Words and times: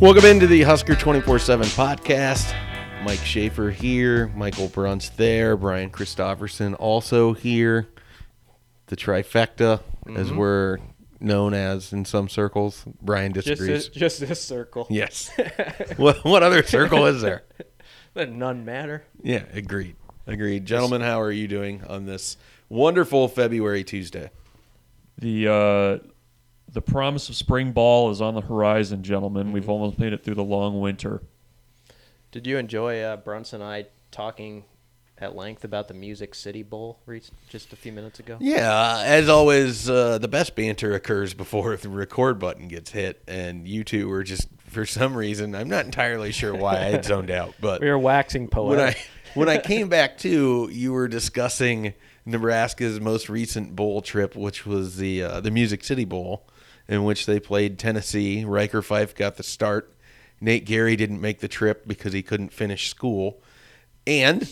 Welcome 0.00 0.26
into 0.26 0.46
the 0.46 0.62
Husker 0.62 0.94
24 0.94 1.40
7 1.40 1.66
podcast. 1.66 2.54
Mike 3.02 3.18
Schaefer 3.18 3.72
here, 3.72 4.28
Michael 4.28 4.68
Bruntz 4.68 5.14
there, 5.16 5.56
Brian 5.56 5.90
Christopherson 5.90 6.74
also 6.74 7.32
here. 7.32 7.88
The 8.86 8.94
trifecta, 8.94 9.80
as 10.14 10.32
we're 10.32 10.78
known 11.18 11.52
as 11.52 11.92
in 11.92 12.04
some 12.04 12.28
circles. 12.28 12.84
Brian 13.02 13.32
Just 13.32 13.48
disagrees. 13.48 13.88
this, 13.88 13.88
just 13.88 14.20
this 14.20 14.40
circle. 14.40 14.86
yes. 14.88 15.32
what, 15.96 16.24
what 16.24 16.44
other 16.44 16.62
circle 16.62 17.06
is 17.06 17.20
there? 17.20 17.42
Then 18.14 18.38
none 18.38 18.64
matter. 18.64 19.02
Yeah, 19.20 19.42
agreed. 19.52 19.96
Agreed. 20.28 20.64
Gentlemen, 20.64 21.00
how 21.00 21.20
are 21.20 21.32
you 21.32 21.48
doing 21.48 21.82
on 21.88 22.06
this 22.06 22.36
wonderful 22.68 23.26
February 23.26 23.82
Tuesday? 23.82 24.30
The 25.18 25.48
uh, 25.48 26.08
the 26.72 26.82
promise 26.82 27.28
of 27.28 27.36
spring 27.36 27.72
ball 27.72 28.10
is 28.10 28.20
on 28.20 28.34
the 28.34 28.40
horizon, 28.42 29.02
gentlemen. 29.02 29.52
We've 29.52 29.68
almost 29.68 29.98
made 29.98 30.12
it 30.12 30.22
through 30.24 30.34
the 30.34 30.44
long 30.44 30.80
winter. 30.80 31.22
Did 32.30 32.46
you 32.46 32.58
enjoy 32.58 33.00
uh, 33.00 33.16
Brunson 33.16 33.62
and 33.62 33.70
I 33.70 33.86
talking 34.10 34.64
at 35.20 35.34
length 35.34 35.64
about 35.64 35.88
the 35.88 35.94
Music 35.94 36.34
City 36.34 36.62
Bowl 36.62 37.00
just 37.48 37.72
a 37.72 37.76
few 37.76 37.90
minutes 37.92 38.20
ago? 38.20 38.36
Yeah, 38.40 39.02
as 39.04 39.28
always, 39.28 39.88
uh, 39.88 40.18
the 40.18 40.28
best 40.28 40.54
banter 40.54 40.94
occurs 40.94 41.34
before 41.34 41.74
the 41.76 41.88
record 41.88 42.38
button 42.38 42.68
gets 42.68 42.90
hit, 42.90 43.22
and 43.26 43.66
you 43.66 43.82
two 43.82 44.08
were 44.08 44.22
just, 44.22 44.48
for 44.66 44.84
some 44.86 45.16
reason, 45.16 45.54
I'm 45.54 45.68
not 45.68 45.86
entirely 45.86 46.32
sure 46.32 46.54
why 46.54 46.76
I 46.86 47.00
zoned 47.00 47.30
out, 47.30 47.54
but 47.60 47.80
We 47.80 47.88
were 47.88 47.98
waxing 47.98 48.42
when 48.42 48.50
poetic. 48.50 48.96
I 48.96 49.00
when 49.34 49.48
I 49.48 49.58
came 49.58 49.88
back 49.88 50.18
to, 50.18 50.68
you 50.70 50.92
were 50.92 51.08
discussing 51.08 51.94
Nebraska's 52.26 53.00
most 53.00 53.28
recent 53.28 53.74
bowl 53.74 54.02
trip, 54.02 54.36
which 54.36 54.66
was 54.66 54.96
the 54.98 55.22
uh, 55.22 55.40
the 55.40 55.50
Music 55.50 55.82
City 55.82 56.04
Bowl, 56.04 56.46
in 56.88 57.04
which 57.04 57.26
they 57.26 57.38
played 57.40 57.78
Tennessee. 57.78 58.44
Ryker 58.44 58.82
Fyfe 58.82 59.14
got 59.14 59.36
the 59.36 59.42
start. 59.42 59.94
Nate 60.40 60.64
Gerry 60.66 60.96
didn't 60.96 61.20
make 61.20 61.40
the 61.40 61.48
trip 61.48 61.86
because 61.86 62.12
he 62.12 62.22
couldn't 62.22 62.52
finish 62.52 62.88
school, 62.90 63.42
and 64.06 64.48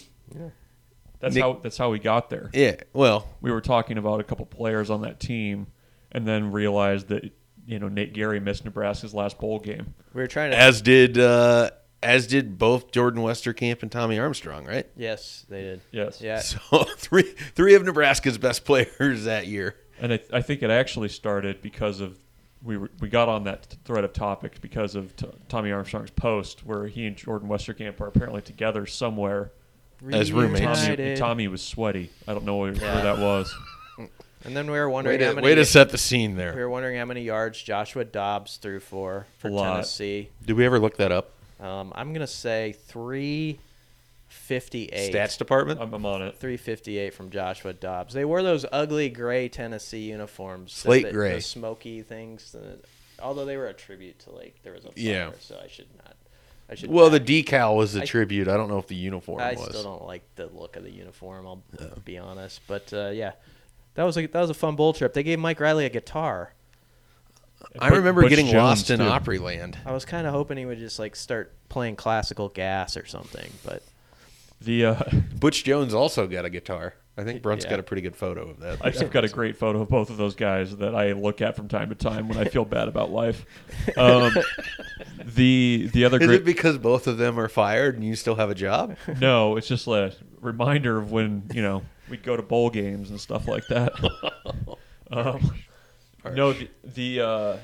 That's 1.21 1.35
Nick- 1.35 1.43
how 1.43 1.61
that's 1.63 1.77
how 1.79 1.91
we 1.91 1.99
got 1.99 2.29
there. 2.31 2.51
yeah, 2.53 2.77
well, 2.93 3.27
We 3.41 3.51
were 3.51 3.61
talking 3.61 3.97
about 3.99 4.21
a 4.21 4.25
couple 4.25 4.45
players 4.47 4.91
on 4.91 5.03
that 5.03 5.21
team, 5.21 5.69
and 6.13 6.27
then 6.27 6.53
realized 6.53 7.09
that 7.09 7.33
you 7.67 7.79
know 7.79 7.89
Nate 7.89 8.13
Gerry 8.15 8.41
missed 8.41 8.65
Nebraska's 8.65 9.15
last 9.15 9.39
bowl 9.39 9.59
game. 9.61 9.95
we 10.13 10.21
were 10.23 10.27
trying 10.27 10.51
to. 10.51 10.59
as 10.59 10.83
did 10.83 11.19
uh, 11.19 11.71
as 12.03 12.27
did 12.27 12.59
both 12.59 12.91
Jordan 12.91 13.23
Westerkamp 13.23 13.83
and 13.83 13.91
Tommy 13.91 14.19
Armstrong, 14.19 14.67
right? 14.67 14.87
yes, 14.97 15.47
they 15.49 15.63
did. 15.63 15.81
Yes. 15.93 16.21
Yeah. 16.21 16.41
So 16.43 16.83
three 16.97 17.23
three 17.55 17.75
of 17.75 17.85
Nebraska's 17.85 18.39
best 18.39 18.65
players 18.67 19.25
that 19.25 19.47
year. 19.47 19.77
And 20.01 20.13
I, 20.15 20.21
I 20.33 20.43
think 20.43 20.63
it 20.63 20.71
actually 20.71 21.09
started 21.09 21.63
because 21.63 22.01
of 22.01 22.19
we 22.67 22.77
were, 22.77 22.91
we 23.01 23.09
got 23.09 23.29
on 23.29 23.45
that 23.45 23.77
thread 23.85 24.05
of 24.05 24.13
topic 24.13 24.61
because 24.61 24.95
of 24.97 25.15
t- 25.17 25.27
Tommy 25.49 25.71
Armstrong's 25.73 26.11
post 26.11 26.67
where 26.67 26.87
he 26.87 27.07
and 27.07 27.17
Jordan 27.17 27.49
Westerkamp 27.49 28.01
are 28.01 28.09
apparently 28.09 28.43
together 28.43 28.87
somewhere. 28.87 29.53
As 30.13 30.31
roommates. 30.33 30.61
Tommy, 30.61 30.81
Reunited. 30.81 31.17
Tommy 31.17 31.49
was 31.49 31.63
sweaty. 31.63 32.11
I 32.29 32.35
don't 32.35 32.45
know 32.45 32.57
where, 32.57 32.73
Yeah. 32.73 32.95
where 32.97 33.03
that 33.05 33.19
was. 33.19 33.55
And 34.45 34.55
then 34.57 34.67
we 34.71 34.79
were 34.79 34.89
Way 34.89 34.93
wondering 34.93 35.19
to, 35.21 35.27
how 35.27 35.33
many. 35.33 35.45
way 35.47 35.55
to 35.55 35.65
set 35.65 35.89
the 35.91 35.97
scene 35.99 36.37
there. 36.37 36.51
we 36.51 36.57
there. 36.57 36.67
were 36.67 36.71
wondering 36.71 36.99
how 36.99 37.05
many 37.07 37.23
yards 37.23 37.61
Joshua 37.63 38.05
Dobbs 38.05 38.59
threw 38.59 38.79
for 38.79 39.27
for 39.39 39.49
A 39.49 39.51
lot. 39.53 39.73
Tennessee. 39.73 40.29
Did 40.45 40.53
we 40.57 40.67
ever 40.67 40.79
look 40.79 40.99
that 40.99 41.11
up? 41.13 41.31
Um, 41.61 41.93
I'm 41.97 42.13
gonna 42.13 42.27
say 42.27 42.77
three 42.87 43.59
fifty-eight. 44.37 45.13
Stats 45.13 45.37
department. 45.39 45.81
I'm, 45.81 45.93
I'm 45.95 46.07
on 46.07 46.23
it. 46.23 46.37
358 46.39 47.15
from 47.15 47.31
Joshua 47.31 47.73
Dobbs. 47.73 48.15
They 48.15 48.25
wore 48.25 48.43
those 48.43 48.65
ugly 48.71 49.09
gray 49.09 49.49
Tennessee 49.49 50.11
uniforms. 50.11 50.73
Slate 50.73 51.07
the, 51.07 51.13
gray. 51.13 51.35
The 51.37 51.41
smoky 51.41 52.03
things. 52.03 52.55
although 53.21 53.45
they 53.45 53.57
were 53.57 53.67
a 53.69 53.75
tribute 53.75 54.19
to, 54.21 54.31
like, 54.31 54.57
there 54.63 54.73
was 54.73 54.85
a 54.85 54.89
fire, 54.89 54.95
Yeah. 54.97 55.31
so 55.41 55.59
I 55.63 55.69
should 55.69 55.89
not. 55.97 56.17
I 56.69 56.75
should 56.75 56.91
well, 56.91 57.11
the 57.11 57.21
decal 57.21 57.77
was 57.77 57.93
the 57.93 58.03
I- 58.03 58.07
tribute. 58.07 58.49
I 58.49 58.57
don't 58.57 58.69
know 58.69 58.79
if 58.79 58.87
the 58.89 58.97
uniform 58.97 59.41
I 59.41 59.53
was. 59.53 59.65
still 59.65 59.83
don't 59.85 60.05
like 60.05 60.23
the 60.37 60.47
look 60.47 60.77
of 60.77 60.83
the 60.85 60.91
uniform, 60.91 61.47
I'll 61.47 61.63
be 62.05 62.19
honest. 62.19 62.61
But, 62.67 62.93
uh, 62.93 63.11
yeah. 63.15 63.33
That 63.95 64.03
was 64.05 64.19
a 64.19 64.27
that 64.27 64.41
was 64.41 64.51
a 64.51 64.55
fun 64.55 64.77
bowl 64.77 64.93
trip. 64.93 65.15
They 65.15 65.23
gave 65.23 65.39
Mike 65.39 65.59
Riley 65.59 65.87
a 65.87 65.89
guitar. 65.91 66.53
I 67.81 67.89
But- 67.89 67.97
remember 67.99 68.21
Butch 68.23 68.29
getting 68.31 68.47
Jones, 68.47 68.57
lost 68.57 68.91
in 68.91 68.99
too. 68.99 69.05
Opryland. 69.07 69.77
I 69.87 69.93
was 69.93 70.05
kind 70.05 70.27
of 70.27 70.35
hoping 70.35 70.59
he 70.59 70.67
would 70.67 70.79
just 70.79 70.99
like 70.99 71.17
start 71.17 71.55
playing 71.71 71.97
classical 71.97 72.51
gas 72.51 72.97
or 72.99 73.07
something, 73.07 73.51
but 73.65 73.83
The 74.67 74.85
uh, 74.87 75.03
Butch 75.41 75.65
Jones 75.65 75.95
also 75.95 76.27
got 76.27 76.45
a 76.45 76.51
guitar. 76.51 76.95
I 77.19 77.25
think 77.25 77.41
Bruntz 77.43 77.63
Yeah. 77.65 77.71
got 77.71 77.79
a 77.79 77.83
pretty 77.83 78.03
good 78.03 78.15
photo 78.17 78.51
of 78.51 78.61
that. 78.61 78.79
I've 78.85 79.11
got 79.11 79.25
a 79.25 79.29
great 79.29 79.57
photo 79.57 79.81
of 79.81 79.89
both 79.89 80.11
of 80.11 80.19
those 80.19 80.35
guys 80.35 80.77
that 80.77 80.95
I 80.95 81.13
look 81.13 81.41
at 81.41 81.57
from 81.57 81.67
time 81.67 81.89
to 81.89 81.95
time 81.95 82.29
when 82.29 82.37
I 82.37 82.45
feel 82.45 82.65
bad 82.77 82.89
about 82.89 83.11
life. 83.11 83.47
Um, 83.97 84.37
the 85.25 85.89
the 85.95 86.05
other 86.05 86.19
Is 86.21 86.27
great 86.27 86.41
it 86.43 86.45
because 86.45 86.77
both 86.77 87.07
of 87.07 87.17
them 87.17 87.39
are 87.41 87.49
fired 87.49 87.95
and 87.95 88.05
you 88.05 88.17
still 88.17 88.35
have 88.35 88.51
a 88.51 88.55
job? 88.55 88.97
no, 89.21 89.57
it's 89.57 89.67
just 89.69 89.87
a 89.87 90.13
reminder 90.43 90.99
of 90.99 91.11
when 91.11 91.45
you 91.55 91.63
know 91.63 91.83
we 92.11 92.19
go 92.19 92.37
to 92.37 92.43
bowl 92.43 92.69
games 92.69 93.09
and 93.11 93.19
stuff 93.21 93.49
like 93.49 93.67
that. 93.69 93.93
um, 95.11 95.55
no, 96.35 96.53
the 96.53 96.69
the, 96.85 97.21
uh, 97.21 97.57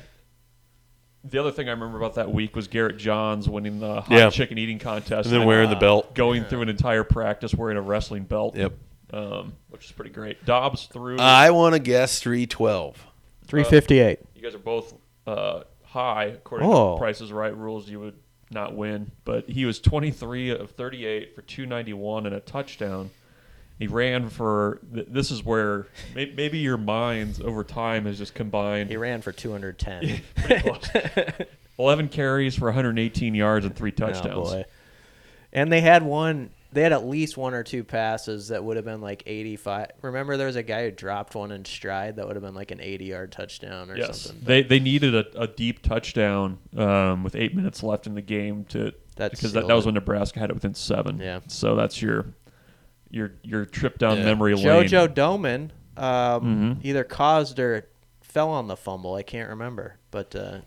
the 1.24 1.38
other 1.38 1.50
thing 1.52 1.68
I 1.68 1.72
remember 1.72 1.96
about 1.98 2.14
that 2.16 2.32
week 2.32 2.56
was 2.56 2.68
Garrett 2.68 2.96
Johns 2.98 3.48
winning 3.48 3.78
the 3.80 4.00
hot 4.02 4.10
Yeah. 4.10 4.30
chicken 4.30 4.58
eating 4.58 4.78
contest, 4.78 5.26
And 5.30 5.38
then 5.40 5.46
wearing 5.46 5.70
the 5.70 5.76
belt. 5.76 6.14
going 6.14 6.44
through 6.44 6.62
an 6.62 6.68
entire 6.68 7.04
practice 7.04 7.54
wearing 7.54 7.76
a 7.76 7.82
wrestling 7.82 8.24
belt. 8.24 8.56
Yep. 8.56 8.72
um, 9.14 9.52
which 9.68 9.84
is 9.84 9.92
pretty 9.92 10.10
great. 10.10 10.42
Dobbs 10.46 10.86
threw. 10.86 11.18
I 11.18 11.50
want 11.50 11.74
to 11.74 11.78
guess 11.78 12.18
312. 12.20 13.06
358. 13.46 14.20
you 14.34 14.40
guys 14.42 14.54
are 14.54 14.58
both 14.58 14.94
uh, 15.26 15.64
high 15.84 16.24
according 16.24 16.66
Oh. 16.68 16.94
to 16.94 16.98
Price's 16.98 17.30
Right 17.30 17.54
rules. 17.54 17.88
You 17.90 18.00
would 18.00 18.14
not 18.50 18.74
win, 18.74 19.10
but 19.26 19.48
he 19.50 19.66
was 19.66 19.80
23 19.80 20.50
of 20.50 20.70
38 20.70 21.34
for 21.34 21.42
291 21.42 22.24
and 22.26 22.34
a 22.34 22.40
touchdown. 22.40 23.10
He 23.82 23.88
ran 23.88 24.28
for. 24.28 24.78
This 24.92 25.32
is 25.32 25.44
where 25.44 25.88
maybe 26.14 26.58
your 26.58 26.76
minds 26.76 27.40
over 27.40 27.64
time 27.64 28.04
has 28.04 28.16
just 28.16 28.32
combined. 28.32 28.88
He 28.88 28.96
ran 28.96 29.22
for 29.22 29.32
210. 29.32 30.20
Pretty 30.36 30.60
close. 30.60 31.48
11 31.80 32.08
carries 32.08 32.56
for 32.56 32.66
118 32.66 33.34
yards 33.34 33.66
and 33.66 33.74
three 33.74 33.90
touchdowns. 33.90 34.50
Oh 34.50 34.52
boy. 34.52 34.64
And 35.52 35.72
they 35.72 35.80
had 35.80 36.04
one. 36.04 36.50
They 36.70 36.82
had 36.82 36.92
at 36.92 37.04
least 37.04 37.36
one 37.36 37.54
or 37.54 37.64
two 37.64 37.82
passes 37.82 38.48
that 38.48 38.62
would 38.62 38.76
have 38.76 38.84
been 38.84 39.00
like 39.00 39.24
85. 39.26 39.88
Remember, 40.00 40.36
there 40.36 40.46
was 40.46 40.54
a 40.54 40.62
guy 40.62 40.84
who 40.84 40.92
dropped 40.92 41.34
one 41.34 41.50
in 41.50 41.64
stride 41.64 42.14
that 42.16 42.26
would 42.28 42.36
have 42.36 42.44
been 42.44 42.54
like 42.54 42.70
an 42.70 42.78
80-yard 42.78 43.32
touchdown 43.32 43.90
or 43.90 43.96
yes, 43.96 44.20
something. 44.20 44.44
they 44.44 44.62
they 44.62 44.78
needed 44.78 45.12
a, 45.12 45.24
a 45.42 45.48
deep 45.48 45.82
touchdown 45.82 46.58
um, 46.76 47.24
with 47.24 47.34
eight 47.34 47.56
minutes 47.56 47.82
left 47.82 48.06
in 48.06 48.14
the 48.14 48.22
game 48.22 48.64
to 48.66 48.94
That 49.16 49.32
because 49.32 49.54
that, 49.54 49.66
that 49.66 49.74
was 49.74 49.86
when 49.86 49.94
Nebraska 49.94 50.38
had 50.38 50.50
it 50.50 50.54
within 50.54 50.74
seven. 50.74 51.18
Yeah. 51.18 51.40
So 51.48 51.74
that's 51.74 52.00
your 52.00 52.26
your 53.12 53.34
your 53.44 53.64
trip 53.64 53.98
down 53.98 54.18
Yeah. 54.18 54.24
memory 54.24 54.54
lane. 54.54 54.64
JoJo 54.66 55.14
Domann 55.14 55.70
um, 55.96 56.78
Mhm. 56.80 56.84
either 56.84 57.04
caused 57.04 57.60
or 57.60 57.86
fell 58.22 58.48
on 58.48 58.66
the 58.66 58.76
fumble. 58.76 59.14
I 59.14 59.22
can't 59.22 59.50
remember, 59.50 59.98
but 60.10 60.34
uh, 60.34 60.62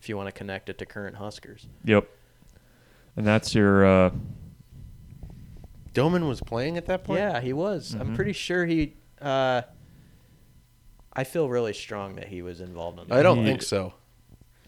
if 0.00 0.08
you 0.08 0.16
want 0.16 0.28
to 0.28 0.32
connect 0.32 0.68
it 0.70 0.78
to 0.78 0.86
current 0.86 1.16
Huskers, 1.16 1.66
Yep. 1.84 2.08
And 3.16 3.26
that's 3.26 3.54
your 3.54 3.84
uh, 3.84 4.10
Domann 5.94 6.28
was 6.28 6.40
playing 6.40 6.76
at 6.76 6.86
that 6.86 7.04
point? 7.04 7.20
yeah, 7.20 7.40
he 7.40 7.52
was. 7.52 7.94
I'm 7.94 8.10
Mhm. 8.12 8.14
pretty 8.16 8.32
sure 8.32 8.66
he. 8.66 8.94
Uh, 9.20 9.62
I 11.12 11.24
feel 11.24 11.48
really 11.48 11.72
strong 11.72 12.16
that 12.16 12.28
he 12.28 12.42
was 12.42 12.60
involved 12.60 13.00
in 13.00 13.08
that. 13.08 13.18
I 13.18 13.22
don't 13.22 13.38
He- 13.38 13.44
think 13.44 13.62
so. 13.62 13.94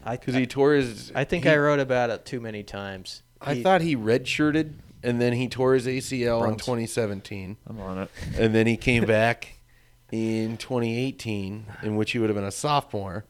I 0.03 0.15
Because 0.17 0.33
he 0.33 0.47
tore 0.47 0.73
his. 0.73 1.11
I 1.13 1.23
think 1.25 1.43
he- 1.43 1.49
I 1.51 1.57
wrote 1.57 1.79
about 1.79 2.09
it 2.09 2.25
too 2.25 2.39
many 2.41 2.63
times. 2.63 3.21
I 3.39 3.55
He- 3.55 3.63
thought 3.63 3.81
he 3.81 3.95
redshirted 3.95 4.73
and 5.03 5.21
then 5.21 5.33
he 5.33 5.47
tore 5.47 5.73
his 5.73 5.85
ACL 5.85 6.47
in 6.47 6.55
2017. 6.55 7.57
I'm 7.67 7.79
on 7.79 7.99
it. 7.99 8.09
And 8.37 8.53
then 8.53 8.67
he 8.67 8.77
came 8.77 9.05
back 9.05 9.59
in 10.11 10.57
2018, 10.57 11.65
in 11.83 11.95
which 11.95 12.11
he 12.11 12.19
would 12.19 12.29
have 12.29 12.35
been 12.35 12.45
a 12.45 12.51
sophomore. 12.51 13.25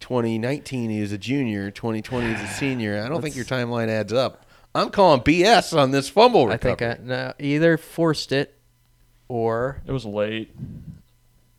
2019, 0.00 0.90
he 0.90 1.00
was 1.00 1.12
a 1.12 1.18
junior. 1.18 1.70
2020, 1.70 2.34
he's 2.34 2.40
a 2.42 2.46
senior. 2.54 3.02
I 3.02 3.08
don't 3.08 3.22
think 3.22 3.36
your 3.36 3.44
timeline 3.44 3.88
adds 3.88 4.12
up. 4.12 4.46
I'm 4.74 4.90
calling 4.90 5.20
BS 5.20 5.76
on 5.78 5.90
this 5.90 6.08
fumble 6.08 6.46
recovery. 6.48 6.72
I 6.72 6.76
think 6.76 7.00
I 7.00 7.04
no, 7.04 7.32
either 7.38 7.76
forced 7.76 8.32
it 8.32 8.58
or 9.28 9.82
It 9.86 9.92
was 9.92 10.04
late. 10.06 10.54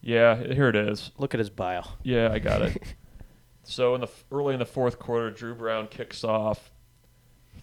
Yeah, 0.01 0.35
here 0.35 0.67
it 0.67 0.75
is. 0.75 1.11
look 1.17 1.33
at 1.33 1.39
his 1.39 1.49
bio. 1.49 1.83
Yeah, 2.01 2.31
I 2.31 2.39
got 2.39 2.61
it. 2.63 2.81
so 3.63 3.95
in 3.95 4.01
the 4.01 4.09
early 4.31 4.53
in 4.53 4.59
the 4.59 4.65
fourth 4.65 4.99
quarter, 4.99 5.29
Drew 5.31 5.55
Brown 5.55 5.87
kicks 5.87 6.23
off, 6.23 6.71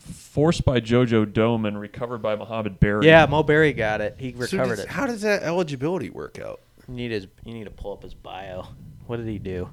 forced 0.00 0.64
by 0.64 0.80
JoJo 0.80 1.32
Dome 1.32 1.64
and 1.66 1.78
recovered 1.80 2.18
by 2.22 2.34
Mohamed 2.34 2.80
Barry. 2.80 3.06
Yeah, 3.06 3.26
Mo 3.26 3.42
Barry 3.42 3.72
got 3.72 4.00
it. 4.00 4.16
He 4.18 4.32
So 4.32 4.38
recovered 4.38 4.76
does- 4.76 4.84
it. 4.86 4.88
How 4.88 5.06
does 5.06 5.22
that 5.22 5.42
eligibility 5.42 6.10
work 6.10 6.38
out? 6.38 6.60
You 6.88 6.94
need 6.94 7.10
his. 7.12 7.26
You 7.44 7.54
need 7.54 7.64
to 7.64 7.70
pull 7.70 7.92
up 7.92 8.02
his 8.02 8.14
bio. 8.14 8.66
What 9.06 9.18
did 9.18 9.28
he 9.28 9.38
do? 9.38 9.70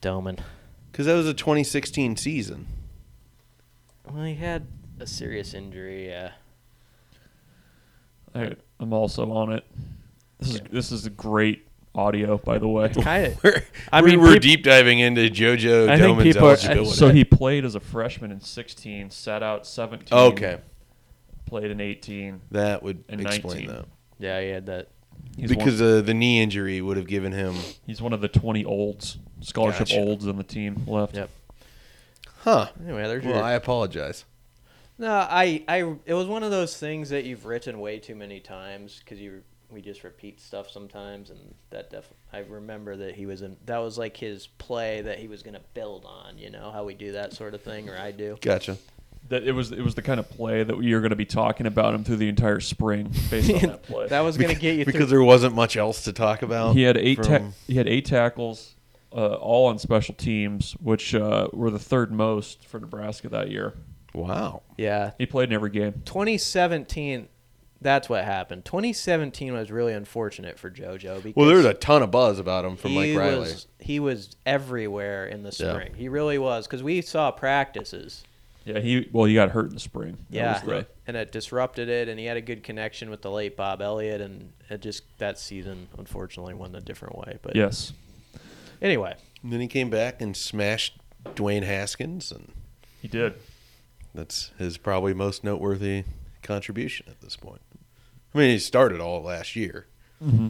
Domann. 0.00 0.38
Because 0.90 1.06
that 1.06 1.14
was 1.14 1.26
a 1.28 1.34
2016 1.34 2.16
season. 2.16 2.66
Well, 4.10 4.24
he 4.24 4.34
had 4.34 4.66
a 4.98 5.06
serious 5.06 5.52
injury. 5.54 6.12
Uh, 6.14 6.30
I, 8.34 8.54
I'm 8.78 8.92
also 8.92 9.30
on 9.30 9.52
it. 9.52 9.64
This 10.38 10.54
is 10.54 10.60
this 10.72 10.92
is 10.92 11.06
a 11.06 11.10
great 11.10 11.66
audio, 12.00 12.38
by 12.38 12.58
the 12.58 12.66
way. 12.68 12.88
Kind 12.88 13.26
of. 13.26 13.44
We're, 13.44 13.62
I 13.92 14.00
we 14.02 14.10
mean, 14.12 14.20
were 14.20 14.32
peop- 14.34 14.42
deep 14.42 14.64
diving 14.64 14.98
into 15.00 15.22
JoJo 15.28 15.88
I 15.88 15.96
think 15.98 16.18
Domann's 16.18 16.22
people 16.34 16.48
are- 16.48 16.50
eligibility. 16.52 16.90
So 16.90 17.10
he 17.10 17.24
played 17.24 17.64
as 17.64 17.74
a 17.74 17.80
freshman 17.80 18.32
in 18.32 18.40
16, 18.40 19.10
sat 19.10 19.42
out 19.42 19.66
17. 19.66 20.16
okay, 20.16 20.58
Played 21.46 21.70
in 21.70 21.80
18. 21.80 22.40
that 22.52 22.82
would 22.82 23.04
And 23.08 23.20
explain 23.20 23.66
19. 23.66 23.68
that. 23.68 23.84
Yeah, 24.18 24.40
he 24.40 24.48
had 24.48 24.66
that. 24.66 24.88
He's 25.36 25.48
because 25.50 25.80
one, 25.80 25.98
uh, 25.98 26.00
the 26.00 26.14
knee 26.14 26.40
injury 26.42 26.80
would 26.80 26.96
have 26.96 27.06
given 27.06 27.32
him. 27.32 27.54
he's 27.86 28.00
one 28.02 28.12
of 28.12 28.20
the 28.20 28.28
20 28.28 28.64
olds, 28.64 29.18
scholarship 29.40 29.88
Gotcha. 29.88 30.00
olds 30.00 30.26
on 30.26 30.36
the 30.36 30.42
team 30.44 30.82
left. 30.86 31.14
Yep. 31.16 31.30
Huh. 32.42 32.68
Anyway, 32.82 33.02
there's 33.02 33.24
Well, 33.24 33.34
your. 33.36 33.42
I 33.44 33.52
apologize. 33.52 34.24
No, 34.98 35.10
I, 35.10 35.62
I, 35.68 35.94
it 36.06 36.14
was 36.14 36.26
one 36.26 36.42
of 36.42 36.50
those 36.50 36.76
things 36.76 37.08
that 37.10 37.24
you've 37.24 37.46
written 37.46 37.80
way 37.80 37.98
too 37.98 38.14
many 38.14 38.38
times 38.40 39.00
because 39.02 39.18
you, 39.20 39.42
we 39.72 39.80
just 39.80 40.04
repeat 40.04 40.40
stuff 40.40 40.70
sometimes, 40.70 41.30
and 41.30 41.38
that 41.70 41.90
def. 41.90 42.08
I 42.32 42.38
remember 42.40 42.96
that 42.96 43.14
he 43.14 43.26
was 43.26 43.42
in. 43.42 43.56
That 43.66 43.78
was 43.78 43.96
like 43.98 44.16
his 44.16 44.46
play 44.46 45.00
that 45.02 45.18
he 45.18 45.28
was 45.28 45.42
going 45.42 45.54
to 45.54 45.62
build 45.74 46.04
on. 46.04 46.38
You 46.38 46.50
know 46.50 46.70
how 46.70 46.84
we 46.84 46.94
do 46.94 47.12
that 47.12 47.32
sort 47.32 47.54
of 47.54 47.62
thing, 47.62 47.88
or 47.88 47.96
I 47.96 48.10
do. 48.12 48.36
Gotcha. 48.40 48.76
That 49.28 49.44
it 49.44 49.52
was 49.52 49.70
it 49.70 49.82
was 49.82 49.94
the 49.94 50.02
kind 50.02 50.18
of 50.18 50.28
play 50.30 50.62
that 50.64 50.82
you're 50.82 51.00
going 51.00 51.10
to 51.10 51.16
be 51.16 51.24
talking 51.26 51.66
about 51.66 51.94
him 51.94 52.02
through 52.04 52.16
the 52.16 52.28
entire 52.28 52.58
spring 52.60 53.12
based 53.30 53.52
on 53.52 53.60
that 53.70 53.82
play. 53.84 54.06
That 54.08 54.20
was 54.20 54.36
going 54.36 54.52
to 54.54 54.60
get 54.60 54.76
you 54.76 54.84
because 54.84 55.02
through. 55.02 55.06
there 55.06 55.22
wasn't 55.22 55.54
much 55.54 55.76
else 55.76 56.04
to 56.04 56.12
talk 56.12 56.42
about. 56.42 56.74
he 56.74 56.82
had 56.82 56.96
eight 56.96 57.22
ta- 57.22 57.42
he 57.66 57.74
had 57.76 57.86
eight 57.86 58.06
tackles, 58.06 58.74
uh, 59.12 59.34
all 59.34 59.66
on 59.68 59.78
special 59.78 60.14
teams, 60.14 60.72
which 60.80 61.14
uh, 61.14 61.48
were 61.52 61.70
the 61.70 61.78
third 61.78 62.10
most 62.10 62.66
for 62.66 62.80
Nebraska 62.80 63.28
that 63.28 63.50
year. 63.50 63.74
wow. 64.14 64.62
Yeah, 64.76 65.12
He 65.18 65.26
played 65.26 65.50
in 65.50 65.54
every 65.54 65.70
game. 65.70 66.02
2017. 66.06 67.28
That's 67.82 68.08
what 68.10 68.24
happened. 68.24 68.64
2017 68.66 69.54
was 69.54 69.70
really 69.70 69.94
unfortunate 69.94 70.58
for 70.58 70.70
JoJo 70.70 71.22
because 71.22 71.34
Well, 71.36 71.54
was 71.54 71.64
a 71.64 71.72
ton 71.74 72.02
of 72.02 72.10
buzz 72.10 72.38
about 72.38 72.64
him 72.66 72.76
from 72.76 72.90
he 72.90 73.14
Mike 73.14 73.18
Riley. 73.18 73.38
was 73.40 73.66
he 73.78 73.98
was 74.00 74.36
everywhere 74.44 75.26
in 75.26 75.42
the 75.42 75.56
Yeah. 75.58 75.72
spring. 75.72 75.94
He 75.94 76.08
really 76.08 76.36
was 76.38 76.66
because 76.66 76.82
we 76.82 77.00
saw 77.00 77.30
practices. 77.30 78.24
Yeah, 78.66 78.80
he 78.80 79.08
well 79.12 79.24
he 79.24 79.34
got 79.34 79.50
hurt 79.52 79.68
in 79.68 79.74
the 79.74 79.80
spring. 79.80 80.18
That 80.28 80.36
Yeah, 80.36 80.52
was 80.52 80.62
the- 80.62 80.86
and 81.06 81.16
it 81.16 81.32
disrupted 81.32 81.88
it, 81.88 82.08
and 82.08 82.20
he 82.20 82.26
had 82.26 82.36
a 82.36 82.42
good 82.42 82.62
connection 82.62 83.08
with 83.08 83.22
the 83.22 83.30
late 83.30 83.56
Bob 83.56 83.80
Elliott, 83.80 84.20
and 84.20 84.52
it 84.68 84.82
just 84.82 85.02
that 85.16 85.38
season 85.38 85.88
unfortunately 85.96 86.52
went 86.52 86.76
a 86.76 86.80
different 86.80 87.16
way. 87.16 87.38
But 87.40 87.56
yes. 87.56 87.94
anyway, 88.82 89.14
And 89.42 89.50
then 89.52 89.60
he 89.60 89.66
came 89.68 89.88
back 89.88 90.20
and 90.20 90.36
smashed 90.36 90.98
Dwayne 91.24 91.62
Haskins, 91.62 92.30
and 92.30 92.52
He 93.00 93.08
did. 93.08 93.34
that's 94.14 94.50
his 94.58 94.76
probably 94.76 95.14
most 95.14 95.42
noteworthy 95.42 96.04
contribution 96.42 97.06
at 97.08 97.20
this 97.22 97.36
point. 97.36 97.62
I 98.34 98.38
mean, 98.38 98.50
he 98.50 98.58
started 98.58 99.00
all 99.00 99.22
last 99.22 99.56
year. 99.56 99.86
Mm-hmm. 100.22 100.48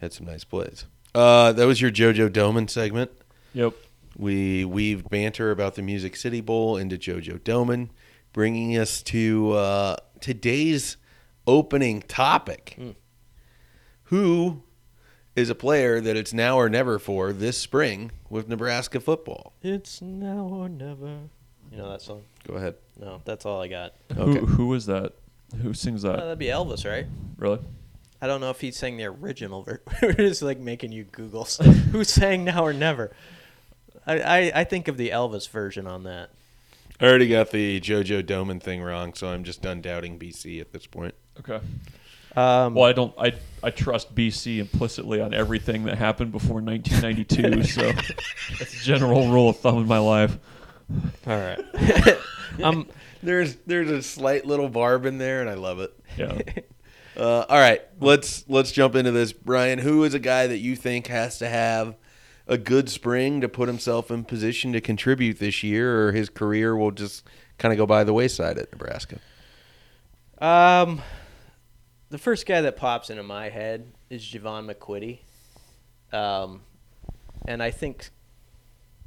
Had 0.00 0.12
some 0.12 0.26
nice 0.26 0.44
plays. 0.44 0.86
Uh, 1.14 1.52
that 1.52 1.66
was 1.66 1.80
your 1.80 1.90
JoJo 1.90 2.30
Domann 2.30 2.68
segment. 2.68 3.10
Yep. 3.52 3.74
We 4.16 4.64
weaved 4.64 5.08
banter 5.08 5.50
about 5.50 5.74
the 5.74 5.82
Music 5.82 6.16
City 6.16 6.40
Bowl 6.40 6.76
into 6.76 6.96
JoJo 6.96 7.40
Domann, 7.40 7.90
bringing 8.32 8.76
us 8.76 9.02
to 9.04 9.52
uh, 9.52 9.96
today's 10.20 10.96
opening 11.46 12.02
topic. 12.02 12.74
Hmm. 12.76 12.90
Who 14.04 14.62
is 15.36 15.50
a 15.50 15.54
player 15.54 16.00
that 16.00 16.16
it's 16.16 16.32
now 16.32 16.56
or 16.56 16.68
never 16.68 16.98
for 16.98 17.32
this 17.32 17.56
spring 17.56 18.10
with 18.28 18.48
Nebraska 18.48 19.00
football? 19.00 19.54
it's 19.62 20.02
now 20.02 20.48
or 20.50 20.68
never. 20.68 21.18
You 21.70 21.78
know 21.78 21.90
that 21.90 22.02
song? 22.02 22.22
Go 22.46 22.54
ahead. 22.54 22.74
No, 22.98 23.22
that's 23.24 23.46
all 23.46 23.62
I 23.62 23.68
got. 23.68 23.94
Okay. 24.16 24.40
Who 24.44 24.66
was 24.66 24.86
that? 24.86 25.12
Who 25.62 25.74
sings 25.74 26.02
that? 26.02 26.16
that'd 26.16 26.38
be 26.38 26.46
Elvis, 26.46 26.88
right? 26.88 27.06
really? 27.36 27.58
I 28.22 28.26
don't 28.26 28.40
know 28.40 28.50
if 28.50 28.60
he 28.60 28.70
sang 28.70 28.96
the 28.98 29.04
original 29.04 29.62
version. 29.62 29.80
We're 30.02 30.12
just 30.12 30.42
like 30.42 30.58
making 30.58 30.92
you 30.92 31.04
Google 31.04 31.44
stuff. 31.46 31.74
who 31.92 32.04
sang 32.04 32.44
now 32.44 32.64
or 32.64 32.72
never. 32.72 33.12
I, 34.06 34.20
I, 34.20 34.52
I 34.56 34.64
think 34.64 34.88
of 34.88 34.96
the 34.96 35.10
Elvis 35.10 35.48
version 35.48 35.86
on 35.86 36.04
that. 36.04 36.30
I 37.00 37.06
already 37.06 37.28
got 37.28 37.50
the 37.50 37.80
JoJo 37.80 38.22
Domann 38.24 38.62
thing 38.62 38.82
wrong, 38.82 39.14
so 39.14 39.28
I'm 39.28 39.42
just 39.42 39.62
done 39.62 39.80
doubting 39.80 40.18
BC 40.18 40.60
at 40.60 40.72
this 40.72 40.86
point. 40.86 41.14
Okay. 41.38 41.60
Um, 42.36 42.74
Well, 42.74 42.84
I 42.84 42.92
don't. 42.92 43.14
I 43.18 43.32
I 43.62 43.70
trust 43.70 44.14
BC 44.14 44.58
implicitly 44.58 45.20
on 45.20 45.32
everything 45.32 45.84
that 45.84 45.96
happened 45.96 46.30
before 46.30 46.60
1992. 46.60 47.62
so 47.64 47.92
that's 48.58 48.74
a 48.74 48.84
general 48.84 49.28
rule 49.30 49.48
of 49.48 49.58
thumb 49.58 49.78
in 49.78 49.86
my 49.86 49.98
life. 49.98 50.38
All 51.26 51.38
right. 51.38 51.60
um, 52.62 52.86
There's 53.22 53.56
there's 53.66 53.90
a 53.90 54.02
slight 54.02 54.46
little 54.46 54.68
barb 54.68 55.04
in 55.06 55.18
there, 55.18 55.40
and 55.40 55.50
I 55.50 55.54
love 55.54 55.80
it. 55.80 55.92
Yeah. 56.16 56.38
Uh, 57.16 57.44
all 57.50 57.58
right, 57.58 57.82
let's 58.00 58.48
let's 58.48 58.72
jump 58.72 58.94
into 58.94 59.10
this, 59.10 59.32
Brian. 59.32 59.80
Who 59.80 60.04
is 60.04 60.14
a 60.14 60.18
guy 60.18 60.46
that 60.46 60.58
you 60.58 60.74
think 60.74 61.08
has 61.08 61.38
to 61.40 61.48
have 61.48 61.96
a 62.46 62.56
good 62.56 62.88
spring 62.88 63.42
to 63.42 63.48
put 63.48 63.68
himself 63.68 64.10
in 64.10 64.24
position 64.24 64.72
to 64.72 64.80
contribute 64.80 65.38
this 65.38 65.62
year, 65.62 66.06
or 66.06 66.12
his 66.12 66.30
career 66.30 66.74
will 66.74 66.92
just 66.92 67.24
kind 67.58 67.72
of 67.72 67.78
go 67.78 67.84
by 67.84 68.04
the 68.04 68.14
wayside 68.14 68.58
at 68.58 68.72
Nebraska? 68.72 69.18
Um, 70.38 71.02
the 72.08 72.16
first 72.18 72.46
guy 72.46 72.60
that 72.62 72.76
pops 72.76 73.10
into 73.10 73.22
my 73.22 73.50
head 73.50 73.92
is 74.08 74.22
Jaevon 74.22 74.72
McQuitty. 74.72 75.18
Um, 76.16 76.62
and 77.46 77.62
I 77.62 77.70
think 77.70 78.10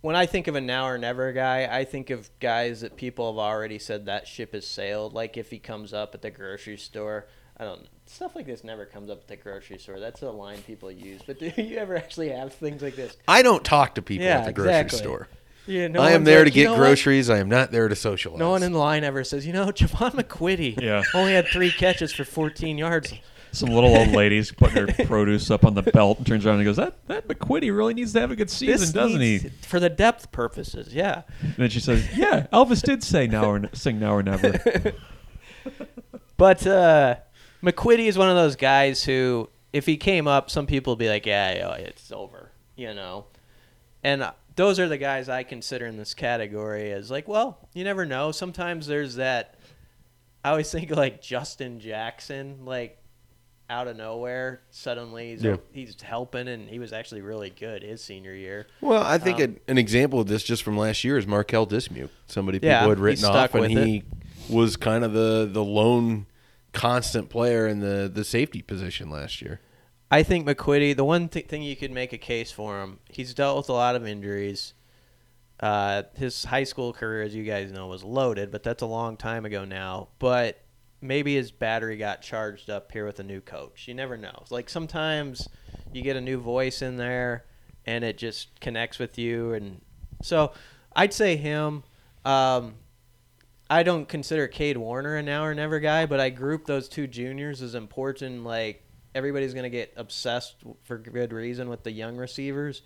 when 0.03 0.15
I 0.17 0.25
think 0.25 0.47
of 0.47 0.55
a 0.55 0.61
now 0.61 0.85
or 0.87 0.97
never 0.97 1.31
guy, 1.31 1.65
I 1.71 1.85
think 1.85 2.09
of 2.09 2.29
guys 2.39 2.81
that 2.81 2.97
people 2.97 3.31
have 3.31 3.39
already 3.39 3.79
said 3.79 4.05
that 4.05 4.27
ship 4.27 4.53
has 4.53 4.67
sailed. 4.67 5.13
Like 5.13 5.37
if 5.37 5.49
he 5.49 5.59
comes 5.59 5.93
up 5.93 6.13
at 6.13 6.21
the 6.21 6.29
grocery 6.29 6.77
store, 6.77 7.25
I 7.57 7.63
don't 7.63 7.87
stuff 8.05 8.35
like 8.35 8.45
this 8.45 8.63
never 8.65 8.85
comes 8.85 9.09
up 9.09 9.19
at 9.21 9.27
the 9.29 9.37
grocery 9.37 9.77
store. 9.79 9.99
That's 10.01 10.21
a 10.21 10.29
line 10.29 10.61
people 10.67 10.91
use. 10.91 11.21
But 11.25 11.39
do 11.39 11.51
you 11.57 11.77
ever 11.77 11.95
actually 11.95 12.29
have 12.29 12.53
things 12.53 12.81
like 12.81 12.95
this? 12.97 13.15
I 13.27 13.41
don't 13.43 13.63
talk 13.63 13.95
to 13.95 14.01
people 14.01 14.25
Yeah, 14.25 14.39
at 14.39 14.45
the 14.45 14.53
grocery 14.53 14.71
exactly. 14.81 14.99
store. 14.99 15.27
Yeah, 15.65 15.87
no 15.87 16.01
I 16.01 16.11
am 16.11 16.25
there 16.25 16.43
like, 16.43 16.51
to 16.51 16.59
"You 16.59 16.63
get 16.65 16.69
know 16.71 16.73
what? 16.73 16.79
groceries. 16.87 17.29
I 17.29 17.37
am 17.37 17.47
not 17.47 17.71
there 17.71 17.87
to 17.87 17.95
socialize. 17.95 18.37
No 18.39 18.49
one 18.49 18.63
in 18.63 18.73
the 18.73 18.77
line 18.79 19.05
ever 19.05 19.23
says, 19.23 19.47
you 19.47 19.53
know, 19.53 19.67
Jaevon 19.71 20.11
McQuitty 20.11 20.81
Yeah. 20.81 21.03
only 21.13 21.31
had 21.31 21.47
three 21.47 21.71
catches 21.71 22.11
for 22.11 22.25
14 22.25 22.77
yards. 22.77 23.13
Some 23.53 23.69
little 23.69 23.95
old 23.95 24.09
ladies 24.15 24.51
putting 24.51 24.85
their 24.85 25.05
produce 25.05 25.49
up 25.51 25.63
on 25.63 25.73
the 25.75 25.83
belt 25.83 26.17
and 26.17 26.27
turns 26.27 26.45
around 26.45 26.57
and 26.57 26.65
goes, 26.65 26.75
"That 26.77 27.07
that 27.07 27.27
McQuitty 27.27 27.75
really 27.75 27.93
needs 27.93 28.11
to 28.13 28.19
have 28.21 28.31
a 28.31 28.35
good 28.35 28.49
season, 28.49 28.79
This 28.79 28.91
doesn't 28.91 29.19
needs- 29.19 29.43
he?" 29.43 29.49
For 29.49 29.79
the 29.79 29.89
depth 29.89 30.31
purposes, 30.31 30.93
yeah. 30.93 31.21
And 31.41 31.55
then 31.57 31.69
she 31.69 31.79
says, 31.79 32.05
"Yeah, 32.17 32.47
Elvis 32.51 32.81
did 32.81 33.03
say 33.03 33.27
now 33.27 33.45
or 33.45 33.69
sing 33.73 33.99
now 33.99 34.13
or 34.13 34.23
never." 34.23 34.59
But 36.37 36.65
uh, 36.65 37.15
McQuitty 37.61 38.07
is 38.07 38.17
one 38.17 38.29
of 38.29 38.35
those 38.35 38.55
guys 38.55 39.03
who, 39.03 39.49
if 39.71 39.85
he 39.85 39.97
came 39.97 40.27
up, 40.27 40.49
some 40.49 40.65
people 40.65 40.93
would 40.93 40.99
be 40.99 41.07
like, 41.07 41.25
yeah, 41.25 41.53
yeah, 41.53 41.73
it's 41.75 42.11
over, 42.11 42.51
you 42.75 42.93
know. 42.93 43.27
And 44.03 44.23
uh, 44.23 44.31
those 44.55 44.79
are 44.79 44.87
the 44.89 44.97
guys 44.97 45.29
I 45.29 45.43
consider 45.43 45.85
in 45.85 45.95
this 45.95 46.13
category 46.13 46.91
as 46.91 47.09
like, 47.11 47.27
well, 47.27 47.59
you 47.73 47.83
never 47.83 48.05
know. 48.05 48.31
Sometimes 48.31 48.87
there's 48.87 49.15
that. 49.15 49.55
I 50.43 50.49
always 50.49 50.69
think 50.71 50.91
of, 50.91 50.97
like 50.97 51.21
Justin 51.21 51.79
Jackson, 51.79 52.65
like 52.65 52.97
out 53.69 53.87
of 53.87 53.95
nowhere, 53.97 54.61
suddenly 54.69 55.31
he's, 55.31 55.43
Yeah. 55.43 55.57
he's 55.71 55.99
helping, 56.01 56.47
and 56.47 56.69
he 56.69 56.79
was 56.79 56.93
actually 56.93 57.21
really 57.21 57.49
good 57.49 57.81
his 57.81 58.03
senior 58.03 58.33
year. 58.33 58.67
Well, 58.81 59.01
I 59.01 59.17
think 59.17 59.37
Um, 59.37 59.43
an, 59.43 59.59
an 59.69 59.77
example 59.77 60.19
of 60.19 60.27
this 60.27 60.43
just 60.43 60.63
from 60.63 60.77
last 60.77 61.03
year 61.03 61.17
is 61.17 61.25
Marquel 61.25 61.65
Dismuke. 61.65 62.09
Somebody 62.27 62.59
people 62.59 62.69
Yeah, 62.69 62.87
had 62.87 62.99
written 62.99 63.25
off, 63.25 63.53
and 63.55 63.71
he 63.71 64.03
was 64.49 64.75
kind 64.75 65.03
of 65.03 65.13
the 65.13 65.49
the 65.51 65.63
lone 65.63 66.25
constant 66.73 67.29
player 67.29 67.67
in 67.67 67.79
the 67.79 68.11
the 68.13 68.23
safety 68.23 68.61
position 68.61 69.09
last 69.09 69.41
year. 69.41 69.59
I 70.11 70.21
think 70.23 70.45
McQuitty, 70.45 70.95
the 70.95 71.05
one 71.05 71.27
th- 71.29 71.47
thing 71.47 71.63
you 71.63 71.75
could 71.75 71.89
make 71.91 72.13
a 72.13 72.17
case 72.19 72.51
for 72.51 72.81
him, 72.81 72.99
he's 73.09 73.33
dealt 73.33 73.57
with 73.57 73.69
a 73.69 73.73
lot 73.73 73.95
of 73.95 74.05
injuries. 74.05 74.73
Uh, 75.59 76.03
his 76.15 76.43
high 76.45 76.65
school 76.65 76.91
career, 76.93 77.21
as 77.23 77.33
you 77.33 77.43
guys 77.43 77.71
know, 77.71 77.87
was 77.87 78.03
loaded, 78.03 78.51
but 78.51 78.63
that's 78.63 78.81
a 78.83 78.85
long 78.85 79.15
time 79.17 79.45
ago 79.45 79.63
now. 79.65 80.09
But 80.19 80.59
maybe 81.03 81.35
his 81.35 81.51
battery 81.51 81.97
got 81.97 82.21
charged 82.21 82.69
up 82.69 82.91
here 82.91 83.05
with 83.05 83.19
a 83.19 83.23
new 83.23 83.41
coach. 83.41 83.87
You 83.87 83.93
never 83.93 84.17
know. 84.17 84.43
Like 84.49 84.69
sometimes 84.69 85.47
you 85.91 86.01
get 86.01 86.15
a 86.15 86.21
new 86.21 86.39
voice 86.39 86.81
in 86.81 86.97
there, 86.97 87.45
and 87.85 88.03
it 88.03 88.17
just 88.17 88.59
connects 88.59 88.97
with 88.97 89.17
you. 89.17 89.53
And 89.53 89.81
so 90.21 90.53
I'd 90.95 91.13
say 91.13 91.35
him. 91.35 91.83
Um, 92.25 92.75
I 93.69 93.83
don't 93.83 94.07
consider 94.07 94.47
Cade 94.47 94.77
Warner 94.77 95.17
a 95.17 95.23
now 95.23 95.43
or 95.43 95.53
never 95.53 95.79
guy, 95.79 96.05
but 96.05 96.19
I 96.19 96.29
group 96.29 96.65
those 96.65 96.87
two 96.87 97.07
juniors 97.07 97.61
as 97.61 97.75
important. 97.75 98.43
Like 98.43 98.83
everybody's 99.13 99.53
going 99.53 99.63
to 99.63 99.69
get 99.69 99.93
obsessed 99.97 100.55
for 100.83 100.97
good 100.97 101.33
reason 101.33 101.69
with 101.69 101.83
the 101.83 101.91
young 101.91 102.17
receivers, 102.17 102.81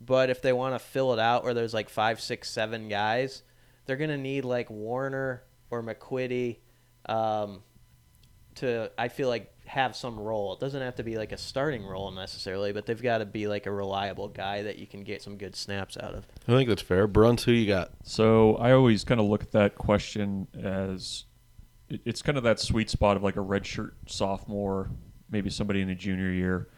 but 0.00 0.30
if 0.30 0.42
they 0.42 0.52
want 0.52 0.74
to 0.74 0.78
fill 0.78 1.12
it 1.12 1.18
out 1.18 1.44
where 1.44 1.54
there's 1.54 1.74
like 1.74 1.88
five, 1.88 2.20
six, 2.20 2.50
seven 2.50 2.88
guys, 2.88 3.42
they're 3.86 3.96
going 3.96 4.10
to 4.10 4.18
need 4.18 4.44
like 4.44 4.70
Warner 4.70 5.44
or 5.70 5.82
McQuitty 5.82 6.58
um, 7.06 7.62
to. 8.56 8.90
I 8.98 9.08
feel 9.08 9.28
like 9.28 9.50
have 9.66 9.96
some 9.96 10.18
role. 10.20 10.52
It 10.54 10.60
doesn't 10.60 10.80
have 10.82 10.96
to 10.96 11.02
be 11.02 11.16
like 11.16 11.32
a 11.32 11.38
starting 11.38 11.84
role 11.86 12.10
necessarily, 12.10 12.72
but 12.72 12.84
they've 12.86 13.00
got 13.02 13.18
to 13.18 13.24
be 13.26 13.46
like 13.48 13.64
a 13.66 13.70
reliable 13.72 14.28
guy 14.28 14.62
that 14.62 14.78
you 14.78 14.86
can 14.86 15.02
get 15.04 15.22
some 15.22 15.38
good 15.38 15.56
snaps 15.56 15.96
out 15.96 16.14
of. 16.14 16.26
I 16.46 16.52
think 16.52 16.68
that's 16.68 16.82
fair. 16.82 17.06
Bruns, 17.06 17.44
who 17.44 17.52
you 17.52 17.66
got? 17.66 17.92
So 18.02 18.56
I 18.56 18.72
always 18.72 19.04
kind 19.04 19.20
of 19.20 19.26
look 19.26 19.42
at 19.42 19.52
that 19.52 19.74
question 19.76 20.46
as 20.62 21.24
it's 21.88 22.20
kind 22.22 22.36
of 22.36 22.44
that 22.44 22.60
sweet 22.60 22.90
spot 22.90 23.16
of 23.16 23.22
like 23.22 23.36
a 23.36 23.40
redshirt 23.40 23.92
sophomore, 24.06 24.90
maybe 25.30 25.48
somebody 25.50 25.80
in 25.80 25.88
a 25.88 25.94
junior 25.94 26.30
year. 26.30 26.68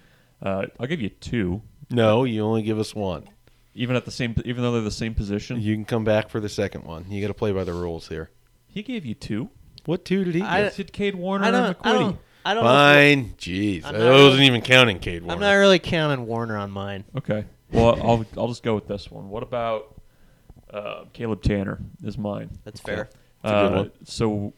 Uh, 0.40 0.66
I'll 0.78 0.86
give 0.86 1.00
you 1.00 1.08
two, 1.08 1.62
No, 1.90 2.22
you 2.24 2.42
only 2.42 2.62
give 2.62 2.78
us 2.78 2.94
one. 2.94 3.28
even 3.74 3.96
at 3.96 4.04
the 4.04 4.10
same, 4.12 4.34
even 4.44 4.62
though 4.62 4.72
they're 4.72 4.80
the 4.82 4.90
same 4.90 5.14
position. 5.14 5.60
You 5.60 5.74
can 5.74 5.84
come 5.84 6.04
back 6.04 6.28
for 6.28 6.38
the 6.40 6.48
second 6.48 6.84
one. 6.84 7.10
You 7.10 7.20
got 7.20 7.28
to 7.28 7.34
play 7.34 7.52
by 7.52 7.64
the 7.64 7.72
rules 7.72 8.08
here. 8.08 8.30
He 8.68 8.82
gave 8.82 9.04
you 9.04 9.14
two. 9.14 9.50
What 9.86 10.04
two 10.04 10.24
did 10.24 10.34
he 10.34 10.42
I- 10.42 10.62
get? 10.64 10.76
Did 10.76 10.92
Cade 10.92 11.14
Warner 11.14 11.44
I 11.44 11.48
and 11.48 11.56
don't. 11.56 11.64
I 11.66 11.72
McQuitty? 11.94 11.98
don't. 12.00 12.18
I 12.44 12.54
don't. 12.54 12.62
Know 12.64 12.70
Fine. 12.70 13.34
Jeez, 13.38 13.84
I'm 13.84 13.94
I 13.94 13.98
not 13.98 14.12
wasn't 14.12 14.32
really- 14.34 14.46
even 14.46 14.60
counting 14.60 14.98
Cade 14.98 15.22
Warner. 15.22 15.34
I'm 15.34 15.40
not 15.40 15.52
really 15.54 15.78
counting 15.78 16.26
Warner 16.26 16.56
on 16.58 16.70
mine. 16.70 17.04
Okay. 17.16 17.44
Well, 17.72 17.98
I'll 18.02 18.24
I'll 18.36 18.48
just 18.48 18.62
go 18.62 18.74
with 18.74 18.86
this 18.86 19.10
one. 19.10 19.28
What 19.30 19.42
about 19.42 20.00
uh, 20.72 21.04
Caleb 21.12 21.42
Tanner? 21.42 21.78
Is 22.04 22.16
mine. 22.18 22.50
That's 22.64 22.80
Okay. 22.80 22.94
fair. 22.94 23.08
That's 23.42 23.52
a 23.52 23.68
good 23.68 23.72
Uh, 23.72 23.76
one. 23.82 23.90
So 24.04 24.52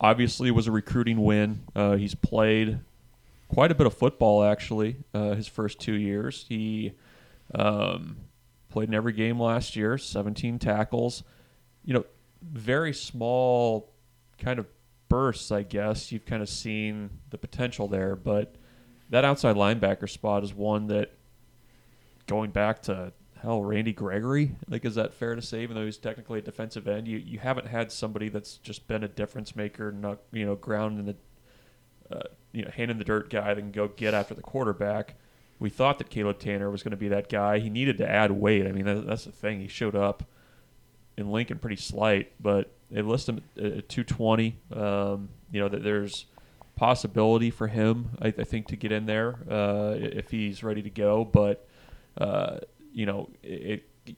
obviously 0.00 0.48
it 0.48 0.52
was 0.52 0.66
a 0.66 0.72
recruiting 0.72 1.22
win. 1.22 1.62
Uh, 1.74 1.96
he's 1.96 2.14
played 2.14 2.80
quite 3.48 3.70
a 3.70 3.74
bit 3.74 3.86
of 3.86 3.94
football 3.94 4.42
actually. 4.44 4.96
Uh, 5.14 5.30
his 5.34 5.46
first 5.46 5.78
two 5.80 5.94
years, 5.94 6.44
he 6.48 6.92
um, 7.54 8.16
played 8.70 8.88
in 8.88 8.94
every 8.94 9.12
game 9.12 9.40
last 9.40 9.76
year. 9.76 9.96
17 9.98 10.58
tackles. 10.58 11.22
You 11.84 11.94
know, 11.94 12.04
very 12.42 12.92
small 12.92 13.91
kind 14.42 14.58
of 14.58 14.66
bursts. 15.08 15.50
I 15.50 15.62
guess 15.62 16.12
you've 16.12 16.26
kind 16.26 16.42
of 16.42 16.48
seen 16.48 17.10
the 17.30 17.38
potential 17.38 17.88
there, 17.88 18.16
but 18.16 18.56
that 19.10 19.24
outside 19.24 19.56
linebacker 19.56 20.08
spot 20.08 20.42
is 20.42 20.54
one 20.54 20.86
that 20.88 21.12
going 22.26 22.50
back 22.50 22.82
to 22.82 23.12
hell, 23.42 23.62
Randy 23.62 23.92
Gregory. 23.92 24.56
Like, 24.68 24.84
is 24.84 24.94
that 24.94 25.12
fair 25.12 25.34
to 25.34 25.42
say? 25.42 25.62
Even 25.62 25.76
though 25.76 25.84
he's 25.84 25.98
technically 25.98 26.38
a 26.38 26.42
defensive 26.42 26.88
end, 26.88 27.08
you 27.08 27.18
you 27.18 27.38
haven't 27.38 27.66
had 27.66 27.92
somebody 27.92 28.28
that's 28.28 28.56
just 28.58 28.86
been 28.88 29.04
a 29.04 29.08
difference 29.08 29.54
maker, 29.54 29.92
not 29.92 30.18
you 30.32 30.46
know, 30.46 30.54
ground 30.54 30.98
in 30.98 31.06
the 31.06 31.16
uh, 32.10 32.22
you 32.52 32.64
know, 32.64 32.70
hand 32.70 32.90
in 32.90 32.98
the 32.98 33.04
dirt 33.04 33.30
guy 33.30 33.54
that 33.54 33.60
can 33.60 33.72
go 33.72 33.88
get 33.88 34.14
after 34.14 34.34
the 34.34 34.42
quarterback. 34.42 35.14
We 35.58 35.70
thought 35.70 35.98
that 35.98 36.10
Caleb 36.10 36.38
Tanner 36.38 36.70
was 36.70 36.82
going 36.82 36.90
to 36.90 36.96
be 36.96 37.08
that 37.08 37.28
guy. 37.28 37.58
He 37.58 37.70
needed 37.70 37.98
to 37.98 38.08
add 38.08 38.32
weight. 38.32 38.66
I 38.66 38.72
mean, 38.72 38.84
that, 38.84 39.06
that's 39.06 39.24
the 39.24 39.32
thing. 39.32 39.60
He 39.60 39.68
showed 39.68 39.94
up 39.94 40.24
in 41.16 41.30
Lincoln 41.30 41.58
pretty 41.58 41.76
slight, 41.76 42.32
but 42.40 42.74
they 42.92 43.02
list 43.02 43.28
him 43.28 43.42
at 43.56 43.64
at 43.64 43.88
220. 43.88 44.56
Um, 44.74 45.28
you 45.50 45.60
know 45.60 45.68
that 45.68 45.82
there's 45.82 46.26
possibility 46.76 47.50
for 47.50 47.68
him, 47.68 48.10
I, 48.20 48.28
I 48.28 48.44
think, 48.44 48.68
to 48.68 48.76
get 48.76 48.92
in 48.92 49.06
there 49.06 49.36
uh, 49.50 49.94
if 49.96 50.30
he's 50.30 50.62
ready 50.62 50.82
to 50.82 50.90
go. 50.90 51.24
But 51.24 51.66
uh, 52.18 52.58
you 52.92 53.06
know, 53.06 53.30
it, 53.42 53.84
it, 54.06 54.16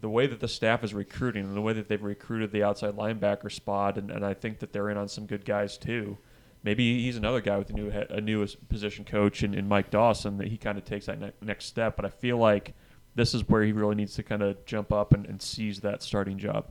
the 0.00 0.08
way 0.08 0.26
that 0.26 0.40
the 0.40 0.48
staff 0.48 0.84
is 0.84 0.94
recruiting 0.94 1.44
and 1.44 1.56
the 1.56 1.60
way 1.60 1.72
that 1.72 1.88
they've 1.88 2.02
recruited 2.02 2.52
the 2.52 2.62
outside 2.62 2.96
linebacker 2.96 3.50
spot, 3.50 3.98
and, 3.98 4.10
and 4.10 4.24
I 4.24 4.34
think 4.34 4.60
that 4.60 4.72
they're 4.72 4.90
in 4.90 4.96
on 4.96 5.08
some 5.08 5.26
good 5.26 5.44
guys 5.44 5.78
too. 5.78 6.18
Maybe 6.62 7.02
he's 7.02 7.16
another 7.16 7.40
guy 7.40 7.58
with 7.58 7.70
a 7.70 7.74
new 7.74 7.90
a 7.90 8.20
new 8.20 8.46
position 8.68 9.04
coach 9.04 9.42
in, 9.42 9.54
in 9.54 9.68
Mike 9.68 9.90
Dawson 9.90 10.38
that 10.38 10.48
he 10.48 10.56
kind 10.56 10.78
of 10.78 10.84
takes 10.84 11.06
that 11.06 11.20
ne- 11.20 11.32
next 11.40 11.66
step. 11.66 11.96
But 11.96 12.04
I 12.04 12.10
feel 12.10 12.38
like 12.38 12.74
this 13.14 13.34
is 13.34 13.48
where 13.48 13.62
he 13.62 13.72
really 13.72 13.94
needs 13.94 14.14
to 14.14 14.22
kind 14.22 14.42
of 14.42 14.64
jump 14.66 14.92
up 14.92 15.12
and, 15.12 15.26
and 15.26 15.40
seize 15.40 15.80
that 15.80 16.02
starting 16.02 16.38
job. 16.38 16.66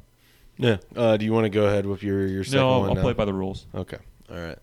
Yeah. 0.58 0.78
Uh, 0.96 1.18
do 1.18 1.26
you 1.26 1.34
want 1.34 1.46
to 1.46 1.50
go 1.50 1.66
ahead 1.66 1.86
with 1.86 2.04
your 2.04 2.26
your 2.28 2.44
second 2.44 2.60
no, 2.60 2.70
I'll, 2.72 2.80
one? 2.82 2.90
I'll 2.90 2.96
now? 2.96 3.02
play 3.02 3.14
by 3.14 3.26
the 3.26 3.34
rules. 3.34 3.66
Okay. 3.76 3.98
All 4.30 4.38
right. 4.38 4.58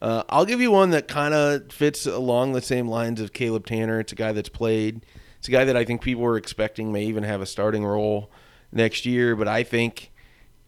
Uh, 0.00 0.22
I'll 0.28 0.44
give 0.44 0.60
you 0.60 0.70
one 0.70 0.90
that 0.90 1.08
kind 1.08 1.34
of 1.34 1.72
fits 1.72 2.06
along 2.06 2.52
the 2.52 2.62
same 2.62 2.88
lines 2.88 3.20
of 3.20 3.32
Caleb 3.32 3.66
Tanner. 3.66 3.98
It's 4.00 4.12
a 4.12 4.16
guy 4.16 4.32
that's 4.32 4.48
played. 4.48 5.04
It's 5.38 5.48
a 5.48 5.50
guy 5.50 5.64
that 5.64 5.76
I 5.76 5.84
think 5.84 6.02
people 6.02 6.22
were 6.22 6.36
expecting 6.36 6.92
may 6.92 7.04
even 7.04 7.24
have 7.24 7.40
a 7.40 7.46
starting 7.46 7.84
role 7.84 8.30
next 8.70 9.06
year. 9.06 9.34
But 9.34 9.48
I 9.48 9.64
think, 9.64 10.12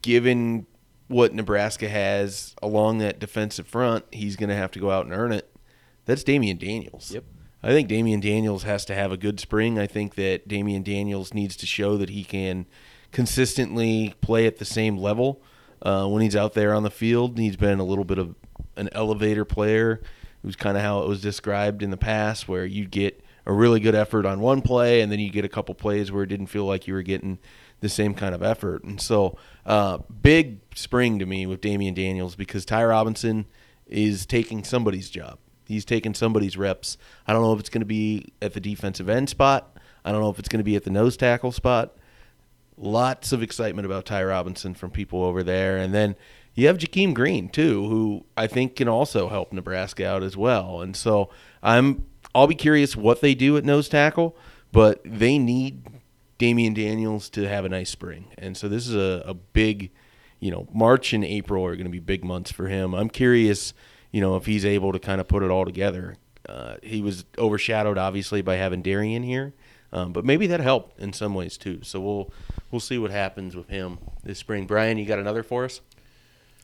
given 0.03 0.67
what 1.07 1.35
Nebraska 1.35 1.89
has 1.89 2.55
along 2.63 2.99
that 2.99 3.19
defensive 3.19 3.67
front, 3.67 4.05
he's 4.13 4.37
going 4.37 4.49
to 4.49 4.57
have 4.57 4.71
to 4.73 4.79
go 4.79 4.91
out 4.91 5.05
and 5.05 5.15
earn 5.15 5.33
it. 5.33 5.53
That's 6.07 6.25
Damion 6.25 6.59
Daniels. 6.59 7.13
Yep. 7.13 7.25
I 7.63 7.69
think 7.69 7.89
Damion 7.89 8.23
Daniels 8.23 8.63
has 8.63 8.85
to 8.87 8.95
have 8.95 9.13
a 9.13 9.17
good 9.17 9.39
spring. 9.39 9.79
I 9.79 9.87
think 9.87 10.15
that 10.15 10.49
Damion 10.49 10.83
Daniels 10.83 11.35
needs 11.35 11.57
to 11.57 11.67
show 11.67 11.97
that 11.99 12.11
he 12.11 12.25
can 12.25 12.67
consistently 13.13 14.15
play 14.21 14.47
at 14.47 14.59
the 14.59 14.65
same 14.65 14.97
level 14.97 15.43
uh, 15.83 16.07
when 16.07 16.23
he's 16.23 16.37
out 16.37 16.55
there 16.55 16.75
on 16.75 16.83
the 16.83 16.91
field. 16.91 17.39
He's 17.39 17.57
been 17.57 17.81
a 17.81 17.85
little 17.85 18.05
bit 18.05 18.19
of 18.19 18.35
an 18.77 18.89
elevator 18.93 19.45
player. 19.45 20.01
It 20.43 20.47
was 20.47 20.57
kind 20.57 20.77
of 20.77 20.83
how 20.83 21.01
it 21.03 21.09
was 21.09 21.21
described 21.21 21.83
in 21.83 21.91
the 21.91 21.97
past, 21.97 22.49
where 22.49 22.65
you 22.65 22.87
get 22.87 23.23
a 23.47 23.53
really 23.53 23.81
good 23.81 23.95
effort 23.95 24.27
on 24.27 24.41
one 24.41 24.63
play, 24.63 25.01
and 25.01 25.11
then 25.11 25.19
you 25.19 25.31
get 25.31 25.45
a 25.45 25.49
couple 25.49 25.75
plays 25.75 26.11
where 26.11 26.23
it 26.23 26.29
didn't 26.29 26.47
feel 26.47 26.65
like 26.65 26.87
you 26.87 26.95
were 26.95 27.03
getting 27.03 27.39
the 27.81 27.89
same 27.89 28.15
kind 28.15 28.35
of 28.35 28.43
effort. 28.43 28.85
And 28.85 29.01
so, 29.01 29.37
uh, 29.67 29.99
big 30.23 30.61
spring 30.75 31.19
to 31.19 31.27
me 31.27 31.47
with 31.47 31.61
Damion 31.61 31.95
Daniels 31.95 32.37
because 32.37 32.65
Ty 32.65 32.85
Robinson 32.85 33.47
is 33.87 34.25
taking 34.27 34.65
somebody's 34.65 35.11
job. 35.11 35.39
He's 35.67 35.85
taking 35.85 36.15
somebody's 36.15 36.57
reps. 36.57 36.97
I 37.27 37.33
don't 37.33 37.43
know 37.43 37.53
if 37.53 37.61
it's 37.61 37.71
going 37.71 37.81
to 37.81 37.87
be 37.87 38.33
at 38.43 38.55
the 38.55 38.61
defensive 38.61 39.09
end 39.09 39.29
spot. 39.29 39.77
I 40.05 40.13
don't 40.13 40.21
know 40.21 40.31
if 40.31 40.39
it's 40.39 40.49
going 40.49 40.59
to 40.59 40.65
be 40.65 40.77
at 40.77 40.85
the 40.85 40.91
nose 40.91 41.17
tackle 41.17 41.53
spot. 41.53 41.97
Lots 42.83 43.33
of 43.33 43.43
excitement 43.43 43.85
about 43.85 44.07
Ty 44.07 44.25
Robinson 44.25 44.75
from 44.75 44.91
people 44.91 45.23
over 45.23 45.43
there. 45.43 45.77
And 45.77 45.93
then 45.93 46.17
you 46.55 46.67
have 46.67 46.79
Jakeem 46.79 47.15
Green, 47.15 47.51
too, 47.51 47.87
who 47.89 48.25
I 48.37 48.47
think 48.47 48.77
can 48.77 48.89
also 48.89 49.29
help 49.29 49.53
Nebraska 49.53 50.07
out 50.07 50.23
as 50.23 50.37
well. 50.37 50.81
And 50.81 50.97
so 50.97 51.29
I'm 51.63 52.07
I'll 52.35 52.47
be 52.47 52.55
curious 52.55 52.97
what 52.97 53.21
they 53.21 53.35
do 53.35 53.57
at 53.57 53.65
nose 53.65 53.89
tackle, 53.89 54.37
but 54.73 55.01
they 55.05 55.39
need 55.39 55.85
Damion 56.39 56.75
Daniels 56.75 57.29
to 57.31 57.49
have 57.49 57.65
a 57.65 57.69
nice 57.69 57.91
spring. 57.91 58.27
And 58.39 58.57
so 58.57 58.69
this 58.69 58.87
is 58.87 58.95
a, 58.95 59.23
a 59.27 59.35
big, 59.35 59.91
you 60.39 60.51
know, 60.51 60.69
March 60.73 61.13
and 61.13 61.25
April 61.25 61.65
are 61.65 61.75
going 61.75 61.85
to 61.85 61.91
be 61.91 61.99
big 61.99 62.25
months 62.25 62.51
for 62.51 62.69
him. 62.69 62.95
I'm 62.95 63.11
curious, 63.11 63.75
you 64.11 64.21
know, 64.21 64.37
if 64.37 64.47
he's 64.47 64.65
able 64.65 64.93
to 64.93 64.99
kind 64.99 65.21
of 65.21 65.29
put 65.29 65.43
it 65.43 65.51
all 65.51 65.65
together. 65.65 66.17
Uh, 66.49 66.77
he 66.83 67.03
was 67.03 67.25
overshadowed, 67.39 67.99
obviously, 67.99 68.43
by 68.43 68.57
having 68.57 68.83
Darrion 68.83 69.23
here, 69.23 69.53
um, 69.93 70.13
but 70.13 70.25
maybe 70.25 70.47
that 70.49 70.61
helped 70.61 70.99
in 71.01 71.13
some 71.13 71.35
ways 71.35 71.57
too. 71.57 71.81
So 71.83 72.01
we'll 72.01 72.33
we'll 72.71 72.81
see 72.81 72.99
what 72.99 73.11
happens 73.11 73.57
with 73.57 73.69
him 73.69 73.99
this 74.23 74.39
spring. 74.39 74.67
Brian, 74.67 74.99
you 74.99 75.07
got 75.07 75.19
another 75.19 75.43
for 75.43 75.65
us? 75.65 75.81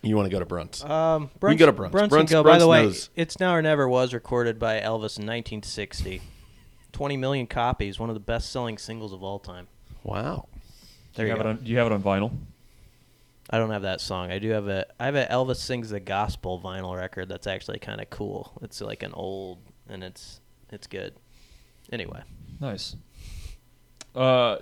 You 0.02 0.14
want 0.16 0.26
to 0.26 0.30
go 0.30 0.38
to 0.38 0.46
Bruntz? 0.46 0.88
Um, 0.88 1.30
We 1.40 1.50
can 1.50 1.56
go 1.58 1.66
to 1.66 1.72
Bruns. 1.72 1.90
Bruns 1.92 2.10
Bruns- 2.10 2.30
can 2.30 2.42
go. 2.42 2.44
By 2.44 2.58
the 2.58 2.68
way, 2.68 2.82
knows. 2.84 3.10
"It's 3.16 3.40
Now 3.40 3.54
or 3.54 3.62
Never" 3.62 3.88
was 3.88 4.12
recorded 4.14 4.58
by 4.58 4.74
Elvis 4.80 5.18
in 5.18 5.26
1960. 5.26 6.20
20 6.92 7.16
million 7.16 7.46
copies, 7.46 7.98
one 7.98 8.08
of 8.08 8.14
the 8.14 8.20
best-selling 8.20 8.78
singles 8.78 9.12
of 9.12 9.22
all 9.22 9.38
time. 9.38 9.68
wow. 10.02 10.46
Do 10.52 10.60
There 11.22 11.26
you 11.26 11.32
you 11.32 11.36
have 11.36 11.44
go. 11.44 11.50
it 11.50 11.52
on, 11.58 11.64
do 11.64 11.70
you 11.70 11.78
have 11.78 11.86
it 11.86 11.92
on 11.92 12.02
vinyl? 12.02 12.30
I 13.50 13.58
don't 13.58 13.70
have 13.70 13.82
that 13.82 14.00
song. 14.00 14.30
I 14.30 14.38
do 14.38 14.50
have 14.50 14.66
a. 14.68 14.86
I 15.00 15.04
have 15.06 15.14
a 15.14 15.24
Elvis 15.26 15.56
sings 15.56 15.90
the 15.90 16.00
gospel 16.00 16.60
vinyl 16.60 16.96
record. 16.96 17.28
That's 17.28 17.46
actually 17.46 17.78
kind 17.78 18.00
of 18.00 18.10
cool. 18.10 18.52
It's 18.62 18.80
like 18.80 19.02
an 19.02 19.12
old, 19.12 19.58
and 19.88 20.02
it's 20.04 20.40
it's 20.70 20.86
good. 20.86 21.14
Anyway, 21.92 22.22
Nice. 22.60 22.96
Uh, 24.16 24.58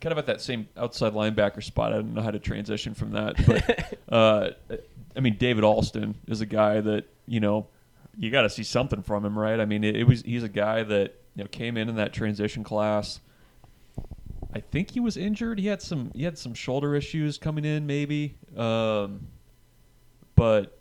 kind 0.00 0.12
of 0.12 0.18
at 0.18 0.26
that 0.26 0.40
same 0.40 0.68
outside 0.76 1.12
linebacker 1.12 1.62
spot. 1.62 1.92
I 1.92 1.96
don't 1.96 2.14
know 2.14 2.22
how 2.22 2.30
to 2.30 2.38
transition 2.38 2.94
from 2.94 3.12
that, 3.12 3.46
but 3.46 3.98
uh, 4.14 4.50
I 5.16 5.20
mean, 5.20 5.36
David 5.36 5.64
Alston 5.64 6.14
is 6.26 6.40
a 6.40 6.46
guy 6.46 6.80
that 6.80 7.06
you 7.26 7.40
know 7.40 7.66
you 8.16 8.30
got 8.30 8.42
to 8.42 8.50
see 8.50 8.62
something 8.62 9.02
from 9.02 9.24
him, 9.24 9.38
right? 9.38 9.60
I 9.60 9.64
mean, 9.64 9.84
it, 9.84 9.96
it 9.96 10.04
was 10.04 10.22
he's 10.22 10.42
a 10.42 10.48
guy 10.48 10.82
that 10.82 11.20
you 11.34 11.44
know 11.44 11.48
came 11.48 11.76
in 11.76 11.88
in 11.88 11.96
that 11.96 12.12
transition 12.12 12.64
class. 12.64 13.20
I 14.52 14.60
think 14.60 14.90
he 14.90 15.00
was 15.00 15.16
injured. 15.16 15.58
He 15.58 15.66
had 15.66 15.82
some 15.82 16.10
he 16.14 16.24
had 16.24 16.38
some 16.38 16.54
shoulder 16.54 16.94
issues 16.94 17.38
coming 17.38 17.64
in, 17.64 17.86
maybe. 17.86 18.36
Um, 18.56 19.28
but 20.34 20.78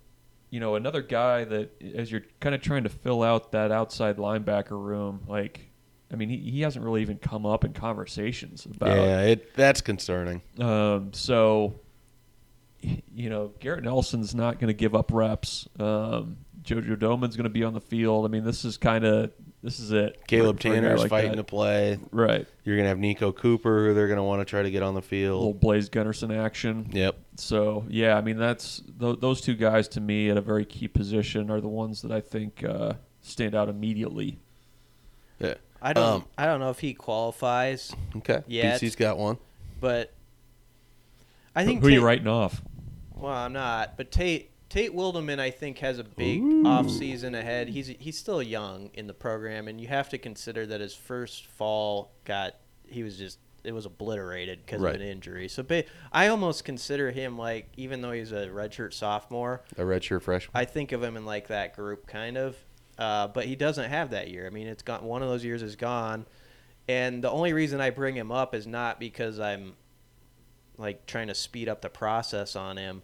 you 0.50 0.60
know, 0.60 0.76
another 0.76 1.02
guy 1.02 1.44
that 1.44 1.82
as 1.96 2.12
you're 2.12 2.24
kind 2.40 2.56
of 2.56 2.62
trying 2.62 2.84
to 2.84 2.90
fill 2.90 3.22
out 3.22 3.52
that 3.52 3.72
outside 3.72 4.18
linebacker 4.18 4.72
room, 4.72 5.22
like, 5.28 5.69
I 6.12 6.16
mean, 6.16 6.30
he, 6.30 6.38
he 6.38 6.62
hasn't 6.62 6.84
really 6.84 7.02
even 7.02 7.18
come 7.18 7.46
up 7.46 7.64
in 7.64 7.74
conversations 7.74 8.66
about. 8.66 8.96
Yeah, 8.98 9.22
it 9.22 9.56
that's 9.56 9.82
concerning. 9.82 10.42
Um, 10.60 11.14
so, 11.14 11.80
you 12.82 13.30
know, 13.30 13.52
Garrett 13.60 13.84
Nelson's 13.84 14.34
not 14.34 14.60
going 14.60 14.70
to 14.70 14.74
give 14.74 14.96
up 14.96 15.12
reps. 15.14 15.68
Um, 15.80 16.38
Jojo 16.64 16.98
Domann's 16.98 17.36
going 17.36 17.44
to 17.46 17.50
be 17.50 17.64
on 17.64 17.74
the 17.74 17.82
field. 17.82 18.26
I 18.26 18.30
mean, 18.30 18.44
this 18.44 18.66
is 18.66 18.78
kind 18.78 19.06
of 19.06 19.32
this 19.62 19.80
is 19.80 19.92
it. 19.92 20.26
Caleb 20.28 20.60
Tanner's 20.60 21.02
like 21.02 21.10
fighting 21.10 21.32
that. 21.32 21.38
to 21.38 21.44
play. 21.44 22.00
right. 22.12 22.48
You're 22.64 22.78
gonna 22.78 22.88
have 22.88 22.98
Niko 22.98 23.36
Cooper, 23.36 23.88
who 23.88 23.94
they're 23.94 24.08
gonna 24.08 24.24
want 24.24 24.42
to 24.42 24.46
try 24.46 24.62
to 24.62 24.72
get 24.72 24.84
on 24.84 24.94
the 24.94 25.02
field. 25.02 25.40
Little. 25.40 25.54
Blaise 25.54 25.90
Gunnerson 25.90 26.36
action. 26.38 26.90
Yep. 26.92 27.18
So 27.36 27.86
yeah, 27.90 28.18
I 28.18 28.22
mean 28.22 28.38
that's 28.38 28.82
th- 29.00 29.20
those 29.20 29.42
two 29.42 29.56
guys 29.56 29.88
to 29.90 30.02
me 30.02 30.30
at 30.30 30.38
a 30.38 30.42
very 30.42 30.66
key 30.66 30.88
position 30.88 31.52
are 31.52 31.60
the 31.60 31.68
ones 31.68 32.02
that 32.04 32.12
I 32.12 32.22
think 32.22 32.64
uh, 32.64 32.94
stand 33.22 33.54
out 33.54 33.68
immediately. 33.68 34.40
Yeah. 35.82 35.90
I 35.90 35.94
don't. 35.94 36.04
Um, 36.14 36.26
I 36.38 36.46
don't 36.46 36.60
know 36.60 36.70
if 36.70 36.80
he 36.80 36.94
qualifies, 36.94 37.94
Okay. 38.18 38.44
Yeah, 38.48 38.76
BC's 38.78 38.96
got 38.96 39.18
one. 39.18 39.38
but 39.80 40.14
I 41.56 41.66
think 41.66 41.82
who 41.82 41.88
are 41.88 41.92
you 41.92 42.02
writing 42.06 42.28
off? 42.28 42.62
Well, 43.16 43.34
I'm 43.34 43.54
not, 43.54 43.98
but 43.98 44.12
Tate 44.12 44.52
Tate 44.70 44.94
Wildeman, 44.96 45.40
I 45.40 45.50
think, 45.52 45.80
has 45.80 45.98
a 46.00 46.04
big 46.04 46.42
Ooh. 46.42 46.66
off 46.66 46.90
season 46.90 47.36
ahead. 47.36 47.70
He's 47.70 47.88
he's 47.88 48.18
still 48.18 48.42
young 48.42 48.92
in 48.94 49.08
the 49.08 49.14
program, 49.14 49.68
and 49.68 49.80
you 49.82 49.88
have 49.88 50.10
to 50.10 50.18
consider 50.18 50.66
that 50.68 50.80
his 50.82 50.94
first 50.94 51.48
fall 51.48 52.12
got 52.26 52.56
he 52.88 53.04
was 53.04 53.18
just 53.18 53.40
it 53.64 53.74
was 53.74 53.86
obliterated 53.86 54.60
because 54.66 54.82
Right. 54.82 54.96
of 54.96 55.02
an 55.02 55.08
injury. 55.08 55.50
So 55.50 55.64
ba- 55.64 55.84
I 56.14 56.28
almost 56.28 56.64
consider 56.64 57.12
him 57.12 57.38
like 57.38 57.68
even 57.76 58.02
though 58.02 58.12
he's 58.14 58.32
a 58.32 58.48
redshirt 58.48 58.94
sophomore, 58.94 59.62
A 59.78 59.82
redshirt 59.82 60.22
freshman. 60.22 60.52
I 60.56 60.66
think 60.66 60.92
of 60.94 61.04
him 61.04 61.18
in 61.18 61.26
like 61.26 61.48
that 61.48 61.76
group 61.76 62.08
kind 62.08 62.38
of. 62.38 62.56
Uh, 63.00 63.30
but 63.30 63.46
he 63.46 63.56
doesn't 63.56 63.90
have 63.90 64.12
that 64.12 64.30
year. 64.30 64.46
I 64.46 64.50
mean, 64.50 64.68
it's 64.68 64.84
gone. 64.84 65.04
One 65.04 65.24
of 65.24 65.30
those 65.30 65.44
years 65.44 65.64
is 65.64 65.76
gone, 65.76 66.26
and 66.88 67.24
the 67.24 67.32
only 67.32 67.54
reason 67.54 67.80
I 67.80 67.90
bring 67.90 68.16
him 68.16 68.32
up 68.32 68.54
is 68.54 68.68
not 68.68 69.00
because 69.00 69.40
I'm 69.40 69.74
like 70.78 71.06
trying 71.06 71.28
to 71.28 71.36
speed 71.36 71.70
up 71.70 71.82
the 71.82 71.90
process 71.90 72.56
on 72.56 72.78
him. 72.78 73.02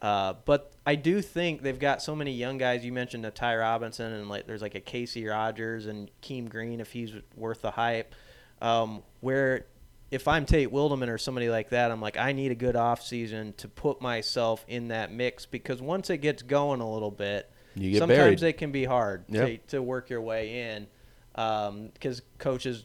Uh, 0.00 0.34
but 0.44 0.72
I 0.86 0.94
do 0.94 1.20
think 1.20 1.62
they've 1.62 1.78
got 1.78 2.02
so 2.02 2.16
many 2.16 2.32
young 2.32 2.58
guys. 2.58 2.84
You 2.84 2.92
mentioned 2.92 3.26
a 3.26 3.30
Ty 3.30 3.56
Robinson, 3.56 4.12
and 4.12 4.28
like 4.28 4.46
there's 4.46 4.62
like 4.62 4.74
a 4.74 4.80
Casey 4.80 5.26
Rogers 5.26 5.86
and 5.86 6.10
Keem 6.22 6.48
Green 6.48 6.80
if 6.80 6.92
he's 6.92 7.12
worth 7.34 7.62
the 7.62 7.70
hype. 7.70 8.14
Um, 8.62 9.02
where 9.20 9.66
if 10.10 10.28
I'm 10.28 10.46
Tate 10.46 10.70
Wildeman 10.70 11.08
or 11.08 11.18
somebody 11.18 11.50
like 11.50 11.70
that, 11.70 11.90
I'm 11.90 12.00
like 12.00 12.16
I 12.16 12.32
need 12.32 12.52
a 12.52 12.54
good 12.54 12.76
off 12.76 13.02
season 13.02 13.52
to 13.58 13.68
put 13.68 14.00
myself 14.00 14.64
in 14.66 14.88
that 14.88 15.12
mix 15.12 15.44
because 15.44 15.82
once 15.82 16.08
it 16.08 16.18
gets 16.18 16.42
going 16.42 16.80
a 16.80 16.90
little 16.90 17.10
bit, 17.10 17.50
You 17.76 17.90
get 17.92 17.98
sometimes 17.98 18.18
buried. 18.18 18.42
it 18.42 18.58
can 18.58 18.72
be 18.72 18.84
hard 18.84 19.24
Yep. 19.28 19.46
to, 19.46 19.56
to 19.76 19.82
work 19.82 20.10
your 20.10 20.20
way 20.22 20.70
in 20.74 20.86
because 21.34 22.22
coaches 22.38 22.84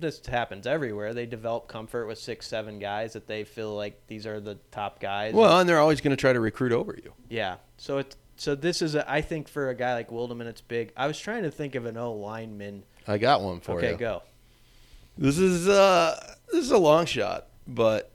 this 0.00 0.24
happens 0.26 0.66
everywhere 0.66 1.12
they 1.12 1.26
develop 1.26 1.66
comfort 1.66 2.06
with 2.06 2.18
six 2.18 2.46
seven 2.46 2.78
guys 2.78 3.14
that 3.14 3.26
they 3.26 3.42
feel 3.42 3.74
like 3.74 4.00
these 4.06 4.26
are 4.26 4.38
the 4.38 4.54
top 4.70 5.00
guys 5.00 5.34
Well, 5.34 5.58
and 5.58 5.68
they're 5.68 5.80
always 5.80 6.00
going 6.00 6.12
to 6.14 6.20
try 6.20 6.32
to 6.32 6.40
recruit 6.40 6.70
over 6.72 6.96
you. 7.02 7.12
yeah 7.28 7.56
so 7.78 7.98
it's 7.98 8.16
so 8.36 8.54
this 8.54 8.80
is 8.82 8.94
a, 8.94 9.10
I 9.10 9.20
think 9.22 9.48
for 9.48 9.70
a 9.70 9.74
guy 9.74 9.94
like 9.94 10.10
Wildeman, 10.10 10.46
it's 10.46 10.60
big 10.60 10.92
I 10.96 11.06
was 11.08 11.18
trying 11.18 11.42
to 11.42 11.50
think 11.50 11.74
of 11.74 11.86
an 11.86 11.96
O 11.96 12.12
lineman 12.12 12.84
I 13.08 13.18
got 13.18 13.40
one 13.40 13.58
for 13.60 13.78
okay 13.78 13.88
you. 13.88 13.92
Okay, 13.94 14.00
go 14.04 14.22
This 15.16 15.38
is 15.38 15.66
uh 15.68 16.34
this 16.52 16.64
is 16.64 16.70
a 16.70 16.78
long 16.78 17.06
shot, 17.06 17.48
but 17.66 18.12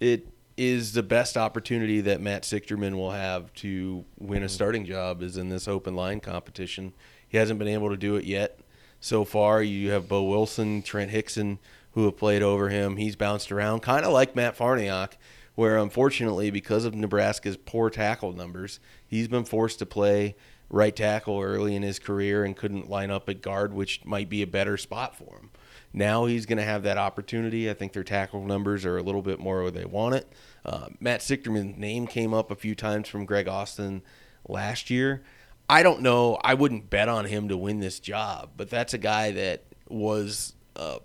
it 0.00 0.26
is 0.60 0.92
the 0.92 1.02
best 1.02 1.38
opportunity 1.38 2.02
that 2.02 2.20
Matt 2.20 2.42
Sichterman 2.42 2.94
will 2.94 3.12
have 3.12 3.50
to 3.54 4.04
win 4.18 4.42
a 4.42 4.44
mm-hmm. 4.44 4.52
starting 4.52 4.84
job 4.84 5.22
is 5.22 5.38
in 5.38 5.48
this 5.48 5.66
open 5.66 5.96
line 5.96 6.20
competition. 6.20 6.92
He 7.26 7.38
hasn't 7.38 7.58
been 7.58 7.66
able 7.66 7.88
to 7.88 7.96
do 7.96 8.16
it 8.16 8.26
yet. 8.26 8.60
So 9.00 9.24
far, 9.24 9.62
you 9.62 9.90
have 9.92 10.06
Boe 10.06 10.24
Wilson, 10.24 10.82
Trent 10.82 11.12
Hixson, 11.12 11.56
who 11.92 12.04
have 12.04 12.18
played 12.18 12.42
over 12.42 12.68
him. 12.68 12.98
He's 12.98 13.16
bounced 13.16 13.50
around, 13.50 13.80
kind 13.80 14.04
of 14.04 14.12
like 14.12 14.36
Matt 14.36 14.54
Farniok, 14.54 15.12
where 15.54 15.78
unfortunately, 15.78 16.50
because 16.50 16.84
of 16.84 16.94
Nebraska's 16.94 17.56
poor 17.56 17.88
tackle 17.88 18.34
numbers, 18.34 18.80
he's 19.06 19.28
been 19.28 19.46
forced 19.46 19.78
to 19.78 19.86
play 19.86 20.36
right 20.68 20.94
tackle 20.94 21.40
early 21.40 21.74
in 21.74 21.82
his 21.82 21.98
career 21.98 22.44
and 22.44 22.54
couldn't 22.54 22.90
line 22.90 23.10
up 23.10 23.30
at 23.30 23.40
guard, 23.40 23.72
which 23.72 24.04
might 24.04 24.28
be 24.28 24.42
a 24.42 24.46
better 24.46 24.76
spot 24.76 25.16
for 25.16 25.38
him. 25.38 25.50
Now 25.92 26.26
he's 26.26 26.46
going 26.46 26.58
to 26.58 26.64
have 26.64 26.84
that 26.84 26.98
opportunity. 26.98 27.68
I 27.68 27.74
think 27.74 27.92
their 27.92 28.04
tackle 28.04 28.44
numbers 28.44 28.84
are 28.84 28.96
a 28.96 29.02
little 29.02 29.22
bit 29.22 29.40
more 29.40 29.62
where 29.62 29.70
they 29.70 29.84
want 29.84 30.14
it. 30.14 30.32
Uh, 30.64 30.88
Matt 30.98 31.20
Sichterman's 31.20 31.78
name 31.78 32.06
came 32.06 32.34
up 32.34 32.50
a 32.50 32.56
few 32.56 32.74
times 32.74 33.08
from 33.08 33.24
Greg 33.24 33.48
Austin 33.48 34.02
last 34.46 34.90
year. 34.90 35.22
I 35.68 35.82
don't 35.82 36.02
know. 36.02 36.38
I 36.42 36.54
wouldn't 36.54 36.90
bet 36.90 37.08
on 37.08 37.26
him 37.26 37.48
to 37.48 37.56
win 37.56 37.80
this 37.80 38.00
job, 38.00 38.50
but 38.56 38.70
that's 38.70 38.92
a 38.92 38.98
guy 38.98 39.30
that 39.30 39.64
was 39.88 40.54
a 40.76 40.98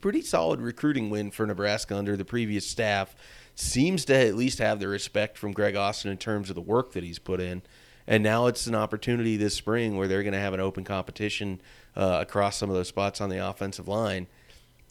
pretty 0.00 0.22
solid 0.22 0.60
recruiting 0.60 1.10
win 1.10 1.30
for 1.30 1.46
Nebraska 1.46 1.96
under 1.96 2.16
the 2.16 2.24
previous 2.24 2.66
staff. 2.66 3.14
Seems 3.54 4.06
to 4.06 4.16
at 4.16 4.34
least 4.34 4.58
have 4.60 4.80
the 4.80 4.88
respect 4.88 5.36
from 5.36 5.52
Greg 5.52 5.76
Austin 5.76 6.10
in 6.10 6.16
terms 6.16 6.48
of 6.48 6.54
the 6.54 6.62
work 6.62 6.92
that 6.92 7.04
he's 7.04 7.18
put 7.18 7.40
in. 7.40 7.62
And 8.06 8.22
now 8.22 8.46
it's 8.46 8.66
an 8.66 8.74
opportunity 8.74 9.36
this 9.36 9.54
spring 9.54 9.96
where 9.96 10.08
they're 10.08 10.22
going 10.22 10.32
to 10.32 10.40
have 10.40 10.54
an 10.54 10.60
open 10.60 10.84
competition 10.84 11.60
uh, 11.94 12.18
across 12.22 12.56
some 12.56 12.70
of 12.70 12.74
those 12.74 12.88
spots 12.88 13.20
on 13.20 13.28
the 13.28 13.46
offensive 13.46 13.86
line. 13.86 14.26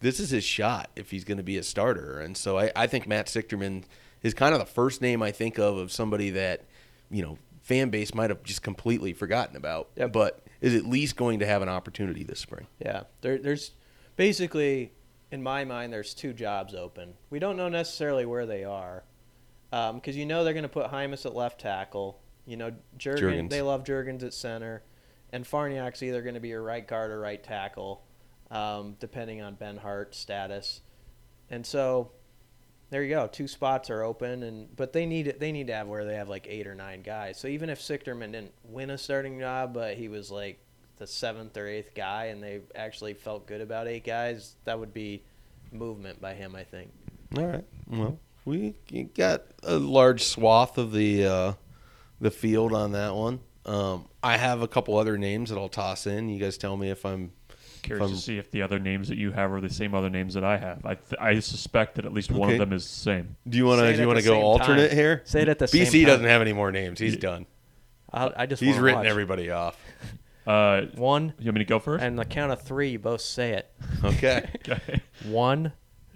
This 0.00 0.18
is 0.20 0.30
his 0.30 0.44
shot 0.44 0.90
if 0.96 1.10
he's 1.10 1.24
going 1.24 1.38
to 1.38 1.44
be 1.44 1.58
a 1.58 1.62
starter. 1.62 2.20
And 2.20 2.36
so 2.36 2.58
I, 2.58 2.70
I 2.74 2.86
think 2.86 3.06
Matt 3.06 3.26
Sichterman 3.26 3.84
is 4.22 4.34
kind 4.34 4.54
of 4.54 4.60
the 4.60 4.66
first 4.66 5.00
name 5.02 5.22
I 5.22 5.30
think 5.30 5.58
of 5.58 5.76
of 5.76 5.92
somebody 5.92 6.30
that, 6.30 6.62
you 7.10 7.22
know, 7.22 7.38
fan 7.62 7.90
base 7.90 8.14
might 8.14 8.30
have 8.30 8.42
just 8.42 8.62
completely 8.62 9.12
forgotten 9.12 9.56
about, 9.56 9.90
Yep. 9.96 10.12
but 10.12 10.42
is 10.60 10.74
at 10.74 10.86
least 10.86 11.16
going 11.16 11.38
to 11.40 11.46
have 11.46 11.62
an 11.62 11.68
opportunity 11.68 12.24
this 12.24 12.40
spring. 12.40 12.66
Yeah, 12.78 13.04
there, 13.20 13.38
there's 13.38 13.72
basically, 14.16 14.92
in 15.30 15.42
my 15.42 15.64
mind, 15.64 15.92
there's 15.92 16.12
two 16.14 16.32
jobs 16.32 16.74
open. 16.74 17.14
We 17.30 17.38
don't 17.38 17.56
know 17.56 17.68
necessarily 17.68 18.26
where 18.26 18.44
they 18.46 18.64
are, 18.64 19.04
um, 19.72 19.96
because 19.96 20.16
you 20.16 20.26
know 20.26 20.44
they're 20.44 20.52
going 20.54 20.62
to 20.64 20.68
put 20.68 20.86
Jaimes 20.90 21.24
at 21.26 21.34
left 21.34 21.60
tackle. 21.60 22.20
You 22.46 22.56
know, 22.56 22.72
Jurgen, 22.98 23.46
Jurgens. 23.46 23.50
they 23.50 23.62
love 23.62 23.84
Jurgens 23.84 24.22
at 24.22 24.34
center, 24.34 24.82
and 25.32 25.44
Farniok's 25.44 26.02
either 26.02 26.20
going 26.22 26.34
to 26.34 26.40
be 26.40 26.52
a 26.52 26.60
right 26.60 26.86
guard 26.86 27.10
or 27.10 27.20
right 27.20 27.42
tackle, 27.42 28.02
um, 28.50 28.96
depending 28.98 29.40
on 29.40 29.54
Ben 29.54 29.76
Hart's 29.76 30.18
status. 30.18 30.80
And 31.48 31.66
so, 31.66 32.12
there 32.90 33.02
you 33.02 33.10
go. 33.10 33.28
Two 33.28 33.48
spots 33.48 33.88
are 33.90 34.02
open, 34.02 34.42
and 34.42 34.74
but 34.74 34.92
they 34.92 35.06
need 35.06 35.36
they 35.38 35.52
need 35.52 35.68
to 35.68 35.74
have 35.74 35.86
where 35.86 36.04
they 36.04 36.16
have 36.16 36.28
like 36.28 36.46
eight 36.48 36.66
or 36.66 36.74
nine 36.74 37.02
guys. 37.02 37.38
So 37.38 37.48
even 37.48 37.70
if 37.70 37.80
Sichterman 37.80 38.32
didn't 38.32 38.52
win 38.64 38.90
a 38.90 38.98
starting 38.98 39.38
job, 39.38 39.72
but 39.74 39.96
he 39.96 40.08
was 40.08 40.30
like 40.30 40.58
the 40.96 41.06
seventh 41.06 41.56
or 41.56 41.66
eighth 41.66 41.94
guy, 41.94 42.26
and 42.26 42.42
they 42.42 42.60
actually 42.74 43.14
felt 43.14 43.46
good 43.46 43.60
about 43.60 43.86
eight 43.86 44.04
guys, 44.04 44.56
that 44.64 44.78
would 44.78 44.92
be 44.92 45.22
movement 45.72 46.20
by 46.20 46.34
him. 46.34 46.56
I 46.56 46.64
think. 46.64 46.90
All 47.38 47.46
right. 47.46 47.64
Well, 47.88 48.18
we 48.44 48.74
got 49.14 49.42
a 49.62 49.76
large 49.76 50.24
swath 50.24 50.76
of 50.76 50.92
the 50.92 51.26
uh, 51.26 51.52
the 52.20 52.30
field 52.30 52.72
on 52.72 52.92
that 52.92 53.14
one. 53.14 53.40
Um, 53.66 54.06
I 54.22 54.36
have 54.36 54.62
a 54.62 54.68
couple 54.68 54.96
other 54.96 55.16
names 55.16 55.50
that 55.50 55.58
I'll 55.58 55.68
toss 55.68 56.06
in. 56.06 56.28
You 56.28 56.40
guys 56.40 56.58
tell 56.58 56.76
me 56.76 56.90
if 56.90 57.04
I'm 57.06 57.32
Curious 57.82 58.06
From- 58.08 58.16
to 58.16 58.22
see 58.22 58.38
if 58.38 58.50
the 58.50 58.62
other 58.62 58.78
names 58.78 59.08
that 59.08 59.16
you 59.18 59.32
have 59.32 59.52
are 59.52 59.60
the 59.60 59.68
same 59.70 59.94
other 59.94 60.10
names 60.10 60.34
that 60.34 60.44
I 60.44 60.56
have. 60.58 60.84
I 60.84 60.94
th- 60.94 61.20
I 61.20 61.38
suspect 61.40 61.96
that 61.96 62.04
at 62.04 62.12
least 62.12 62.30
one 62.30 62.48
Okay. 62.50 62.54
of 62.54 62.58
them 62.60 62.72
is 62.72 62.84
the 62.84 62.92
same. 62.94 63.36
Do 63.48 63.56
you 63.58 63.66
want 63.66 63.80
Say 63.80 63.84
to 63.86 63.88
it 63.90 63.96
do 63.96 64.00
you 64.02 64.06
want 64.06 64.18
to 64.18 64.24
the 64.24 64.28
go 64.30 64.34
same 64.36 64.44
alternate 64.44 64.88
time. 64.88 64.96
here? 64.96 65.22
Say 65.24 65.42
it 65.42 65.48
at 65.48 65.58
the 65.58 65.64
BC 65.66 65.70
same 65.70 65.78
time. 65.84 65.92
B 65.92 65.98
C 66.00 66.04
doesn't 66.04 66.26
have 66.26 66.40
any 66.42 66.52
more 66.52 66.70
names. 66.72 66.98
He's 66.98 67.14
Yeah. 67.14 67.20
done. 67.20 67.46
I'll, 68.12 68.32
I 68.36 68.46
just 68.46 68.60
He's 68.62 68.72
wanna 68.74 68.82
written 68.82 68.98
watch. 69.00 69.08
everybody 69.08 69.50
off. 69.50 69.78
Uh, 70.46 70.82
one 70.96 71.34
you 71.38 71.46
want 71.46 71.54
me 71.56 71.58
to 71.60 71.64
go 71.64 71.78
first? 71.78 72.02
and 72.02 72.18
the 72.18 72.24
count 72.24 72.50
of 72.50 72.60
three. 72.62 72.90
You 72.90 72.98
both 72.98 73.20
say 73.20 73.52
it. 73.52 73.70
Okay. 74.04 74.48
Okay. 74.68 75.00
One, 75.26 75.72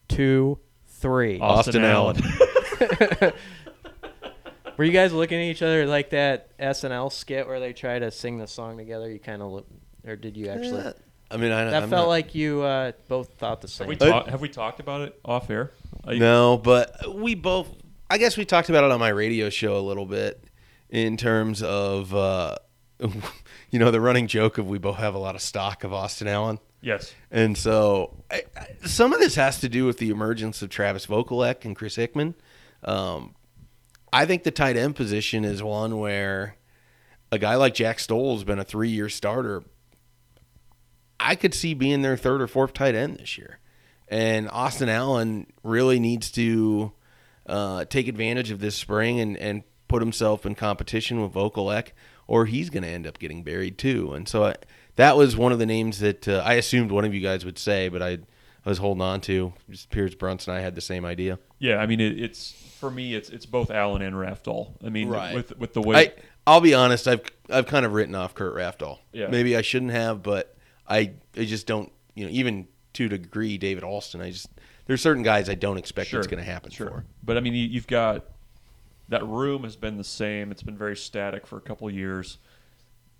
two, 0.08 0.58
three. 0.86 1.38
Austin 1.40 1.84
Allen. 1.84 2.16
Were 4.76 4.84
you 4.84 4.92
guys 4.92 5.12
looking 5.12 5.38
at 5.38 5.44
each 5.44 5.62
other 5.62 5.86
like 5.86 6.10
that 6.10 6.56
SNL 6.58 7.12
skit 7.12 7.46
where 7.46 7.60
they 7.60 7.72
try 7.72 7.98
to 8.00 8.10
sing 8.10 8.38
the 8.38 8.46
song 8.48 8.76
together? 8.76 9.08
You 9.08 9.20
kind 9.20 9.40
of 9.40 9.52
look, 9.52 9.66
or 10.04 10.16
did 10.16 10.36
you 10.36 10.48
actually? 10.48 10.92
I 11.34 11.36
mean, 11.36 11.50
I, 11.52 11.64
that 11.64 11.82
I'm 11.82 11.90
felt 11.90 12.04
not- 12.04 12.08
like 12.08 12.34
you 12.34 12.62
uh, 12.62 12.92
both 13.08 13.34
thought 13.38 13.60
the 13.60 13.66
have 13.66 13.72
same. 13.72 13.88
we 13.88 13.96
Uh, 13.96 14.22
ta- 14.22 14.30
have 14.30 14.40
we 14.40 14.48
talked 14.48 14.80
about 14.80 15.02
it 15.02 15.18
off 15.24 15.50
air? 15.50 15.72
I- 16.04 16.14
No, 16.16 16.56
but 16.56 17.14
we 17.14 17.34
both. 17.34 17.68
I 18.08 18.18
guess 18.18 18.36
we 18.36 18.44
talked 18.44 18.68
about 18.68 18.84
it 18.84 18.90
on 18.92 19.00
my 19.00 19.08
radio 19.08 19.50
show 19.50 19.76
a 19.76 19.80
little 19.80 20.06
bit 20.06 20.44
in 20.90 21.16
terms 21.16 21.62
of, 21.62 22.14
uh, 22.14 22.56
you 23.70 23.78
know, 23.78 23.90
the 23.90 24.00
running 24.00 24.26
joke 24.28 24.58
of 24.58 24.68
we 24.68 24.78
both 24.78 24.96
have 24.98 25.14
a 25.14 25.18
lot 25.18 25.34
of 25.34 25.42
stock 25.42 25.82
of 25.84 25.92
Austin 25.92 26.28
Allen. 26.28 26.58
Yes. 26.80 27.12
And 27.30 27.56
so 27.56 28.22
I, 28.30 28.42
I, 28.56 28.86
some 28.86 29.12
of 29.12 29.18
this 29.20 29.34
has 29.36 29.58
to 29.60 29.68
do 29.68 29.86
with 29.86 29.98
the 29.98 30.10
emergence 30.10 30.60
of 30.62 30.68
Travis 30.68 31.06
Vokolek 31.06 31.64
and 31.64 31.74
Chris 31.74 31.96
Hickman. 31.96 32.34
Um, 32.84 33.34
I 34.12 34.26
think 34.26 34.44
the 34.44 34.50
tight 34.50 34.76
end 34.76 34.94
position 34.94 35.44
is 35.44 35.62
one 35.62 35.98
where 35.98 36.56
a 37.32 37.38
guy 37.38 37.56
like 37.56 37.74
Jack 37.74 37.98
Stoll 37.98 38.34
has 38.34 38.44
been 38.44 38.58
a 38.58 38.64
three 38.64 38.90
year 38.90 39.08
starter. 39.08 39.64
I 41.24 41.34
could 41.34 41.54
see 41.54 41.74
being 41.74 42.02
their 42.02 42.16
third 42.16 42.40
or 42.42 42.46
fourth 42.46 42.72
tight 42.74 42.94
end 42.94 43.18
this 43.18 43.38
year. 43.38 43.58
And 44.08 44.48
Austin 44.50 44.88
Allen 44.88 45.46
really 45.62 45.98
needs 45.98 46.30
to 46.32 46.92
uh, 47.46 47.84
take 47.86 48.06
advantage 48.08 48.50
of 48.50 48.60
this 48.60 48.76
spring 48.76 49.18
and, 49.20 49.36
and 49.38 49.62
put 49.88 50.02
himself 50.02 50.44
in 50.46 50.54
competition 50.54 51.22
with 51.22 51.32
Vokolek, 51.32 51.88
or 52.26 52.46
he's 52.46 52.70
going 52.70 52.82
to 52.82 52.88
end 52.88 53.06
up 53.06 53.18
getting 53.18 53.42
buried 53.42 53.78
too. 53.78 54.12
And 54.12 54.28
so 54.28 54.44
I, 54.44 54.56
that 54.96 55.16
was 55.16 55.36
one 55.36 55.52
of 55.52 55.58
the 55.58 55.66
names 55.66 56.00
that 56.00 56.28
uh, 56.28 56.42
I 56.44 56.54
assumed 56.54 56.90
one 56.92 57.04
of 57.04 57.14
you 57.14 57.20
guys 57.20 57.44
would 57.44 57.58
say, 57.58 57.88
but 57.88 58.02
I, 58.02 58.10
I 58.64 58.68
was 58.68 58.78
holding 58.78 59.02
on 59.02 59.20
to. 59.22 59.52
Just 59.70 59.90
Pierce 59.90 60.14
Brunson 60.14 60.52
and 60.52 60.60
I 60.60 60.62
had 60.62 60.74
the 60.74 60.80
same 60.80 61.04
idea. 61.04 61.38
Yeah. 61.58 61.78
I 61.78 61.86
mean, 61.86 62.00
it, 62.00 62.20
it's 62.20 62.52
for 62.78 62.90
me. 62.90 63.14
It's 63.14 63.30
it's 63.30 63.46
both 63.46 63.70
Allen 63.70 64.02
and 64.02 64.14
Rafdal. 64.14 64.72
I 64.84 64.90
mean, 64.90 65.08
Right. 65.08 65.34
with 65.34 65.58
with 65.58 65.72
the 65.74 65.82
way 65.82 65.96
I, 65.96 66.12
I'll 66.46 66.60
be 66.60 66.74
honest. 66.74 67.08
I've 67.08 67.22
I've 67.50 67.66
kind 67.66 67.86
of 67.86 67.92
written 67.92 68.14
off 68.14 68.34
Kurt 68.34 68.54
Rafdal. 68.54 68.98
Yeah. 69.12 69.28
Maybe 69.28 69.56
I 69.56 69.62
shouldn't 69.62 69.92
have, 69.92 70.22
but 70.22 70.53
I 70.88 71.12
I 71.36 71.44
just 71.44 71.66
don't. 71.66 71.90
You 72.14 72.26
know, 72.26 72.30
even 72.30 72.68
to 72.94 73.06
a 73.06 73.08
degree, 73.08 73.58
David 73.58 73.84
Alston. 73.84 74.20
I 74.20 74.30
just 74.30 74.48
there's 74.86 75.02
certain 75.02 75.22
guys 75.22 75.48
I 75.48 75.54
don't 75.54 75.78
expect 75.78 76.12
it's 76.12 76.26
going 76.26 76.42
to 76.42 76.50
happen 76.50 76.70
sure. 76.70 76.88
for. 76.88 77.04
But 77.22 77.36
I 77.36 77.40
mean, 77.40 77.54
you, 77.54 77.66
you've 77.66 77.86
got 77.86 78.24
that 79.08 79.26
room 79.26 79.64
has 79.64 79.76
been 79.76 79.96
the 79.96 80.04
same. 80.04 80.50
It's 80.50 80.62
been 80.62 80.76
very 80.76 80.96
static 80.96 81.46
for 81.46 81.56
a 81.56 81.60
couple 81.60 81.88
of 81.88 81.94
years. 81.94 82.38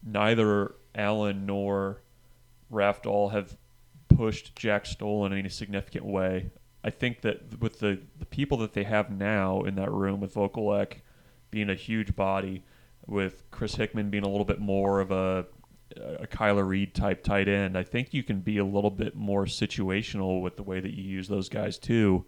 Neither 0.03 0.74
Allen 0.94 1.46
nor 1.46 2.03
Rafdal 2.72 3.33
have 3.33 3.57
pushed 4.09 4.55
Jack 4.57 4.87
Stoll 4.87 5.27
in 5.27 5.33
any 5.33 5.48
significant 5.48 6.05
way. 6.05 6.50
I 6.83 6.90
think 6.90 7.22
that 7.22 7.61
with 7.61 7.81
the, 7.81 8.00
the 8.18 8.27
people 8.27 8.59
that 8.59 8.74
they 8.74 8.85
have 8.85 9.11
now 9.11 9.62
in 9.62 9.74
that 9.77 9.90
room, 9.90 10.20
with 10.20 10.35
Vokolek 10.35 11.00
being 11.50 11.70
a 11.70 11.74
huge 11.74 12.14
body, 12.14 12.62
with 13.07 13.42
Chris 13.50 13.77
Hickman 13.77 14.11
being 14.11 14.24
a 14.24 14.29
little 14.29 14.44
bit 14.44 14.61
more 14.61 15.00
of 15.00 15.11
a 15.11 15.46
a 15.97 16.27
Kyler 16.27 16.66
Reed 16.66 16.94
type 16.94 17.23
tight 17.23 17.49
end, 17.49 17.77
I 17.77 17.83
think 17.83 18.12
you 18.12 18.23
can 18.23 18.40
be 18.40 18.59
a 18.59 18.64
little 18.64 18.90
bit 18.90 19.14
more 19.14 19.44
situational 19.44 20.42
with 20.42 20.57
the 20.57 20.62
way 20.62 20.81
that 20.81 20.92
you 20.92 21.03
use 21.03 21.29
those 21.29 21.49
guys 21.49 21.79
too. 21.79 22.25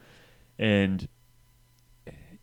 And 0.59 1.07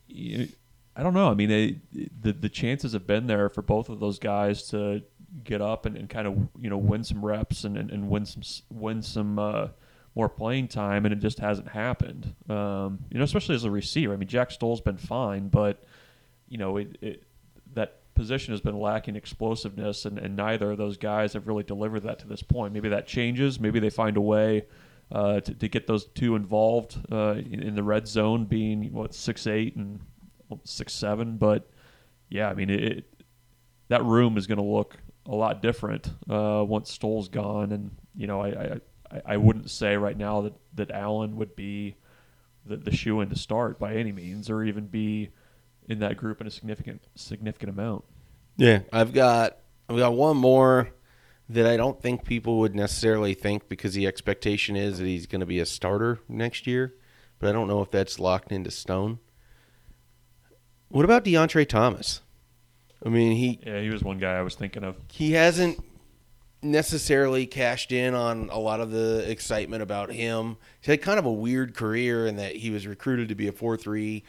you, 0.08 0.50
I 0.96 1.04
don't 1.04 1.14
know. 1.14 1.30
I 1.30 1.34
mean, 1.34 1.50
they, 1.50 1.80
the 2.20 2.34
the 2.34 2.50
chances 2.50 2.94
have 2.94 3.08
been 3.08 3.28
there 3.28 3.50
for 3.50 3.62
both 3.62 3.90
of 3.90 4.00
those 4.00 4.20
guys 4.20 4.70
to 4.70 5.04
get 5.44 5.62
up 5.62 5.86
and, 5.86 5.98
and 5.98 6.10
kind 6.10 6.28
of 6.28 6.38
you 6.60 6.70
know 6.70 6.78
win 6.78 7.04
some 7.04 7.26
reps 7.26 7.64
and, 7.64 7.78
and, 7.78 7.90
and 7.90 8.10
win 8.10 8.26
some 8.26 8.44
win 8.70 9.02
some 9.02 9.40
uh, 9.40 9.68
more 10.16 10.30
playing 10.30 10.68
time, 10.68 11.06
and 11.06 11.14
it 11.14 11.20
just 11.20 11.40
hasn't 11.40 11.70
happened. 11.70 12.36
Um, 12.50 13.00
you 13.10 13.18
know, 13.18 13.24
especially 13.24 13.56
as 13.56 13.64
a 13.64 13.72
receiver. 13.72 14.14
I 14.14 14.18
mean, 14.18 14.28
Jack 14.30 14.52
Stoll's 14.52 14.82
been 14.82 14.98
fine, 14.98 15.48
but 15.48 15.84
you 16.48 16.58
know, 16.58 16.78
it, 16.78 16.98
it 17.02 17.24
position 18.14 18.54
has 18.54 18.62
been 18.62 18.80
lacking 18.80 19.16
explosiveness, 19.16 20.06
and, 20.06 20.18
and 20.18 20.36
neither 20.36 20.72
of 20.72 20.78
those 20.78 20.98
guys 20.98 21.34
have 21.34 21.48
really 21.48 21.64
delivered 21.64 22.02
that 22.02 22.20
to 22.20 22.28
this 22.28 22.44
point. 22.44 22.74
Maybe 22.74 22.90
that 22.90 23.08
changes. 23.08 23.60
Maybe 23.60 23.80
they 23.80 23.90
find 23.90 24.18
a 24.18 24.22
way 24.22 24.66
uh, 25.12 25.40
to, 25.42 25.54
to 25.54 25.68
get 25.68 25.88
those 25.88 26.06
two 26.06 26.36
involved 26.36 26.98
uh, 27.12 27.36
in, 27.36 27.62
in 27.62 27.76
the 27.76 27.84
red 27.84 28.08
zone, 28.08 28.46
being 28.46 28.92
what 28.94 29.14
six 29.14 29.48
eight 29.48 29.76
and 29.76 30.00
six 30.64 30.94
seven. 30.94 31.38
But 31.38 31.70
yeah, 32.30 32.50
I 32.50 32.54
mean, 32.54 32.70
it, 32.70 32.84
it 32.84 33.24
that 33.90 34.04
room 34.04 34.38
is 34.38 34.48
going 34.48 34.58
to 34.58 34.64
look 34.64 34.98
a 35.26 35.36
lot 35.36 35.62
different 35.62 36.10
uh, 36.30 36.64
once 36.68 36.92
Stoll's 36.92 37.30
gone, 37.30 37.72
and 37.72 37.92
you 38.16 38.28
know, 38.28 38.42
I, 38.42 38.48
I 38.48 38.80
I 39.12 39.22
I 39.26 39.38
wouldn't 39.38 39.70
say 39.70 39.96
right 39.98 40.18
now 40.18 40.42
that 40.42 40.54
that 40.76 40.92
Allen 40.92 41.38
would 41.38 41.56
be 41.56 41.96
the, 42.66 42.78
the 42.78 42.92
shoe 42.96 43.22
in 43.22 43.30
to 43.30 43.36
start 43.36 43.80
by 43.80 43.96
any 43.96 44.12
means, 44.12 44.50
or 44.50 44.64
even 44.64 44.88
be 44.88 45.30
in 45.88 46.00
that 46.00 46.18
group 46.18 46.42
in 46.42 46.48
a 46.48 46.52
significant 46.52 47.02
significant 47.16 47.70
amount. 47.70 48.04
Yeah, 48.58 48.82
I've 48.92 49.14
got 49.14 49.58
I've 49.90 49.98
got 49.98 50.14
one 50.14 50.38
more 50.38 50.90
that 51.50 51.66
I 51.68 51.76
don't 51.78 52.02
think 52.02 52.24
people 52.24 52.60
would 52.60 52.76
necessarily 52.76 53.34
think 53.34 53.68
because 53.68 53.94
the 53.94 54.08
expectation 54.08 54.76
is 54.76 54.98
that 55.00 55.06
he's 55.06 55.28
going 55.28 55.42
to 55.42 55.46
be 55.46 55.60
a 55.60 55.66
starter 55.66 56.20
next 56.30 56.66
year, 56.66 56.94
but 57.40 57.50
I 57.50 57.52
don't 57.52 57.68
know 57.68 57.82
if 57.82 57.92
that's 57.92 58.18
locked 58.20 58.52
into 58.52 58.72
stone. 58.72 59.20
What 60.90 61.06
about 61.06 61.26
DeAndre 61.26 61.68
Thomas? 61.68 62.22
I 63.06 63.10
mean, 63.10 63.36
he 63.36 63.60
Yeah, 63.66 63.82
he 63.82 63.90
was 63.90 64.04
one 64.04 64.20
guy 64.20 64.34
I 64.34 64.42
was 64.42 64.56
thinking 64.56 64.84
of. 64.84 64.96
he 65.12 65.34
hasn't 65.34 65.84
necessarily 66.62 67.46
cashed 67.46 67.92
in 67.92 68.14
on 68.14 68.50
a 68.50 68.58
lot 68.58 68.80
of 68.80 68.92
the 68.92 69.30
excitement 69.30 69.84
about 69.84 70.12
him. 70.12 70.56
He 70.80 70.92
had 70.92 71.02
kind 71.02 71.20
of 71.20 71.26
a 71.26 71.32
weird 71.32 71.76
career 71.76 72.26
in 72.26 72.38
that 72.38 72.56
he 72.56 72.70
was 72.70 72.88
recruited 72.88 73.28
to 73.30 73.36
be 73.36 73.48
a 73.48 73.52
4 73.52 73.76
3 73.76 74.24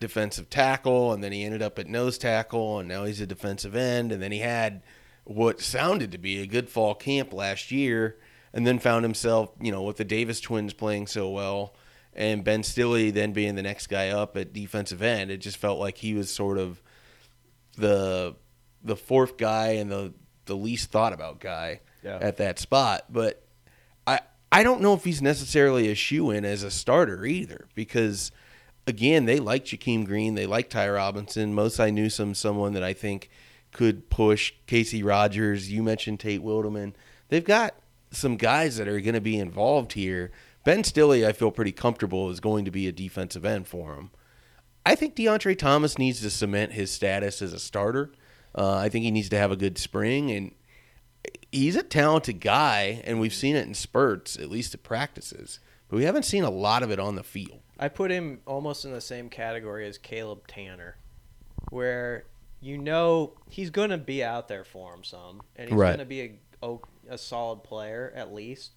defensive 0.00 0.50
tackle, 0.50 1.12
and 1.12 1.22
then 1.22 1.32
he 1.32 1.44
ended 1.44 1.62
up 1.62 1.78
at 1.78 1.86
nose 1.86 2.18
tackle, 2.18 2.78
and 2.78 2.88
now 2.88 3.04
he's 3.04 3.20
a 3.20 3.26
defensive 3.26 3.74
end. 3.76 4.10
And 4.12 4.20
then 4.22 4.32
he 4.32 4.38
had 4.40 4.82
what 5.24 5.60
sounded 5.60 6.10
to 6.12 6.18
be 6.18 6.40
a 6.42 6.46
good 6.46 6.68
fall 6.68 6.94
camp 6.94 7.32
last 7.32 7.70
year, 7.70 8.16
and 8.52 8.66
then 8.66 8.78
found 8.78 9.04
himself, 9.04 9.50
you 9.60 9.70
know, 9.70 9.82
with 9.82 9.96
the 9.98 10.04
Davis 10.04 10.40
twins 10.40 10.72
playing 10.72 11.06
so 11.06 11.30
well. 11.30 11.74
And 12.12 12.42
Ben 12.42 12.64
Stille 12.64 13.12
then 13.12 13.32
being 13.32 13.54
the 13.54 13.62
next 13.62 13.86
guy 13.86 14.08
up 14.08 14.36
at 14.36 14.52
defensive 14.52 15.00
end, 15.02 15.30
it 15.30 15.36
just 15.38 15.56
felt 15.58 15.78
like 15.78 15.98
he 15.98 16.14
was 16.14 16.30
sort 16.32 16.58
of 16.58 16.82
the 17.76 18.34
the 18.82 18.96
fourth 18.96 19.36
guy 19.36 19.72
and 19.72 19.90
the 19.90 20.12
the 20.46 20.56
least 20.56 20.90
thought 20.90 21.12
about 21.12 21.38
guy 21.38 21.80
Yeah. 22.02 22.18
at 22.20 22.38
that 22.38 22.58
spot. 22.58 23.04
But 23.10 23.44
I 24.06 24.20
I 24.50 24.62
don't 24.64 24.80
know 24.80 24.94
if 24.94 25.04
he's 25.04 25.22
necessarily 25.22 25.88
a 25.90 25.94
shoe 25.94 26.30
in 26.30 26.44
as 26.44 26.64
a 26.64 26.70
starter 26.70 27.24
either 27.24 27.68
because 27.76 28.32
again 28.86 29.24
they 29.24 29.38
like 29.38 29.64
Jakeem 29.64 30.04
Green, 30.04 30.34
they 30.34 30.46
like 30.46 30.70
Ty 30.70 30.90
Robinson. 30.90 31.54
Most 31.54 31.80
I 31.80 31.90
knew 31.90 32.10
some 32.10 32.34
someone 32.34 32.72
that 32.74 32.82
I 32.82 32.92
think 32.92 33.30
could 33.72 34.10
push 34.10 34.52
Casey 34.66 35.02
Rogers. 35.02 35.70
You 35.70 35.82
mentioned 35.82 36.20
Tate 36.20 36.42
Wildeman. 36.42 36.94
They've 37.28 37.44
got 37.44 37.74
some 38.10 38.36
guys 38.36 38.76
that 38.76 38.88
are 38.88 39.00
going 39.00 39.14
to 39.14 39.20
be 39.20 39.38
involved 39.38 39.92
here. 39.92 40.32
Ben 40.64 40.82
Stille, 40.84 41.26
I 41.26 41.32
feel 41.32 41.50
pretty 41.50 41.72
comfortable 41.72 42.28
is 42.30 42.40
going 42.40 42.64
to 42.64 42.70
be 42.70 42.86
a 42.88 42.92
defensive 42.92 43.44
end 43.44 43.66
for 43.66 43.94
him. 43.94 44.10
I 44.84 44.94
think 44.94 45.14
DeAndre 45.14 45.56
Thomas 45.56 45.98
needs 45.98 46.20
to 46.22 46.30
cement 46.30 46.72
his 46.72 46.90
status 46.90 47.42
as 47.42 47.52
a 47.52 47.58
starter. 47.58 48.12
Uh, 48.54 48.76
I 48.76 48.88
think 48.88 49.04
he 49.04 49.10
needs 49.10 49.28
to 49.28 49.38
have 49.38 49.52
a 49.52 49.56
good 49.56 49.78
spring, 49.78 50.30
and 50.30 50.52
he's 51.52 51.76
a 51.76 51.82
talented 51.82 52.40
guy, 52.40 53.02
and 53.04 53.20
we've 53.20 53.34
seen 53.34 53.56
it 53.56 53.66
in 53.66 53.74
spurts, 53.74 54.36
at 54.36 54.50
least 54.50 54.74
at 54.74 54.82
practices. 54.82 55.60
But 55.88 55.96
we 55.96 56.04
haven't 56.04 56.24
seen 56.24 56.44
a 56.44 56.50
lot 56.50 56.82
of 56.82 56.90
it 56.90 56.98
on 56.98 57.14
the 57.14 57.22
field. 57.22 57.60
I 57.80 57.88
put 57.88 58.10
him 58.10 58.40
almost 58.46 58.84
in 58.84 58.92
the 58.92 59.00
same 59.00 59.28
category 59.30 59.86
as 59.88 59.96
Caleb 59.98 60.46
Tanner, 60.46 60.98
where 61.70 62.26
you 62.60 62.76
know 62.76 63.32
he's 63.48 63.70
going 63.70 63.90
to 63.90 63.98
be 63.98 64.22
out 64.22 64.48
there 64.48 64.64
for 64.64 64.94
him 64.94 65.02
some, 65.02 65.40
and 65.56 65.68
he's 65.70 65.78
Right. 65.78 65.88
going 65.88 65.98
to 65.98 66.04
be 66.04 66.20
a, 66.20 66.38
a 66.62 66.76
a 67.08 67.18
solid 67.18 67.64
player 67.64 68.12
at 68.14 68.32
least. 68.32 68.72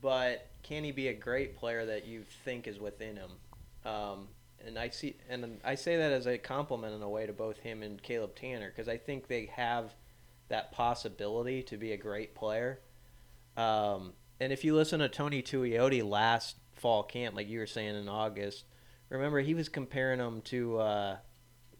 But 0.00 0.46
can 0.62 0.84
he 0.84 0.92
be 0.92 1.08
a 1.08 1.14
great 1.14 1.56
player 1.56 1.84
that 1.86 2.06
you 2.06 2.22
think 2.44 2.66
is 2.68 2.78
within 2.78 3.16
him? 3.16 3.30
Um, 3.84 4.28
and 4.66 4.78
I 4.78 4.88
see, 4.90 5.16
and 5.28 5.60
I 5.64 5.74
say 5.74 5.96
that 5.96 6.12
as 6.12 6.26
a 6.26 6.38
compliment 6.38 6.94
in 6.94 7.02
a 7.02 7.08
way 7.08 7.26
to 7.26 7.32
both 7.32 7.58
him 7.58 7.82
and 7.82 8.02
Caleb 8.02 8.34
Tanner 8.36 8.68
because 8.70 8.88
I 8.88 8.96
think 8.96 9.26
they 9.26 9.46
have 9.56 9.94
that 10.48 10.72
possibility 10.72 11.62
to 11.64 11.76
be 11.76 11.92
a 11.92 11.96
great 11.96 12.34
player. 12.34 12.80
Um, 13.56 14.12
and 14.40 14.52
if 14.52 14.64
you 14.64 14.74
listen 14.74 15.00
to 15.00 15.08
Tony 15.08 15.42
Tuioti 15.42 16.02
last 16.08 16.56
fall 16.84 17.02
camp, 17.02 17.34
like 17.34 17.48
you 17.48 17.60
were 17.60 17.66
saying 17.66 17.96
in 17.96 18.10
August, 18.10 18.66
remember 19.08 19.40
he 19.40 19.54
was 19.54 19.70
comparing 19.70 20.20
him 20.20 20.42
to 20.42 20.78
uh, 20.78 21.16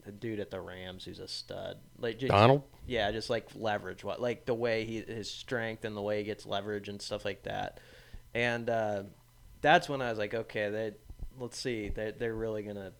the 0.03 0.11
dude 0.11 0.39
at 0.39 0.49
the 0.49 0.59
Rams 0.59 1.05
who's 1.05 1.19
a 1.19 1.27
stud, 1.27 1.77
like 1.99 2.17
just, 2.17 2.31
Donald? 2.31 2.63
Yeah, 2.87 3.11
just 3.11 3.29
like 3.29 3.47
leverage, 3.53 4.03
what 4.03 4.19
like 4.19 4.47
the 4.47 4.55
way 4.55 4.83
he 4.83 5.01
his 5.01 5.29
strength 5.29 5.85
and 5.85 5.95
the 5.95 6.01
way 6.01 6.17
he 6.17 6.23
gets 6.23 6.47
leverage 6.47 6.89
and 6.89 6.99
stuff 6.99 7.23
like 7.23 7.43
that. 7.43 7.79
And 8.33 8.67
uh, 8.67 9.03
that's 9.61 9.87
when 9.87 10.01
I 10.01 10.09
was 10.09 10.17
like, 10.17 10.33
okay, 10.33 10.71
they 10.71 10.93
let's 11.39 11.59
see, 11.59 11.89
they 11.89 12.11
they're 12.17 12.33
really 12.33 12.63
gonna 12.63 12.93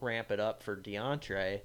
ramp 0.00 0.30
it 0.30 0.38
up 0.38 0.62
for 0.62 0.76
DeAndre, 0.76 1.62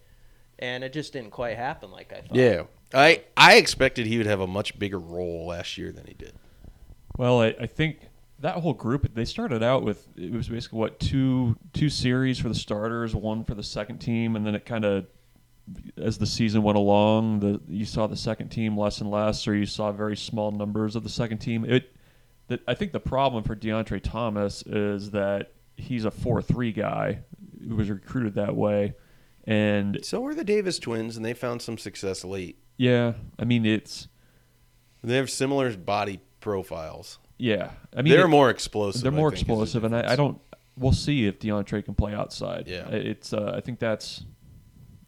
and 0.58 0.84
it 0.84 0.93
just 0.93 1.13
didn't 1.13 1.30
quite 1.30 1.58
happen 1.58 1.91
like 1.91 2.12
I 2.12 2.21
thought. 2.21 2.36
Yeah, 2.36 2.63
I 2.91 3.21
I 3.38 3.58
expected 3.58 4.08
he 4.08 4.17
would 4.17 4.26
have 4.26 4.39
a 4.39 4.48
much 4.48 4.80
bigger 4.80 5.00
role 5.00 5.45
last 5.45 5.78
year 5.78 5.91
than 5.91 6.08
he 6.08 6.15
did. 6.15 6.34
Well, 7.19 7.39
I, 7.39 7.56
I 7.60 7.67
think 7.67 8.00
that 8.39 8.56
whole 8.56 8.74
group 8.74 9.13
they 9.13 9.26
started 9.26 9.63
out 9.63 9.84
with 9.84 10.08
it 10.17 10.32
was 10.32 10.50
basically 10.50 10.80
what 10.80 11.00
two 11.00 11.56
two 11.74 11.89
series 11.89 12.39
for 12.39 12.50
the 12.50 12.56
starters, 12.56 13.15
one 13.15 13.43
for 13.43 13.56
the 13.56 13.63
second 13.63 14.00
team, 14.00 14.36
and 14.36 14.45
then 14.45 14.56
it 14.56 14.65
kind 14.65 14.86
of 14.86 15.08
as 15.98 16.17
the 16.17 16.26
season 16.28 16.62
went 16.62 16.78
along, 16.78 17.39
the 17.39 17.62
you 17.67 17.86
saw 17.86 18.08
the 18.08 18.15
second 18.15 18.50
team 18.50 18.78
less 18.78 19.02
and 19.02 19.10
less, 19.10 19.48
or 19.48 19.56
you 19.56 19.65
saw 19.65 19.91
very 19.91 20.15
small 20.15 20.52
numbers 20.52 20.95
of 20.95 21.04
the 21.04 21.10
second 21.10 21.39
team. 21.39 21.65
It, 21.65 21.95
that 22.48 22.62
I 22.67 22.76
think 22.76 22.91
the 22.91 23.00
problem 23.00 23.43
for 23.43 23.56
DeAndre 23.56 24.02
Thomas 24.04 24.62
is 24.63 25.12
that 25.12 25.54
he's 25.76 26.06
a 26.06 26.12
four 26.12 26.41
three 26.41 26.71
guy 26.71 27.19
who 27.67 27.76
was 27.76 27.89
recruited 27.89 28.36
that 28.36 28.56
way, 28.56 28.93
and 29.45 30.00
So 30.04 30.24
are 30.26 30.36
the 30.36 30.43
Davis 30.43 30.78
twins, 30.78 31.17
and 31.17 31.26
they 31.26 31.34
found 31.34 31.62
some 31.62 31.78
success 31.78 32.24
late. 32.24 32.60
yeah, 32.78 33.13
I 33.39 33.45
mean 33.45 33.65
it's 33.65 34.08
They 35.04 35.15
have 35.15 35.32
similar 35.32 35.76
body 35.76 36.19
profiles. 36.41 37.17
Yeah, 37.38 37.71
I 37.95 38.02
mean 38.02 38.13
they're 38.13 38.26
it- 38.26 38.30
more 38.30 38.50
explosive. 38.50 39.02
They're 39.02 39.12
more 39.12 39.32
think, 39.32 39.41
explosive, 39.41 39.84
and 39.84 39.95
I, 39.95 40.13
I 40.13 40.15
don't. 40.15 40.39
We'll 40.78 40.91
see 40.91 41.26
if 41.26 41.39
DeAndre 41.39 41.86
can 41.86 41.95
play 41.95 42.13
outside. 42.13 42.67
Yeah. 42.67 42.89
it's. 42.89 43.32
Uh, 43.34 43.54
I 43.56 43.62
think 43.62 43.80
that's 43.80 44.24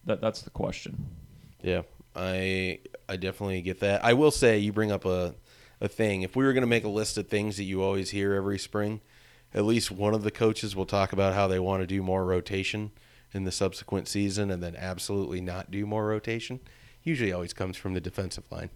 that. 0.06 0.22
That's 0.22 0.42
the 0.42 0.50
question. 0.50 1.08
Yeah, 1.62 1.82
I 2.16 2.80
I 3.10 3.18
definitely 3.18 3.62
get 3.62 3.82
that. 3.82 4.04
I 4.04 4.14
will 4.14 4.32
say 4.32 4.60
you 4.60 4.72
bring 4.72 4.92
up 4.92 5.06
a 5.06 5.36
a 5.82 5.88
thing. 5.88 6.22
If 6.22 6.36
we 6.36 6.46
were 6.46 6.54
going 6.54 6.62
to 6.62 6.68
make 6.68 6.84
a 6.84 6.90
list 6.90 7.18
of 7.18 7.28
things 7.28 7.58
that 7.58 7.64
you 7.64 7.84
always 7.84 8.10
hear 8.12 8.34
every 8.34 8.58
spring, 8.60 9.02
at 9.54 9.66
least 9.66 9.92
one 9.92 10.14
of 10.14 10.24
the 10.24 10.32
coaches 10.32 10.76
will 10.76 10.86
talk 10.86 11.14
about 11.14 11.34
how 11.34 11.48
they 11.48 11.60
want 11.60 11.84
to 11.84 11.88
do 11.88 12.02
more 12.02 12.26
rotation 12.26 12.92
in 13.34 13.44
the 13.44 13.52
subsequent 13.52 14.08
season, 14.08 14.50
and 14.50 14.64
then 14.64 14.76
absolutely 14.76 15.42
not 15.42 15.70
do 15.70 15.86
more 15.86 16.08
rotation. 16.08 16.60
Usually, 17.04 17.32
always 17.32 17.54
comes 17.54 17.78
from 17.78 17.94
the 17.94 18.02
defensive 18.02 18.50
line. 18.52 18.70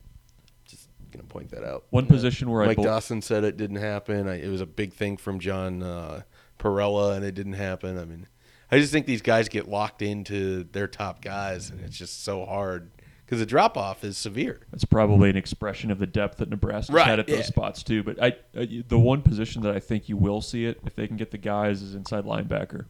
Just 1.11 1.21
gonna 1.21 1.27
point 1.27 1.51
that 1.51 1.63
out. 1.63 1.85
One 1.89 2.05
position 2.05 2.49
where 2.49 2.63
I 2.63 2.67
Mike 2.67 2.77
bel- 2.77 2.85
Dawson 2.85 3.21
said 3.21 3.43
it 3.43 3.57
didn't 3.57 3.77
happen. 3.77 4.27
I, 4.27 4.41
it 4.41 4.49
was 4.49 4.61
a 4.61 4.65
big 4.65 4.93
thing 4.93 5.17
from 5.17 5.39
John 5.39 5.83
uh, 5.83 6.21
Parrella, 6.57 7.15
and 7.15 7.25
it 7.25 7.35
didn't 7.35 7.53
happen. 7.53 7.97
I 7.97 8.05
mean, 8.05 8.27
I 8.71 8.79
just 8.79 8.91
think 8.93 9.05
these 9.05 9.21
guys 9.21 9.49
get 9.49 9.67
locked 9.67 10.01
into 10.01 10.63
their 10.71 10.87
top 10.87 11.21
guys, 11.21 11.69
and 11.69 11.81
it's 11.81 11.97
just 11.97 12.23
so 12.23 12.45
hard 12.45 12.91
because 13.25 13.39
the 13.39 13.45
drop 13.45 13.77
off 13.77 14.03
is 14.03 14.17
severe. 14.17 14.61
That's 14.71 14.85
probably 14.85 15.29
an 15.29 15.37
expression 15.37 15.91
of 15.91 15.99
the 15.99 16.07
depth 16.07 16.37
that 16.37 16.49
Nebraska 16.49 16.93
Right, 16.93 17.07
had 17.07 17.19
at 17.19 17.27
those 17.27 17.39
yeah. 17.39 17.45
spots 17.45 17.83
too. 17.83 18.03
But 18.03 18.21
I, 18.21 18.35
I, 18.57 18.83
the 18.87 18.99
one 18.99 19.21
position 19.21 19.61
that 19.63 19.75
I 19.75 19.79
think 19.79 20.07
you 20.07 20.17
will 20.17 20.41
see 20.41 20.65
it 20.65 20.79
if 20.85 20.95
they 20.95 21.07
can 21.07 21.17
get 21.17 21.31
the 21.31 21.37
guys 21.37 21.81
is 21.81 21.95
inside 21.95 22.25
linebacker. 22.25 22.85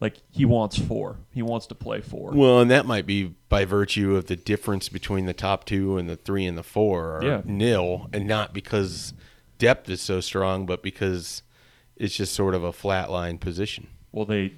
Like 0.00 0.16
he 0.30 0.44
wants 0.44 0.78
four. 0.78 1.16
He 1.32 1.40
wants 1.42 1.66
to 1.68 1.74
play 1.74 2.00
four. 2.00 2.32
Well, 2.32 2.60
and 2.60 2.70
that 2.70 2.84
might 2.84 3.06
be 3.06 3.34
by 3.48 3.64
virtue 3.64 4.16
of 4.16 4.26
the 4.26 4.36
difference 4.36 4.88
between 4.88 5.26
the 5.26 5.32
top 5.32 5.64
two 5.64 5.96
and 5.96 6.08
the 6.10 6.16
three 6.16 6.44
and 6.44 6.58
the 6.58 6.62
four 6.62 7.16
are 7.18 7.24
Yeah. 7.24 7.42
nil, 7.44 8.08
and 8.12 8.26
not 8.26 8.52
because 8.52 9.14
depth 9.58 9.88
is 9.88 10.02
so 10.02 10.20
strong, 10.20 10.66
but 10.66 10.82
because 10.82 11.42
it's 11.96 12.14
just 12.16 12.34
sort 12.34 12.54
of 12.54 12.64
a 12.64 12.72
flatline 12.72 13.38
position. 13.40 13.86
Well, 14.10 14.24
they, 14.26 14.54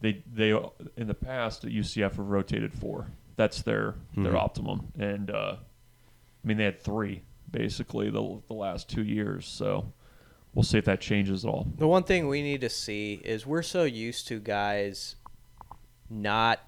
they, 0.00 0.22
they 0.30 0.50
in 0.96 1.06
the 1.06 1.14
past 1.14 1.64
at 1.64 1.70
UCF 1.70 2.02
have 2.16 2.18
rotated 2.18 2.74
four. 2.74 3.06
That's 3.36 3.62
their 3.62 3.94
their 4.16 4.32
Mhm. 4.32 4.38
optimum, 4.38 4.92
and 4.98 5.30
uh, 5.30 5.56
I 5.58 6.46
mean 6.46 6.56
they 6.56 6.64
had 6.64 6.80
three 6.82 7.22
basically 7.50 8.10
the 8.10 8.40
the 8.48 8.54
last 8.54 8.88
two 8.90 9.02
years. 9.04 9.46
So 9.46 9.92
we'll 10.54 10.62
see 10.62 10.78
if 10.78 10.84
that 10.84 11.00
changes 11.00 11.44
at 11.44 11.48
all. 11.48 11.66
The 11.76 11.86
one 11.86 12.04
thing 12.04 12.28
we 12.28 12.42
need 12.42 12.60
to 12.62 12.70
see 12.70 13.20
is 13.24 13.46
we're 13.46 13.62
so 13.62 13.84
used 13.84 14.28
to 14.28 14.40
guys 14.40 15.16
not 16.08 16.60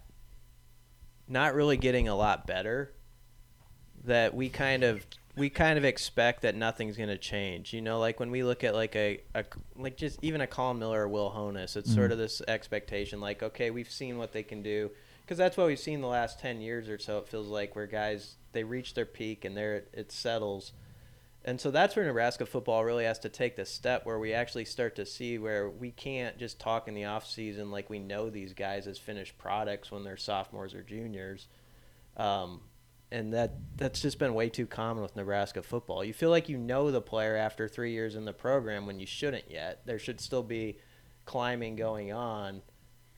not 1.28 1.54
really 1.54 1.76
getting 1.76 2.08
a 2.08 2.14
lot 2.14 2.46
better 2.46 2.92
that 4.04 4.34
we 4.34 4.48
kind 4.48 4.84
of 4.84 5.04
we 5.36 5.50
kind 5.50 5.76
of 5.76 5.84
expect 5.84 6.42
that 6.42 6.54
nothing's 6.54 6.96
going 6.96 7.10
to 7.10 7.18
change. 7.18 7.72
You 7.74 7.82
know, 7.82 7.98
like 7.98 8.18
when 8.18 8.30
we 8.30 8.42
look 8.42 8.64
at 8.64 8.74
like 8.74 8.96
a, 8.96 9.20
a 9.34 9.44
like 9.76 9.96
just 9.96 10.18
even 10.22 10.40
a 10.40 10.46
Colin 10.46 10.78
Miller 10.78 11.02
or 11.02 11.08
Will 11.08 11.30
Honas, 11.30 11.76
it's 11.76 11.92
sort 11.92 12.06
mm-hmm. 12.06 12.12
of 12.12 12.18
this 12.18 12.42
expectation 12.48 13.20
like 13.20 13.42
okay, 13.42 13.70
we've 13.70 13.90
seen 13.90 14.18
what 14.18 14.32
they 14.32 14.42
can 14.42 14.62
do 14.62 14.90
because 15.20 15.38
that's 15.38 15.56
what 15.56 15.66
we've 15.66 15.78
seen 15.78 16.00
the 16.00 16.06
last 16.06 16.38
10 16.40 16.60
years 16.60 16.88
or 16.88 16.98
so 16.98 17.18
it 17.18 17.28
feels 17.28 17.48
like 17.48 17.74
where 17.74 17.86
guys 17.86 18.36
they 18.52 18.62
reach 18.62 18.94
their 18.94 19.06
peak 19.06 19.44
and 19.44 19.56
there 19.56 19.84
it 19.92 20.10
settles. 20.10 20.72
And 21.46 21.60
so 21.60 21.70
that's 21.70 21.94
where 21.94 22.04
Nebraska 22.04 22.44
football 22.44 22.84
really 22.84 23.04
has 23.04 23.20
to 23.20 23.28
take 23.28 23.54
the 23.54 23.64
step 23.64 24.04
where 24.04 24.18
we 24.18 24.32
actually 24.32 24.64
start 24.64 24.96
to 24.96 25.06
see 25.06 25.38
where 25.38 25.70
we 25.70 25.92
can't 25.92 26.36
just 26.38 26.58
talk 26.58 26.88
in 26.88 26.94
the 26.94 27.04
off 27.04 27.24
season 27.24 27.70
like 27.70 27.88
we 27.88 28.00
know 28.00 28.28
these 28.28 28.52
guys 28.52 28.88
as 28.88 28.98
finished 28.98 29.38
products 29.38 29.92
when 29.92 30.02
they're 30.02 30.16
sophomores 30.16 30.74
or 30.74 30.82
juniors. 30.82 31.46
Um, 32.16 32.62
and 33.12 33.32
that 33.32 33.52
that's 33.76 34.00
just 34.00 34.18
been 34.18 34.34
way 34.34 34.48
too 34.48 34.66
common 34.66 35.04
with 35.04 35.14
Nebraska 35.14 35.62
football. 35.62 36.02
You 36.02 36.12
feel 36.12 36.30
like 36.30 36.48
you 36.48 36.58
know 36.58 36.90
the 36.90 37.00
player 37.00 37.36
after 37.36 37.68
three 37.68 37.92
years 37.92 38.16
in 38.16 38.24
the 38.24 38.32
program 38.32 38.84
when 38.84 38.98
you 38.98 39.06
shouldn't 39.06 39.48
yet. 39.48 39.82
There 39.86 40.00
should 40.00 40.20
still 40.20 40.42
be 40.42 40.78
climbing 41.24 41.76
going 41.76 42.12
on, 42.12 42.62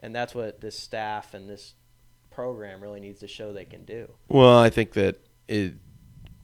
and 0.00 0.14
that's 0.14 0.34
what 0.34 0.60
this 0.60 0.78
staff 0.78 1.32
and 1.32 1.48
this 1.48 1.72
program 2.30 2.82
really 2.82 3.00
needs 3.00 3.20
to 3.20 3.28
show 3.28 3.54
they 3.54 3.64
can 3.64 3.86
do. 3.86 4.12
Well, 4.28 4.58
I 4.58 4.68
think 4.68 4.92
that 4.92 5.24
it 5.48 5.74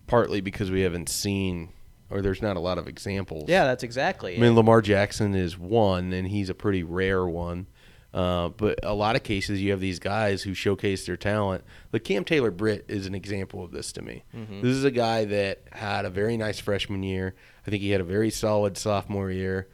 partly 0.07 0.40
because 0.40 0.71
we 0.71 0.83
haven't 0.83 1.09
seen 1.09 1.71
or 2.11 2.23
there's 2.23 2.43
not 2.43 2.57
a 2.57 2.61
lot 2.61 2.79
of 2.79 2.87
examples. 2.87 3.49
Yeah, 3.49 3.64
that's 3.64 3.83
exactly. 3.83 4.37
I 4.37 4.38
mean, 4.38 4.55
Lamar 4.55 4.81
Jackson 4.81 5.35
is 5.35 5.59
one, 5.59 6.12
and 6.12 6.29
he's 6.29 6.49
a 6.49 6.55
pretty 6.55 6.83
rare 6.83 7.27
one. 7.27 7.67
Uh, 8.12 8.51
but 8.51 8.79
a 8.85 8.95
lot 8.95 9.17
of 9.17 9.25
cases, 9.25 9.61
you 9.61 9.73
have 9.73 9.81
these 9.81 9.99
guys 9.99 10.43
who 10.43 10.55
showcase 10.55 11.05
their 11.05 11.17
talent. 11.17 11.64
Like 11.93 12.05
Cam 12.05 12.25
Taylor 12.25 12.53
Britt 12.53 12.85
is 12.87 13.07
an 13.07 13.14
example 13.14 13.64
of 13.64 13.73
this 13.73 13.90
to 13.93 14.03
me. 14.03 14.23
Mm-hmm. 14.33 14.61
This 14.61 14.77
is 14.77 14.85
a 14.85 14.93
guy 14.93 15.25
that 15.25 15.62
had 15.73 16.05
a 16.05 16.11
very 16.11 16.37
nice 16.37 16.61
freshman 16.61 17.03
year. 17.03 17.35
I 17.67 17.71
think 17.71 17.83
he 17.83 17.90
had 17.90 18.01
a 18.01 18.05
very 18.05 18.31
solid 18.31 18.79
sophomore 18.79 19.33
year. 19.33 19.69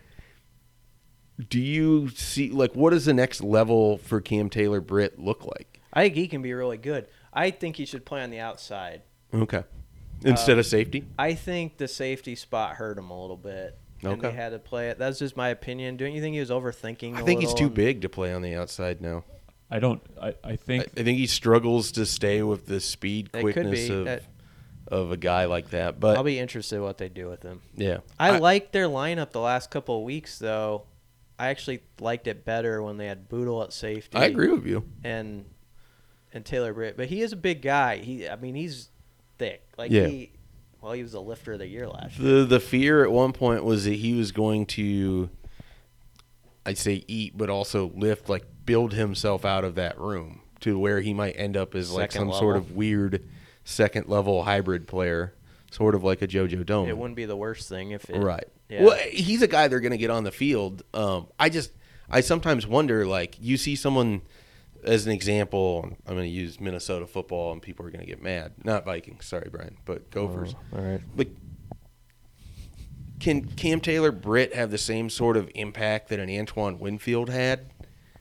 Do 1.46 1.60
you 1.60 2.08
see 2.08 2.50
like 2.50 2.74
what 2.74 2.90
does 2.90 3.04
the 3.04 3.12
next 3.12 3.42
level 3.42 3.98
for 3.98 4.22
Cam 4.22 4.48
Taylor 4.48 4.80
Britt 4.80 5.18
look 5.18 5.44
like? 5.44 5.80
I 5.92 6.04
think 6.04 6.14
he 6.14 6.26
can 6.26 6.40
be 6.40 6.54
really 6.54 6.78
good. 6.78 7.08
I 7.34 7.50
think 7.50 7.76
he 7.76 7.84
should 7.84 8.06
play 8.06 8.22
on 8.22 8.30
the 8.30 8.40
outside. 8.40 9.02
Okay. 9.34 9.64
Instead 10.24 10.56
uh, 10.56 10.60
of 10.60 10.66
safety? 10.66 11.04
I 11.18 11.34
think 11.34 11.78
the 11.78 11.88
safety 11.88 12.34
spot 12.34 12.76
hurt 12.76 12.98
him 12.98 13.10
a 13.10 13.20
little 13.20 13.36
bit. 13.36 13.78
Okay. 14.02 14.12
And 14.12 14.22
they 14.22 14.32
had 14.32 14.50
to 14.50 14.58
play 14.58 14.88
it. 14.88 14.98
That's 14.98 15.18
just 15.18 15.36
my 15.36 15.48
opinion. 15.48 15.96
Don't 15.96 16.12
you 16.12 16.20
think 16.20 16.34
he 16.34 16.40
was 16.40 16.50
overthinking? 16.50 17.16
I 17.16 17.22
think 17.22 17.40
he's 17.40 17.54
too 17.54 17.68
big 17.68 18.02
to 18.02 18.08
play 18.08 18.32
on 18.32 18.40
the 18.40 18.54
outside 18.54 19.00
now. 19.00 19.24
I 19.70 19.78
don't. 19.78 20.02
I, 20.20 20.34
I 20.42 20.56
think. 20.56 20.84
I, 20.84 21.00
I 21.00 21.04
think 21.04 21.18
he 21.18 21.26
struggles 21.26 21.92
to 21.92 22.06
stay 22.06 22.42
with 22.42 22.66
the 22.66 22.80
speed 22.80 23.30
quickness 23.30 23.88
of 23.88 24.06
that, 24.06 24.24
of 24.88 25.12
a 25.12 25.16
guy 25.16 25.44
like 25.44 25.70
that. 25.70 26.00
But 26.00 26.16
I'll 26.16 26.24
be 26.24 26.38
interested 26.38 26.80
what 26.80 26.98
they 26.98 27.08
do 27.08 27.28
with 27.28 27.42
him. 27.42 27.60
Yeah, 27.76 27.98
I, 28.18 28.30
I 28.30 28.38
liked 28.38 28.72
their 28.72 28.86
lineup 28.86 29.30
the 29.30 29.40
last 29.40 29.70
couple 29.70 29.98
of 29.98 30.02
weeks 30.02 30.38
though. 30.38 30.86
I 31.38 31.48
actually 31.48 31.80
liked 32.00 32.26
it 32.26 32.44
better 32.44 32.82
when 32.82 32.96
they 32.96 33.06
had 33.06 33.28
Bootle 33.28 33.62
at 33.62 33.72
safety. 33.72 34.18
I 34.18 34.24
agree 34.24 34.48
with 34.48 34.66
you. 34.66 34.84
And 35.04 35.44
and 36.32 36.44
Taylor 36.44 36.74
Britt, 36.74 36.96
but 36.96 37.06
he 37.06 37.22
is 37.22 37.32
a 37.32 37.36
big 37.36 37.62
guy. 37.62 37.98
He, 37.98 38.28
I 38.28 38.36
mean, 38.36 38.54
he's 38.54 38.88
thick. 39.40 39.66
Like 39.76 39.90
yeah. 39.90 40.06
he, 40.06 40.30
well, 40.80 40.92
he 40.92 41.02
was 41.02 41.14
a 41.14 41.20
lifter 41.20 41.54
of 41.54 41.58
the 41.58 41.66
year 41.66 41.88
last 41.88 42.18
the, 42.18 42.28
year. 42.28 42.44
The 42.44 42.60
fear 42.60 43.02
at 43.02 43.10
one 43.10 43.32
point 43.32 43.64
was 43.64 43.84
that 43.86 43.94
he 43.94 44.14
was 44.14 44.30
going 44.30 44.66
to, 44.66 45.30
I'd 46.64 46.78
say 46.78 47.04
eat, 47.08 47.36
but 47.36 47.50
also 47.50 47.90
lift, 47.96 48.28
like 48.28 48.44
build 48.64 48.92
himself 48.92 49.44
out 49.44 49.64
of 49.64 49.74
that 49.74 49.98
room 49.98 50.42
to 50.60 50.78
where 50.78 51.00
he 51.00 51.12
might 51.14 51.32
end 51.32 51.56
up 51.56 51.74
as 51.74 51.88
second 51.88 52.00
like 52.00 52.12
some 52.12 52.28
level. 52.28 52.38
sort 52.38 52.56
of 52.56 52.76
weird 52.76 53.26
second 53.64 54.08
level 54.08 54.44
hybrid 54.44 54.86
player, 54.86 55.34
sort 55.70 55.94
of 55.94 56.04
like 56.04 56.22
a 56.22 56.28
JoJo 56.28 56.64
Domann. 56.64 56.88
It 56.88 56.98
wouldn't 56.98 57.16
be 57.16 57.24
the 57.24 57.36
worst 57.36 57.68
thing 57.68 57.92
if 57.92 58.08
it. 58.10 58.18
Right. 58.18 58.46
Yeah. 58.68 58.84
Well, 58.84 58.98
he's 59.10 59.42
a 59.42 59.48
guy 59.48 59.68
they're 59.68 59.80
going 59.80 59.90
to 59.92 59.98
get 59.98 60.10
on 60.10 60.22
the 60.22 60.30
field. 60.30 60.82
Um, 60.94 61.26
I 61.38 61.48
just, 61.48 61.72
I 62.08 62.20
sometimes 62.20 62.66
wonder, 62.66 63.06
like, 63.06 63.36
you 63.40 63.56
see 63.56 63.74
someone 63.74 64.22
as 64.84 65.06
an 65.06 65.12
example, 65.12 65.88
I'm 66.06 66.14
going 66.14 66.26
to 66.26 66.30
use 66.30 66.60
Minnesota 66.60 67.06
football, 67.06 67.52
and 67.52 67.60
people 67.60 67.86
are 67.86 67.90
going 67.90 68.00
to 68.00 68.06
get 68.06 68.22
mad. 68.22 68.52
Not 68.64 68.84
Vikings, 68.84 69.26
sorry, 69.26 69.48
Brian, 69.50 69.76
but 69.84 70.10
Gophers. 70.10 70.54
Oh, 70.72 70.78
all 70.78 70.84
right. 70.84 71.00
But 71.14 71.28
can 73.20 73.44
Cam 73.44 73.80
Taylor 73.80 74.10
Britt 74.10 74.54
have 74.54 74.70
the 74.70 74.78
same 74.78 75.10
sort 75.10 75.36
of 75.36 75.50
impact 75.54 76.08
that 76.08 76.18
an 76.18 76.30
Antoine 76.30 76.78
Winfield 76.78 77.28
had? 77.28 77.72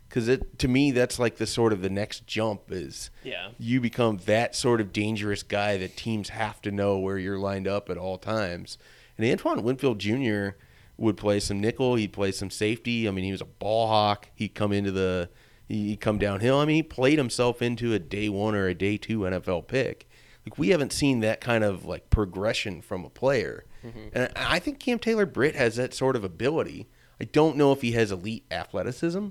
Because 0.07 0.27
it 0.27 0.59
to 0.59 0.67
me, 0.67 0.91
that's 0.91 1.19
like 1.19 1.37
the 1.37 1.47
sort 1.47 1.71
of 1.71 1.81
the 1.81 1.89
next 1.89 2.25
jump 2.25 2.71
is 2.71 3.11
yeah 3.23 3.49
you 3.59 3.79
become 3.79 4.17
that 4.25 4.55
sort 4.55 4.81
of 4.81 4.91
dangerous 4.91 5.43
guy 5.43 5.77
that 5.77 5.95
teams 5.95 6.29
have 6.29 6.61
to 6.63 6.71
know 6.71 6.97
where 6.97 7.17
you're 7.19 7.37
lined 7.37 7.67
up 7.67 7.89
at 7.89 7.97
all 7.97 8.17
times. 8.17 8.77
And 9.17 9.29
Antoine 9.29 9.63
Winfield 9.63 9.99
Jr. 9.99 10.49
would 10.97 11.15
play 11.15 11.39
some 11.39 11.59
nickel. 11.59 11.95
He'd 11.95 12.13
play 12.13 12.31
some 12.31 12.49
safety. 12.49 13.07
I 13.07 13.11
mean, 13.11 13.25
he 13.25 13.31
was 13.31 13.41
a 13.41 13.45
ball 13.45 13.87
hawk. 13.87 14.29
He'd 14.33 14.55
come 14.55 14.71
into 14.71 14.91
the 14.91 15.29
he 15.69 15.95
come 15.95 16.17
downhill. 16.17 16.57
I 16.57 16.65
mean, 16.65 16.77
he 16.77 16.83
played 16.83 17.19
himself 17.19 17.61
into 17.61 17.93
a 17.93 17.99
day 17.99 18.27
one 18.27 18.55
or 18.55 18.67
a 18.67 18.73
day 18.73 18.97
two 18.97 19.19
NFL 19.19 19.67
pick. 19.67 20.09
Like 20.45 20.57
we 20.57 20.69
haven't 20.69 20.91
seen 20.91 21.19
that 21.19 21.39
kind 21.39 21.63
of 21.63 21.85
like 21.85 22.09
progression 22.09 22.81
from 22.81 23.05
a 23.05 23.09
player, 23.09 23.65
mm-hmm. 23.85 24.07
and 24.13 24.31
I 24.35 24.57
think 24.57 24.79
Cam 24.79 24.97
Taylor 24.97 25.25
Britt 25.25 25.55
has 25.55 25.75
that 25.75 25.93
sort 25.93 26.15
of 26.15 26.23
ability. 26.23 26.89
I 27.21 27.25
don't 27.25 27.57
know 27.57 27.71
if 27.71 27.81
he 27.81 27.91
has 27.91 28.11
elite 28.11 28.45
athleticism, 28.49 29.27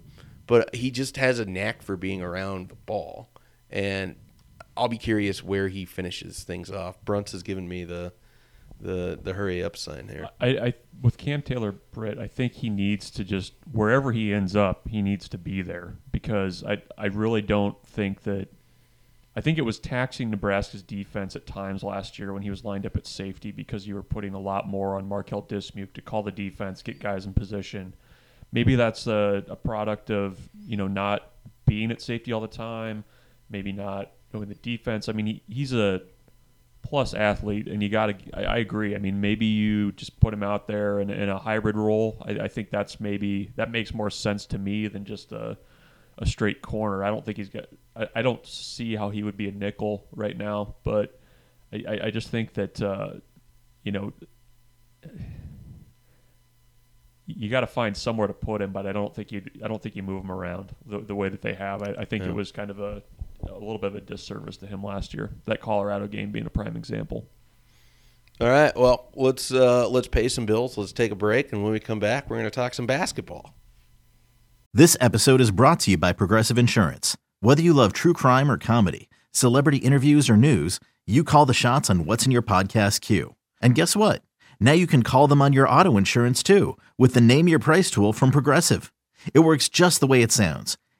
but 0.46 0.74
he 0.74 0.90
just 0.90 1.16
has 1.16 1.40
a 1.40 1.46
knack 1.46 1.83
for 1.83 1.96
being 1.96 2.22
around 2.22 2.68
the 2.68 2.77
ball, 2.77 3.31
and 3.70 4.14
I'll 4.77 4.88
be 4.88 4.98
curious 4.98 5.42
where 5.42 5.68
he 5.68 5.85
finishes 5.85 6.44
things 6.44 6.70
off. 6.70 7.05
Bruntz 7.05 7.33
has 7.33 7.42
given 7.42 7.68
me 7.68 7.85
the 7.85 8.12
the 8.81 9.19
the 9.23 9.35
hurry 9.35 9.62
up 9.62 9.77
sign 9.77 10.09
here. 10.09 10.29
I, 10.41 10.47
I 10.47 10.75
with 11.03 11.17
Cam 11.17 11.43
Taylor 11.43 11.73
Britt, 11.73 12.19
I 12.19 12.27
think 12.27 12.55
he 12.55 12.71
needs 12.71 13.11
to 13.12 13.25
just 13.25 13.55
wherever 13.71 14.12
he 14.12 14.33
ends 14.33 14.57
up, 14.57 14.88
he 14.88 15.03
needs 15.03 15.29
to 15.31 15.38
be 15.38 15.62
there 15.62 15.97
because 16.12 16.64
I 16.64 16.83
I 16.97 17.07
really 17.07 17.43
don't 17.43 17.81
think 17.85 18.23
that 18.23 18.49
I 19.37 19.41
think 19.41 19.59
it 19.59 19.62
was 19.62 19.79
taxing 19.79 20.31
Nebraska's 20.31 20.83
defense 20.83 21.37
at 21.37 21.47
times 21.47 21.85
last 21.85 22.19
year 22.19 22.33
when 22.33 22.43
he 22.43 22.51
was 22.51 22.64
lined 22.64 22.87
up 22.87 22.97
at 22.97 23.07
safety 23.07 23.53
because 23.53 23.87
you 23.87 23.95
were 23.95 24.03
putting 24.03 24.35
a 24.35 24.41
lot 24.41 24.67
more 24.67 24.97
on 24.97 25.09
Marquel 25.09 25.43
Dismuke 25.43 25.93
to 25.93 26.03
call 26.03 26.23
the 26.23 26.33
defense, 26.33 26.83
get 26.83 26.99
guys 26.99 27.25
in 27.25 27.33
position. 27.33 27.95
Maybe 28.51 28.75
that's 28.75 29.07
a, 29.07 29.45
a 29.49 29.57
product 29.57 30.11
of 30.11 30.38
you 30.67 30.77
know 30.77 30.88
not 30.88 31.31
being 31.67 31.91
at 31.91 32.01
safety 32.01 32.33
all 32.33 32.41
the 32.41 32.49
time, 32.49 33.05
maybe 33.51 33.73
not 33.73 34.12
knowing 34.33 34.49
the 34.49 34.55
defense. 34.57 35.09
I 35.09 35.12
mean, 35.12 35.27
he, 35.27 35.43
he's 35.49 35.73
a 35.73 36.03
plus 36.83 37.14
athlete, 37.14 37.69
and 37.69 37.83
you 37.83 37.88
got 37.88 38.07
to. 38.07 38.17
I, 38.35 38.45
I, 38.45 38.57
agree. 38.59 38.95
I 38.95 38.99
mean, 38.99 39.21
maybe 39.21 39.47
you 39.47 39.93
just 39.93 40.19
put 40.21 40.33
him 40.33 40.43
out 40.43 40.67
there 40.67 41.01
in, 41.01 41.11
in 41.11 41.29
a 41.29 41.38
hybrid 41.38 41.77
role. 41.77 42.23
I, 42.27 42.45
I, 42.45 42.49
think 42.49 42.71
that's 42.71 43.01
maybe 43.01 43.53
that 43.57 43.71
makes 43.71 43.93
more 43.93 44.11
sense 44.11 44.47
to 44.47 44.59
me 44.59 44.88
than 44.88 45.05
just 45.05 45.33
a 45.33 45.59
a 46.19 46.27
straight 46.27 46.62
corner. 46.62 47.05
I 47.05 47.09
don't 47.09 47.25
think 47.25 47.37
he's 47.37 47.49
got. 47.49 47.67
I, 47.95 48.09
I 48.17 48.23
don't 48.23 48.45
see 48.47 48.97
how 48.97 49.11
he 49.11 49.23
would 49.23 49.37
be 49.37 49.49
a 49.49 49.53
nickel 49.53 50.07
right 50.12 50.37
now, 50.37 50.77
but 50.85 51.21
I, 51.73 52.01
I 52.05 52.11
just 52.11 52.29
think 52.29 52.55
that 52.55 52.81
uh, 52.81 53.14
you 53.83 53.93
know 53.93 54.12
you 57.27 57.51
got 57.51 57.61
to 57.61 57.67
find 57.67 57.95
somewhere 57.95 58.27
to 58.27 58.33
put 58.33 58.62
him, 58.62 58.73
but 58.73 58.87
I 58.87 58.93
don't 58.93 59.14
think 59.14 59.31
you 59.33 59.43
I 59.62 59.69
don't 59.69 59.83
think 59.83 59.97
you 59.97 60.03
move 60.03 60.25
him 60.25 60.33
around 60.33 60.75
the, 60.87 61.01
the 61.01 61.14
way 61.14 61.29
that 61.29 61.43
they 61.43 61.55
have. 61.55 61.83
I, 61.83 61.95
I 61.99 62.05
think 62.05 62.25
yeah. 62.25 62.31
it 62.31 62.35
was 62.35 62.51
kind 62.51 62.71
of 62.71 62.81
a 62.81 63.03
a 63.42 63.53
little 63.53 63.79
bit 63.79 63.88
of 63.88 63.96
a 63.96 64.01
disservice 64.01 64.57
to 64.59 64.66
him 64.66 64.83
last 64.83 65.14
year. 65.14 65.31
That 65.46 65.61
Colorado 65.61 66.07
game 66.07 66.33
being 66.33 66.46
a 66.46 66.51
prime 66.51 66.77
example. 66.77 67.29
All 68.40 68.48
right, 68.48 68.77
well 68.77 69.11
let's 69.14 69.53
uh, 69.53 69.88
let's 69.88 70.09
pay 70.09 70.29
some 70.29 70.46
bills. 70.46 70.79
Let's 70.79 70.92
take 70.92 71.11
a 71.11 71.16
break, 71.16 71.53
and 71.53 71.62
when 71.62 71.72
we 71.72 71.81
come 71.81 71.98
back, 71.98 72.29
we're 72.31 72.37
going 72.37 72.46
to 72.46 72.51
talk 72.51 72.74
some 72.74 72.87
basketball. 72.87 73.55
This 74.72 74.96
episode 75.01 75.40
is 75.40 75.51
brought 75.51 75.81
to 75.81 75.92
you 75.92 75.98
by 75.98 76.12
Progressive 76.12 76.59
Insurance. 76.59 77.16
Whether 77.40 77.62
you 77.62 77.72
love 77.72 77.92
true 77.92 78.12
crime 78.12 78.51
or 78.51 78.59
comedy, 78.59 79.09
celebrity 79.33 79.79
interviews 79.79 80.31
or 80.31 80.37
news, 80.37 80.79
you 81.07 81.24
call 81.24 81.46
the 81.46 81.55
shots 81.55 81.88
on 81.88 82.05
what's 82.05 82.27
in 82.27 82.33
your 82.33 82.42
podcast 82.42 83.01
queue. 83.01 83.35
And 83.61 83.74
guess 83.74 83.96
what? 83.96 84.22
Now 84.61 84.72
you 84.72 84.87
can 84.87 85.03
call 85.03 85.27
them 85.27 85.40
on 85.40 85.53
your 85.53 85.68
auto 85.68 85.96
insurance 85.96 86.42
too 86.42 86.77
with 86.96 87.14
the 87.14 87.20
Name 87.20 87.48
Your 87.48 87.59
Price 87.59 87.90
tool 87.90 88.12
from 88.12 88.31
Progressive. 88.31 88.92
It 89.35 89.40
works 89.40 89.68
just 89.68 90.01
the 90.01 90.07
way 90.07 90.22
it 90.22 90.31
sounds 90.31 90.77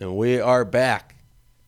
And 0.00 0.16
we 0.16 0.40
are 0.40 0.64
back. 0.64 1.14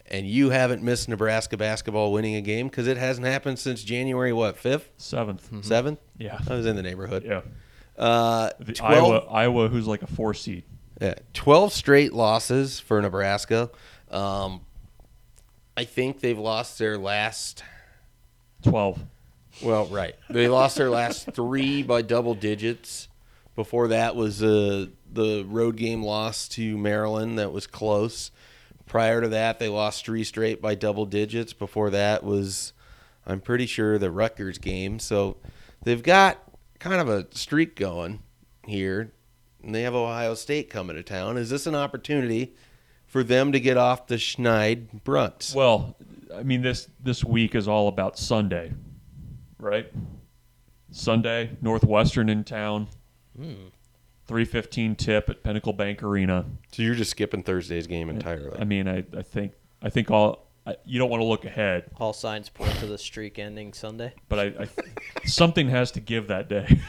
And 0.06 0.26
you 0.26 0.50
haven't 0.50 0.82
missed 0.82 1.08
Nebraska 1.08 1.56
basketball 1.56 2.12
winning 2.12 2.34
a 2.34 2.40
game 2.40 2.66
because 2.68 2.88
it 2.88 2.96
hasn't 2.96 3.26
happened 3.26 3.58
since 3.60 3.84
January, 3.84 4.32
what, 4.32 4.56
5th? 4.56 4.82
7th 4.98 5.40
7th? 5.62 5.98
Yeah. 6.18 6.38
I 6.48 6.54
was 6.54 6.66
in 6.66 6.74
the 6.74 6.82
neighborhood. 6.82 7.24
Yeah. 7.24 7.42
Uh, 7.96 8.50
The 8.58 8.72
12, 8.72 8.92
Iowa, 9.04 9.18
Iowa, 9.30 9.68
who's 9.68 9.86
like 9.86 10.02
a 10.02 10.08
four 10.08 10.34
seed. 10.34 10.64
yeah, 11.00 11.14
12 11.34 11.72
straight 11.72 12.12
losses 12.12 12.80
for 12.80 13.00
Nebraska. 13.00 13.70
Um, 14.10 14.62
I 15.76 15.84
think 15.84 16.20
they've 16.20 16.38
lost 16.38 16.78
their 16.80 16.98
last, 16.98 17.62
12. 18.64 18.98
well, 19.62 19.86
right. 19.86 20.16
They 20.28 20.48
lost 20.48 20.76
their 20.76 20.90
last 20.90 21.30
three 21.34 21.82
by 21.84 22.02
double 22.02 22.34
digits. 22.34 23.06
Before 23.54 23.88
that 23.88 24.16
was 24.16 24.42
uh, 24.42 24.86
the 25.12 25.44
road 25.48 25.76
game 25.76 26.02
loss 26.02 26.48
to 26.48 26.76
Maryland 26.76 27.38
that 27.38 27.52
was 27.52 27.66
close. 27.66 28.30
Prior 28.86 29.20
to 29.20 29.28
that, 29.28 29.58
they 29.58 29.68
lost 29.68 30.04
three 30.04 30.24
straight 30.24 30.60
by 30.60 30.74
double 30.74 31.06
digits. 31.06 31.52
Before 31.52 31.90
that 31.90 32.24
was, 32.24 32.72
I'm 33.26 33.40
pretty 33.40 33.66
sure, 33.66 33.98
the 33.98 34.10
Rutgers 34.10 34.58
game. 34.58 34.98
So 34.98 35.36
they've 35.84 36.02
got 36.02 36.38
kind 36.78 37.00
of 37.00 37.08
a 37.08 37.26
streak 37.30 37.76
going 37.76 38.20
here. 38.66 39.12
And 39.62 39.74
they 39.74 39.82
have 39.82 39.94
Ohio 39.94 40.34
State 40.34 40.70
coming 40.70 40.96
to 40.96 41.02
town. 41.02 41.36
Is 41.36 41.50
this 41.50 41.66
an 41.66 41.74
opportunity 41.74 42.54
for 43.06 43.22
them 43.22 43.52
to 43.52 43.60
get 43.60 43.76
off 43.76 44.06
the 44.06 44.14
Schneid 44.16 45.04
brunt? 45.04 45.52
Well, 45.54 45.96
I 46.34 46.42
mean 46.42 46.62
this 46.62 46.88
this 47.02 47.24
week 47.24 47.54
is 47.54 47.68
all 47.68 47.88
about 47.88 48.18
Sunday, 48.18 48.72
right? 49.58 49.92
Sunday, 50.90 51.50
Northwestern 51.60 52.28
in 52.28 52.44
town. 52.44 52.88
Hmm. 53.36 53.68
315 54.30 54.94
tip 54.94 55.28
at 55.28 55.42
Pinnacle 55.42 55.72
Bank 55.72 56.04
Arena. 56.04 56.44
So 56.70 56.84
you're 56.84 56.94
just 56.94 57.10
skipping 57.10 57.42
Thursday's 57.42 57.88
game 57.88 58.08
entirely. 58.08 58.56
I 58.60 58.62
mean, 58.62 58.86
I, 58.86 58.98
I 59.16 59.22
think 59.22 59.54
I 59.82 59.90
think 59.90 60.08
all 60.08 60.46
I, 60.64 60.76
you 60.84 61.00
don't 61.00 61.10
want 61.10 61.20
to 61.20 61.24
look 61.24 61.44
ahead, 61.44 61.90
All 61.98 62.12
signs 62.12 62.48
point 62.48 62.72
to 62.76 62.86
the 62.86 62.96
streak 62.96 63.40
ending 63.40 63.72
Sunday. 63.72 64.14
but 64.28 64.38
I, 64.38 64.44
I 64.62 64.68
something 65.26 65.68
has 65.70 65.90
to 65.92 66.00
give 66.00 66.28
that 66.28 66.48
day. 66.48 66.78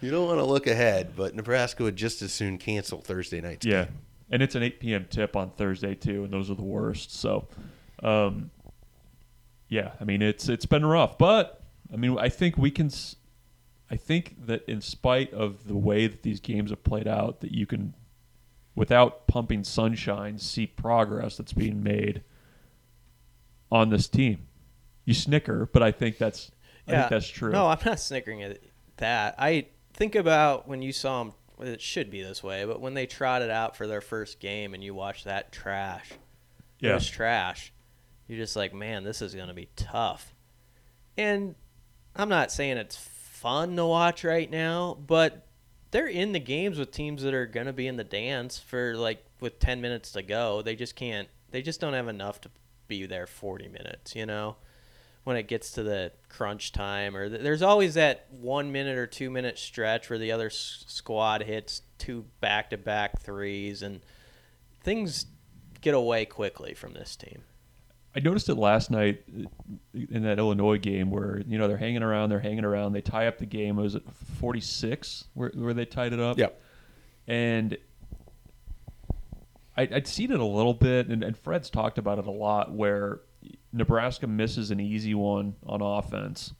You 0.00 0.10
don't 0.10 0.26
want 0.26 0.38
to 0.38 0.44
look 0.44 0.66
ahead, 0.66 1.12
but 1.16 1.34
Nebraska 1.34 1.82
would 1.82 1.96
just 1.96 2.22
as 2.22 2.32
soon 2.32 2.56
cancel 2.56 3.00
Thursday 3.02 3.42
night's 3.42 3.66
yeah, 3.66 3.84
game. 3.84 3.94
and 4.30 4.42
it's 4.42 4.54
an 4.54 4.62
8 4.62 4.80
p.m. 4.80 5.06
tip 5.10 5.36
on 5.36 5.50
Thursday 5.50 5.94
too, 5.94 6.24
and 6.24 6.32
those 6.32 6.50
are 6.50 6.54
the 6.54 6.62
worst. 6.62 7.14
So, 7.14 7.46
um, 8.02 8.50
yeah, 9.68 9.90
I 10.00 10.04
mean 10.04 10.22
it's 10.22 10.48
it's 10.48 10.64
been 10.66 10.86
rough, 10.86 11.18
but 11.18 11.62
I 11.92 11.96
mean 11.96 12.16
I 12.18 12.30
think 12.30 12.56
we 12.56 12.70
can 12.70 12.90
I 13.92 13.96
think 13.96 14.46
that 14.46 14.64
in 14.66 14.80
spite 14.80 15.34
of 15.34 15.68
the 15.68 15.76
way 15.76 16.06
that 16.06 16.22
these 16.22 16.40
games 16.40 16.70
have 16.70 16.82
played 16.82 17.06
out, 17.06 17.42
that 17.42 17.52
you 17.52 17.66
can, 17.66 17.92
without 18.74 19.26
pumping 19.26 19.64
sunshine, 19.64 20.38
see 20.38 20.66
progress 20.66 21.36
that's 21.36 21.52
being 21.52 21.82
made 21.82 22.22
on 23.70 23.90
this 23.90 24.08
team. 24.08 24.46
You 25.04 25.12
snicker, 25.12 25.68
but 25.70 25.82
I 25.82 25.92
think 25.92 26.16
that's 26.16 26.50
I 26.88 26.92
think 26.92 27.10
that's 27.10 27.28
true. 27.28 27.52
No, 27.52 27.66
I'm 27.66 27.78
not 27.84 28.00
snickering 28.00 28.42
at 28.42 28.60
that. 28.96 29.34
I 29.38 29.66
think 29.92 30.14
about 30.14 30.66
when 30.66 30.80
you 30.80 30.92
saw 30.92 31.24
them. 31.24 31.34
It 31.60 31.82
should 31.82 32.10
be 32.10 32.22
this 32.22 32.42
way, 32.42 32.64
but 32.64 32.80
when 32.80 32.94
they 32.94 33.06
trotted 33.06 33.50
out 33.50 33.76
for 33.76 33.86
their 33.86 34.00
first 34.00 34.40
game 34.40 34.72
and 34.72 34.82
you 34.82 34.94
watch 34.94 35.24
that 35.24 35.52
trash, 35.52 36.10
yeah. 36.80 36.92
it 36.92 36.94
was 36.94 37.08
trash. 37.08 37.72
You're 38.26 38.38
just 38.38 38.56
like, 38.56 38.72
man, 38.72 39.04
this 39.04 39.20
is 39.20 39.34
going 39.34 39.48
to 39.48 39.54
be 39.54 39.68
tough. 39.76 40.34
And 41.16 41.54
I'm 42.16 42.30
not 42.30 42.50
saying 42.50 42.78
it's 42.78 42.96
fun 43.42 43.76
to 43.76 43.84
watch 43.84 44.24
right 44.24 44.50
now, 44.50 44.96
but 45.06 45.46
they're 45.90 46.06
in 46.08 46.32
the 46.32 46.40
games 46.40 46.78
with 46.78 46.90
teams 46.90 47.22
that 47.22 47.34
are 47.34 47.46
going 47.46 47.66
to 47.66 47.72
be 47.72 47.86
in 47.86 47.96
the 47.96 48.04
dance 48.04 48.58
for 48.58 48.96
like 48.96 49.24
with 49.40 49.58
10 49.58 49.80
minutes 49.80 50.12
to 50.12 50.22
go. 50.22 50.62
They 50.62 50.76
just 50.76 50.96
can't. 50.96 51.28
They 51.50 51.60
just 51.60 51.80
don't 51.80 51.92
have 51.92 52.08
enough 52.08 52.40
to 52.42 52.50
be 52.88 53.04
there 53.06 53.26
40 53.26 53.68
minutes. 53.68 54.16
You 54.16 54.26
know 54.26 54.56
when 55.24 55.36
it 55.36 55.46
gets 55.46 55.72
to 55.72 55.82
the 55.82 56.12
crunch 56.28 56.72
time 56.72 57.16
or 57.16 57.28
th- 57.28 57.42
there's 57.42 57.62
always 57.62 57.94
that 57.94 58.26
one 58.30 58.72
minute 58.72 58.98
or 58.98 59.06
two 59.06 59.30
minute 59.30 59.58
stretch 59.58 60.10
where 60.10 60.18
the 60.18 60.32
other 60.32 60.46
s- 60.46 60.84
squad 60.88 61.42
hits 61.42 61.82
two 61.98 62.24
back-to-back 62.40 63.20
threes 63.20 63.82
and 63.82 64.00
things 64.80 65.26
get 65.80 65.94
away 65.94 66.24
quickly 66.24 66.74
from 66.74 66.92
this 66.92 67.14
team 67.14 67.42
I 68.16 68.20
noticed 68.20 68.48
it 68.48 68.56
last 68.56 68.90
night 68.90 69.22
uh, 69.28 69.46
in 69.94 70.22
that 70.22 70.38
Illinois 70.38 70.78
game 70.78 71.10
where 71.10 71.42
you 71.46 71.58
know 71.58 71.68
they're 71.68 71.76
hanging 71.76 72.02
around, 72.02 72.30
they're 72.30 72.40
hanging 72.40 72.64
around, 72.64 72.92
they 72.92 73.00
tie 73.00 73.26
up 73.26 73.38
the 73.38 73.46
game. 73.46 73.78
It 73.78 73.82
was 73.82 73.94
it 73.94 74.02
46 74.40 75.24
where, 75.34 75.50
where 75.54 75.74
they 75.74 75.84
tied 75.84 76.12
it 76.12 76.20
up? 76.20 76.38
Yep. 76.38 76.60
And 77.26 77.76
I, 79.76 79.82
I'd 79.82 80.06
seen 80.06 80.32
it 80.32 80.40
a 80.40 80.44
little 80.44 80.74
bit, 80.74 81.08
and, 81.08 81.22
and 81.22 81.36
Fred's 81.36 81.70
talked 81.70 81.98
about 81.98 82.18
it 82.18 82.26
a 82.26 82.30
lot, 82.30 82.72
where 82.72 83.20
Nebraska 83.72 84.26
misses 84.26 84.70
an 84.70 84.80
easy 84.80 85.14
one 85.14 85.54
on 85.66 85.80
offense, 85.80 86.52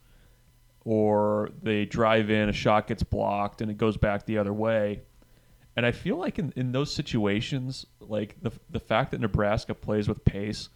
or 0.85 1.51
they 1.63 1.85
drive 1.85 2.31
in, 2.31 2.49
a 2.49 2.53
shot 2.53 2.87
gets 2.87 3.03
blocked, 3.03 3.61
and 3.61 3.71
it 3.71 3.77
goes 3.79 3.97
back 3.97 4.25
the 4.25 4.39
other 4.39 4.53
way. 4.53 5.03
And 5.75 5.87
I 5.87 5.93
feel 5.93 6.17
like 6.17 6.39
in, 6.39 6.53
in 6.55 6.73
those 6.73 6.93
situations, 6.93 7.87
like 7.99 8.37
the 8.43 8.53
the 8.69 8.81
fact 8.81 9.13
that 9.13 9.21
Nebraska 9.21 9.75
plays 9.75 10.07
with 10.07 10.23
pace, 10.23 10.69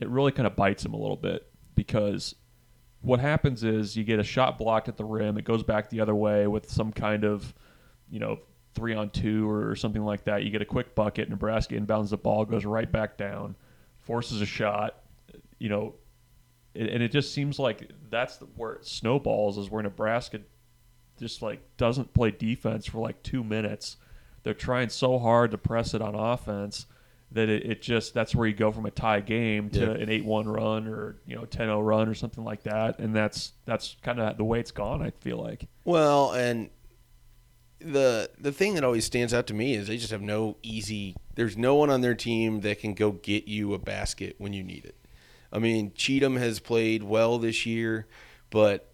it 0.00 0.08
really 0.08 0.32
kind 0.32 0.46
of 0.46 0.56
bites 0.56 0.82
them 0.82 0.92
a 0.92 0.96
little 0.96 1.16
bit 1.16 1.49
because 1.80 2.34
what 3.00 3.20
happens 3.20 3.64
is 3.64 3.96
you 3.96 4.04
get 4.04 4.18
a 4.18 4.22
shot 4.22 4.58
blocked 4.58 4.86
at 4.86 4.98
the 4.98 5.04
rim, 5.04 5.38
it 5.38 5.46
goes 5.46 5.62
back 5.62 5.88
the 5.88 5.98
other 5.98 6.14
way 6.14 6.46
with 6.46 6.70
some 6.70 6.92
kind 6.92 7.24
of, 7.24 7.54
you 8.10 8.18
know, 8.20 8.38
three 8.74 8.94
on 8.94 9.08
two 9.08 9.48
or 9.48 9.74
something 9.74 10.04
like 10.04 10.24
that. 10.24 10.44
You 10.44 10.50
get 10.50 10.60
a 10.60 10.66
quick 10.66 10.94
bucket, 10.94 11.30
Nebraska 11.30 11.74
inbounds 11.74 12.10
the 12.10 12.18
ball, 12.18 12.44
goes 12.44 12.66
right 12.66 12.92
back 12.92 13.16
down, 13.16 13.56
forces 13.96 14.42
a 14.42 14.46
shot, 14.46 14.96
you 15.58 15.70
know, 15.70 15.94
and 16.74 17.02
it 17.02 17.12
just 17.12 17.32
seems 17.32 17.58
like 17.58 17.90
that's 18.10 18.40
where 18.56 18.74
it 18.74 18.84
snowballs 18.84 19.56
is 19.56 19.70
where 19.70 19.82
Nebraska 19.82 20.40
just 21.18 21.40
like 21.40 21.62
doesn't 21.78 22.12
play 22.12 22.30
defense 22.30 22.84
for 22.84 22.98
like 22.98 23.22
two 23.22 23.42
minutes. 23.42 23.96
They're 24.42 24.52
trying 24.52 24.90
so 24.90 25.18
hard 25.18 25.50
to 25.52 25.58
press 25.58 25.94
it 25.94 26.02
on 26.02 26.14
offense 26.14 26.84
that 27.32 27.48
it, 27.48 27.64
it 27.64 27.82
just 27.82 28.12
that's 28.14 28.34
where 28.34 28.46
you 28.46 28.54
go 28.54 28.72
from 28.72 28.86
a 28.86 28.90
tie 28.90 29.20
game 29.20 29.70
to 29.70 29.80
Yeah. 29.80 29.90
an 29.90 30.08
eight 30.10 30.24
one 30.24 30.48
run 30.48 30.86
or 30.88 31.16
you 31.26 31.36
know 31.36 31.42
10-0 31.42 31.84
run 31.86 32.08
or 32.08 32.14
something 32.14 32.42
like 32.44 32.62
that, 32.64 32.98
and 32.98 33.14
that's 33.14 33.52
that's 33.66 33.96
kind 34.02 34.18
of 34.20 34.36
the 34.36 34.44
way 34.44 34.58
it's 34.60 34.72
gone. 34.72 35.00
I 35.02 35.10
feel 35.20 35.36
like 35.38 35.66
Well, 35.84 36.32
and 36.32 36.70
the 37.80 38.30
the 38.38 38.52
thing 38.52 38.74
that 38.74 38.84
always 38.84 39.04
stands 39.04 39.32
out 39.32 39.46
to 39.46 39.54
me 39.54 39.74
is 39.74 39.86
they 39.88 39.96
just 39.96 40.10
have 40.10 40.20
no 40.22 40.56
easy. 40.62 41.16
There's 41.34 41.56
no 41.56 41.74
one 41.76 41.88
on 41.90 42.00
their 42.02 42.14
team 42.14 42.60
that 42.60 42.80
can 42.80 42.94
go 42.94 43.12
get 43.12 43.46
you 43.48 43.72
a 43.74 43.78
basket 43.78 44.34
when 44.38 44.52
you 44.52 44.62
need 44.62 44.84
it. 44.84 44.96
I 45.52 45.58
mean, 45.58 45.92
Cheatham 45.94 46.36
has 46.36 46.60
played 46.60 47.02
well 47.02 47.38
this 47.38 47.64
year, 47.64 48.06
but 48.50 48.92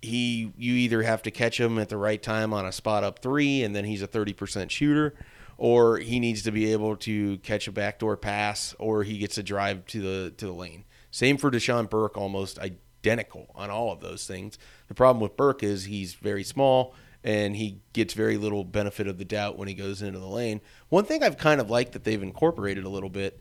he 0.00 0.52
you 0.56 0.74
either 0.74 1.02
have 1.02 1.22
to 1.22 1.30
catch 1.30 1.58
him 1.58 1.78
at 1.78 1.88
the 1.88 1.96
right 1.96 2.22
time 2.22 2.52
on 2.54 2.64
a 2.64 2.72
spot 2.72 3.02
up 3.04 3.18
three, 3.20 3.62
and 3.64 3.74
then 3.74 3.84
he's 3.84 4.00
a 4.02 4.06
thirty 4.06 4.32
percent 4.32 4.70
shooter, 4.70 5.14
or 5.60 5.98
he 5.98 6.18
needs 6.18 6.42
to 6.42 6.50
be 6.50 6.72
able 6.72 6.96
to 6.96 7.36
catch 7.38 7.68
a 7.68 7.72
backdoor 7.72 8.16
pass, 8.16 8.74
or 8.78 9.02
he 9.02 9.18
gets 9.18 9.36
a 9.36 9.42
drive 9.42 9.84
to 9.84 10.00
the 10.00 10.30
to 10.38 10.46
the 10.46 10.52
lane. 10.52 10.84
Same 11.10 11.36
for 11.36 11.50
Dachon 11.50 11.88
Burke, 11.90 12.16
almost 12.16 12.58
identical 12.58 13.52
on 13.54 13.68
all 13.68 13.92
of 13.92 14.00
those 14.00 14.26
things. 14.26 14.56
The 14.88 14.94
problem 14.94 15.20
with 15.20 15.36
Burke 15.36 15.62
is 15.62 15.84
he's 15.84 16.14
very 16.14 16.44
small 16.44 16.94
and 17.22 17.54
he 17.56 17.82
gets 17.92 18.14
very 18.14 18.38
little 18.38 18.64
benefit 18.64 19.06
of 19.06 19.18
the 19.18 19.24
doubt 19.26 19.58
when 19.58 19.68
he 19.68 19.74
goes 19.74 20.00
into 20.00 20.18
the 20.18 20.26
lane. 20.26 20.62
One 20.88 21.04
thing 21.04 21.22
I've 21.22 21.36
kind 21.36 21.60
of 21.60 21.68
liked 21.68 21.92
that 21.92 22.04
they've 22.04 22.22
incorporated 22.22 22.84
a 22.84 22.88
little 22.88 23.10
bit, 23.10 23.38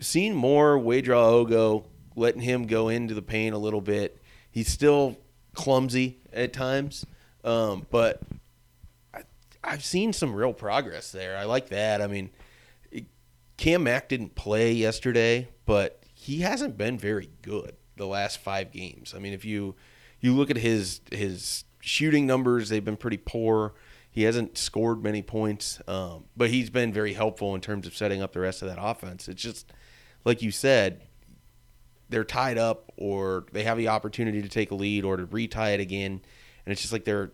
seen 0.00 0.34
more 0.34 0.78
Ouedraogo, 0.78 1.84
letting 2.16 2.40
him 2.40 2.66
go 2.66 2.88
into 2.88 3.12
the 3.12 3.20
paint 3.20 3.54
a 3.54 3.58
little 3.58 3.82
bit. 3.82 4.22
He's 4.50 4.68
still 4.68 5.18
clumsy 5.52 6.16
at 6.32 6.54
times, 6.54 7.04
um, 7.44 7.86
but 7.90 8.22
I've 9.64 9.84
seen 9.84 10.12
some 10.12 10.34
real 10.34 10.52
progress 10.52 11.12
there. 11.12 11.36
I 11.36 11.44
like 11.44 11.68
that. 11.68 12.02
I 12.02 12.06
mean, 12.06 12.30
Cam 13.56 13.84
Mack 13.84 14.08
didn't 14.08 14.34
play 14.34 14.72
yesterday, 14.72 15.48
but 15.66 16.02
he 16.14 16.40
hasn't 16.40 16.76
been 16.76 16.98
very 16.98 17.30
good 17.42 17.76
the 17.96 18.06
last 18.06 18.38
five 18.38 18.72
games. 18.72 19.14
I 19.14 19.18
mean, 19.18 19.32
if 19.32 19.44
you 19.44 19.76
you 20.20 20.34
look 20.34 20.50
at 20.50 20.56
his 20.56 21.00
his 21.10 21.64
shooting 21.80 22.26
numbers, 22.26 22.68
they've 22.68 22.84
been 22.84 22.96
pretty 22.96 23.18
poor. 23.18 23.74
He 24.10 24.24
hasn't 24.24 24.58
scored 24.58 25.02
many 25.02 25.22
points, 25.22 25.80
um, 25.88 26.24
but 26.36 26.50
he's 26.50 26.70
been 26.70 26.92
very 26.92 27.14
helpful 27.14 27.54
in 27.54 27.60
terms 27.60 27.86
of 27.86 27.96
setting 27.96 28.20
up 28.20 28.32
the 28.32 28.40
rest 28.40 28.62
of 28.62 28.68
that 28.68 28.78
offense. 28.80 29.28
It's 29.28 29.40
just 29.40 29.72
like 30.24 30.42
you 30.42 30.50
said, 30.50 31.02
they're 32.08 32.24
tied 32.24 32.58
up 32.58 32.92
or 32.96 33.46
they 33.52 33.64
have 33.64 33.78
the 33.78 33.88
opportunity 33.88 34.42
to 34.42 34.48
take 34.48 34.70
a 34.70 34.74
lead 34.74 35.04
or 35.04 35.16
to 35.16 35.24
retie 35.24 35.74
it 35.74 35.80
again, 35.80 36.20
and 36.66 36.72
it's 36.72 36.80
just 36.80 36.92
like 36.92 37.04
they're 37.04 37.32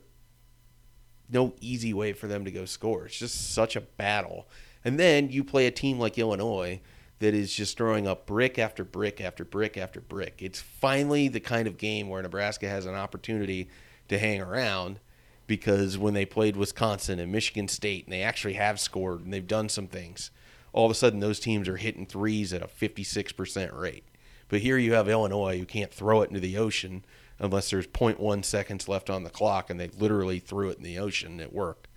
no 1.31 1.55
easy 1.61 1.93
way 1.93 2.13
for 2.13 2.27
them 2.27 2.45
to 2.45 2.51
go 2.51 2.65
score. 2.65 3.07
It's 3.07 3.19
just 3.19 3.53
such 3.53 3.77
a 3.77 3.81
battle. 3.81 4.49
And 4.85 4.99
then 4.99 5.31
you 5.31 5.45
play 5.45 5.67
a 5.67 5.71
team 5.71 5.99
like 5.99 6.19
Illinois 6.19 6.81
that 7.19 7.35
is 7.35 7.53
just 7.53 7.77
throwing 7.77 8.07
up 8.07 8.27
brick 8.27 8.59
after 8.59 8.85
brick 8.85 9.21
after 9.21 9.45
brick 9.45 9.77
after 9.77 10.01
brick. 10.01 10.41
It's 10.41 10.61
finally 10.61 11.29
the 11.29 11.41
kind 11.41 11.67
of 11.67 11.79
game 11.79 12.09
where 12.09 12.23
Nebraska 12.23 12.69
has 12.69 12.87
an 12.87 12.95
opportunity 12.95 13.69
to 14.09 14.19
hang 14.19 14.41
around 14.41 15.01
because 15.47 15.99
when 15.99 16.15
they 16.15 16.25
played 16.25 16.57
Wisconsin 16.57 17.19
and 17.19 17.33
Michigan 17.33 17.69
State 17.69 18.05
and 18.05 18.13
they 18.13 18.23
actually 18.23 18.55
have 18.55 18.79
scored 18.79 19.25
and 19.25 19.33
they've 19.33 19.47
done 19.47 19.69
some 19.69 19.89
things, 19.89 20.31
all 20.73 20.85
of 20.85 20.91
a 20.91 20.95
sudden 20.95 21.21
those 21.21 21.41
teams 21.41 21.69
are 21.69 21.77
hitting 21.77 22.07
threes 22.07 22.53
at 22.53 22.63
a 22.63 22.67
56% 22.67 23.77
rate. 23.77 24.05
But 24.49 24.61
here 24.61 24.79
you 24.79 24.93
have 24.93 25.09
Illinois 25.09 25.59
who 25.59 25.67
can't 25.67 25.93
throw 25.93 26.23
it 26.23 26.31
into 26.31 26.41
the 26.41 26.57
ocean 26.57 27.05
unless 27.39 27.71
there's 27.71 27.87
0.1 27.87 28.45
seconds 28.45 28.89
left 28.89 29.11
on 29.11 29.25
the 29.25 29.31
clock, 29.31 29.71
and 29.71 29.79
they 29.79 29.89
literally 29.89 30.39
threw 30.39 30.71
it 30.71 30.79
in 30.79 30.83
the 30.83 30.99
ocean. 30.99 31.33
And 31.33 31.41
it 31.41 31.53
worked. 31.53 31.89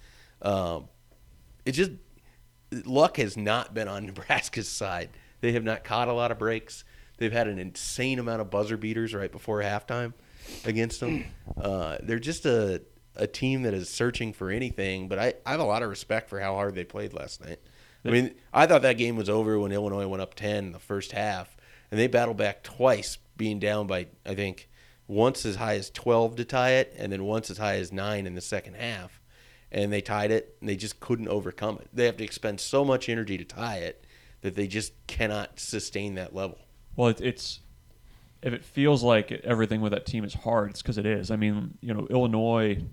Um, 0.41 0.89
it 1.65 1.73
just 1.73 1.91
luck 2.85 3.17
has 3.17 3.37
not 3.37 3.73
been 3.73 3.87
on 3.87 4.05
Nebraska's 4.07 4.69
side. 4.69 5.09
They 5.41 5.53
have 5.53 5.63
not 5.63 5.83
caught 5.83 6.07
a 6.07 6.13
lot 6.13 6.31
of 6.31 6.37
breaks. 6.37 6.83
They've 7.17 7.31
had 7.31 7.47
an 7.47 7.59
insane 7.59 8.19
amount 8.19 8.41
of 8.41 8.49
buzzer 8.49 8.77
beaters 8.77 9.13
right 9.13 9.31
before 9.31 9.61
halftime 9.61 10.13
against 10.65 10.99
them. 10.99 11.25
Uh, 11.59 11.97
they're 12.01 12.19
just 12.19 12.45
a 12.45 12.81
a 13.15 13.27
team 13.27 13.63
that 13.63 13.73
is 13.73 13.89
searching 13.89 14.33
for 14.33 14.49
anything. 14.49 15.07
But 15.07 15.19
I, 15.19 15.33
I 15.45 15.51
have 15.51 15.59
a 15.59 15.65
lot 15.65 15.83
of 15.83 15.89
respect 15.89 16.29
for 16.29 16.39
how 16.39 16.55
hard 16.55 16.75
they 16.75 16.83
played 16.83 17.13
last 17.13 17.43
night. 17.43 17.59
I 18.03 18.09
mean, 18.09 18.33
I 18.51 18.65
thought 18.65 18.81
that 18.81 18.97
game 18.97 19.15
was 19.15 19.29
over 19.29 19.59
when 19.59 19.71
Illinois 19.71 20.07
went 20.07 20.21
up 20.21 20.33
ten 20.33 20.65
in 20.65 20.71
the 20.71 20.79
first 20.79 21.11
half, 21.11 21.55
and 21.91 21.99
they 21.99 22.07
battled 22.07 22.37
back 22.37 22.63
twice, 22.63 23.17
being 23.37 23.59
down 23.59 23.85
by 23.85 24.07
I 24.25 24.33
think 24.33 24.69
once 25.11 25.45
as 25.45 25.57
high 25.57 25.75
as 25.75 25.89
12 25.89 26.37
to 26.37 26.45
tie 26.45 26.71
it, 26.71 26.93
and 26.97 27.11
then 27.11 27.25
once 27.25 27.49
as 27.49 27.57
high 27.57 27.75
as 27.75 27.91
nine 27.91 28.25
in 28.25 28.33
the 28.33 28.41
second 28.41 28.75
half. 28.75 29.21
And 29.71 29.91
they 29.91 30.01
tied 30.01 30.31
it, 30.31 30.55
and 30.59 30.67
they 30.67 30.75
just 30.75 30.99
couldn't 30.99 31.27
overcome 31.27 31.77
it. 31.79 31.87
They 31.93 32.05
have 32.05 32.17
to 32.17 32.23
expend 32.23 32.59
so 32.59 32.83
much 32.83 33.09
energy 33.09 33.37
to 33.37 33.43
tie 33.45 33.77
it 33.77 34.05
that 34.41 34.55
they 34.55 34.67
just 34.67 34.93
cannot 35.07 35.59
sustain 35.59 36.15
that 36.15 36.33
level. 36.33 36.57
Well, 36.95 37.09
it, 37.09 37.21
it's 37.21 37.59
if 38.41 38.53
it 38.53 38.63
feels 38.65 39.03
like 39.03 39.31
everything 39.31 39.81
with 39.81 39.91
that 39.91 40.05
team 40.05 40.23
is 40.23 40.33
hard, 40.33 40.71
it's 40.71 40.81
because 40.81 40.97
it 40.97 41.05
is. 41.05 41.29
I 41.29 41.35
mean, 41.35 41.77
you 41.81 41.93
know, 41.93 42.07
Illinois. 42.09 42.83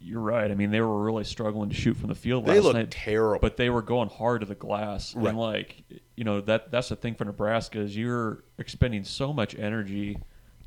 You're 0.00 0.20
right. 0.20 0.50
I 0.50 0.54
mean, 0.54 0.70
they 0.70 0.82
were 0.82 1.02
really 1.02 1.24
struggling 1.24 1.70
to 1.70 1.74
shoot 1.74 1.96
from 1.96 2.08
the 2.08 2.14
field 2.14 2.44
They 2.44 2.56
last 2.56 2.64
looked 2.64 2.76
night, 2.76 2.90
terrible. 2.90 3.40
but 3.40 3.56
they 3.56 3.70
were 3.70 3.80
going 3.80 4.10
hard 4.10 4.42
to 4.42 4.46
the 4.46 4.54
glass. 4.54 5.14
Right. 5.14 5.28
And 5.28 5.38
like, 5.38 5.84
you 6.14 6.24
know, 6.24 6.42
that 6.42 6.70
that's 6.70 6.90
the 6.90 6.96
thing 6.96 7.14
for 7.14 7.24
Nebraska 7.24 7.80
is 7.80 7.96
you're 7.96 8.44
expending 8.58 9.04
so 9.04 9.32
much 9.32 9.54
energy 9.54 10.18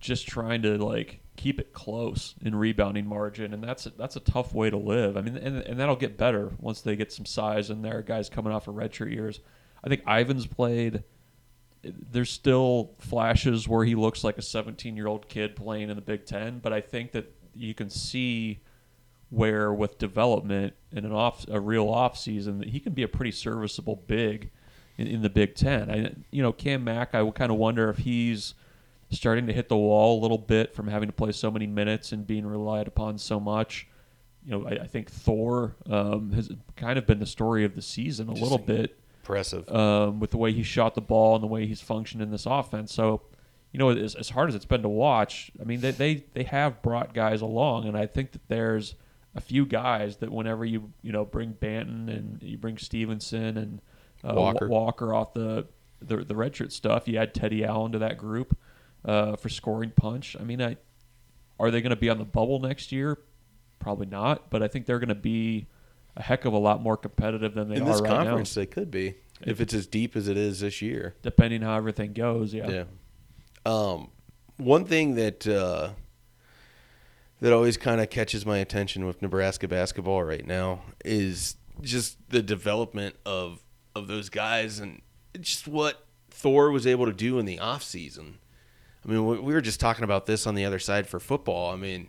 just 0.05 0.27
trying 0.27 0.61
to 0.61 0.77
like 0.77 1.19
keep 1.35 1.59
it 1.59 1.73
close 1.73 2.35
in 2.41 2.55
rebounding 2.55 3.07
margin, 3.07 3.53
and 3.53 3.63
that's 3.63 3.85
a, 3.85 3.89
that's 3.91 4.15
a 4.15 4.21
tough 4.21 4.53
way 4.53 4.69
to 4.69 4.77
live. 4.77 5.17
I 5.17 5.21
mean, 5.21 5.37
and, 5.37 5.57
and 5.61 5.79
that'll 5.79 5.95
get 5.95 6.17
better 6.17 6.51
once 6.59 6.81
they 6.81 6.95
get 6.95 7.11
some 7.11 7.25
size 7.25 7.69
in 7.69 7.81
there. 7.81 8.01
Guys 8.01 8.29
coming 8.29 8.53
off 8.53 8.67
of 8.67 8.75
redshirt 8.75 9.11
years. 9.11 9.39
I 9.83 9.89
think 9.89 10.01
Yvan's 10.07 10.47
played. 10.47 11.03
There's 11.83 12.31
still 12.31 12.91
flashes 12.99 13.67
where 13.67 13.85
he 13.85 13.93
looks 13.93 14.23
like 14.23 14.37
a 14.37 14.41
17 14.41 14.97
year 14.97 15.07
old 15.07 15.27
kid 15.27 15.55
playing 15.55 15.89
in 15.89 15.95
the 15.95 16.01
Big 16.01 16.25
Ten, 16.25 16.59
but 16.59 16.73
I 16.73 16.81
think 16.81 17.11
that 17.11 17.31
you 17.53 17.73
can 17.73 17.89
see 17.89 18.59
where 19.29 19.73
with 19.73 19.97
development 19.97 20.73
and 20.91 21.05
an 21.05 21.11
off 21.11 21.45
a 21.49 21.59
real 21.59 21.89
off 21.89 22.17
season 22.17 22.59
that 22.59 22.69
he 22.69 22.79
can 22.79 22.93
be 22.93 23.03
a 23.03 23.07
pretty 23.07 23.31
serviceable 23.31 24.01
big 24.07 24.49
in, 24.97 25.07
in 25.07 25.21
the 25.21 25.29
Big 25.29 25.55
Ten. 25.55 25.91
I 25.91 26.13
you 26.31 26.41
know 26.41 26.51
Cam 26.51 26.83
Mack, 26.83 27.13
I 27.13 27.29
kind 27.31 27.51
of 27.51 27.57
wonder 27.57 27.89
if 27.89 27.99
he's 27.99 28.55
starting 29.11 29.47
to 29.47 29.53
hit 29.53 29.69
the 29.69 29.77
wall 29.77 30.19
a 30.19 30.21
little 30.21 30.37
bit 30.37 30.73
from 30.73 30.87
having 30.87 31.07
to 31.07 31.13
play 31.13 31.31
so 31.31 31.51
many 31.51 31.67
minutes 31.67 32.11
and 32.11 32.25
being 32.25 32.45
relied 32.45 32.87
upon 32.87 33.17
so 33.17 33.39
much. 33.39 33.87
You 34.45 34.51
know, 34.51 34.67
I, 34.67 34.83
I 34.83 34.87
think 34.87 35.09
Thor 35.09 35.75
um, 35.89 36.31
has 36.33 36.51
kind 36.75 36.97
of 36.97 37.05
been 37.05 37.19
the 37.19 37.25
story 37.25 37.65
of 37.65 37.75
the 37.75 37.81
season 37.81 38.29
a 38.29 38.33
little 38.33 38.57
bit 38.57 38.97
Impressive. 39.21 39.67
um, 39.69 40.19
with 40.19 40.31
the 40.31 40.37
way 40.37 40.51
he 40.51 40.63
shot 40.63 40.95
the 40.95 41.01
ball 41.01 41.35
and 41.35 41.43
the 41.43 41.47
way 41.47 41.65
he's 41.65 41.81
functioned 41.81 42.21
in 42.21 42.31
this 42.31 42.45
offense. 42.45 42.93
So, 42.93 43.21
you 43.71 43.79
know, 43.79 43.89
as, 43.89 44.15
as 44.15 44.29
hard 44.29 44.49
as 44.49 44.55
it's 44.55 44.65
been 44.65 44.83
to 44.83 44.89
watch, 44.89 45.51
I 45.59 45.63
mean, 45.63 45.81
they, 45.81 45.91
they 45.91 46.23
they 46.33 46.43
have 46.43 46.81
brought 46.81 47.13
guys 47.13 47.41
along, 47.41 47.87
and 47.87 47.97
I 47.97 48.05
think 48.05 48.31
that 48.33 48.47
there's 48.47 48.95
a 49.33 49.41
few 49.41 49.65
guys 49.65 50.17
that 50.17 50.31
whenever 50.31 50.63
you 50.63 50.93
you 51.01 51.11
know 51.11 51.25
bring 51.25 51.53
Banton 51.53 52.09
and 52.09 52.41
you 52.41 52.57
bring 52.57 52.77
Stevenson 52.77 53.57
and 53.57 53.81
uh, 54.23 54.33
Walker. 54.35 54.67
Walker 54.67 55.13
off 55.13 55.33
the 55.33 55.67
the 56.01 56.17
the 56.17 56.35
redshirt 56.35 56.71
stuff, 56.71 57.07
you 57.07 57.17
add 57.17 57.33
Teddy 57.33 57.65
Allen 57.65 57.91
to 57.93 57.99
that 57.99 58.17
group 58.17 58.57
uh, 59.05 59.35
for 59.35 59.49
scoring 59.49 59.91
punch. 59.95 60.35
I 60.39 60.43
mean, 60.43 60.61
I 60.61 60.77
are 61.59 61.71
they 61.71 61.81
going 61.81 61.91
to 61.91 61.95
be 61.95 62.09
on 62.09 62.17
the 62.17 62.25
bubble 62.25 62.59
next 62.59 62.91
year? 62.91 63.17
Probably 63.79 64.07
not, 64.07 64.49
but 64.49 64.61
I 64.61 64.67
think 64.67 64.85
they're 64.85 64.99
going 64.99 65.09
to 65.09 65.15
be 65.15 65.67
a 66.17 66.21
heck 66.21 66.45
of 66.45 66.53
a 66.53 66.57
lot 66.57 66.81
more 66.81 66.97
competitive 66.97 67.53
than 67.53 67.69
they 67.69 67.77
are 67.77 67.79
right 67.79 67.85
now. 67.85 67.85
in 67.85 67.89
are 67.89 67.93
this 67.93 68.01
right 68.01 68.25
conference, 68.25 68.55
now. 68.55 68.61
they 68.61 68.65
could 68.65 68.91
be 68.91 69.15
if 69.41 69.61
it's 69.61 69.73
as 69.73 69.87
deep 69.87 70.15
as 70.15 70.27
it 70.27 70.37
is 70.37 70.61
this 70.61 70.81
year. 70.81 71.15
Depending 71.21 71.61
how 71.61 71.75
everything 71.75 72.13
goes, 72.13 72.53
yeah. 72.53 72.69
Yeah. 72.69 72.83
Um, 73.65 74.09
one 74.57 74.85
thing 74.85 75.15
that 75.15 75.45
uh, 75.47 75.89
that 77.41 77.53
always 77.53 77.77
kind 77.77 78.01
of 78.01 78.09
catches 78.09 78.45
my 78.45 78.57
attention 78.57 79.05
with 79.05 79.21
Nebraska 79.21 79.67
basketball 79.67 80.23
right 80.23 80.45
now 80.45 80.81
is 81.03 81.55
just 81.81 82.17
the 82.29 82.41
development 82.41 83.15
of 83.25 83.61
of 83.95 84.07
those 84.07 84.29
guys 84.29 84.79
and 84.79 85.01
just 85.39 85.67
what 85.67 86.05
Thor 86.29 86.71
was 86.71 86.87
able 86.87 87.05
to 87.05 87.13
do 87.13 87.39
in 87.39 87.45
the 87.45 87.59
off 87.59 87.83
season. 87.83 88.39
I 89.05 89.11
mean, 89.11 89.25
we 89.25 89.39
we 89.39 89.53
were 89.53 89.61
just 89.61 89.79
talking 89.79 90.03
about 90.03 90.25
this 90.25 90.47
on 90.47 90.55
the 90.55 90.65
other 90.65 90.79
side 90.79 91.07
for 91.07 91.19
football. 91.19 91.71
I 91.71 91.75
mean, 91.75 92.07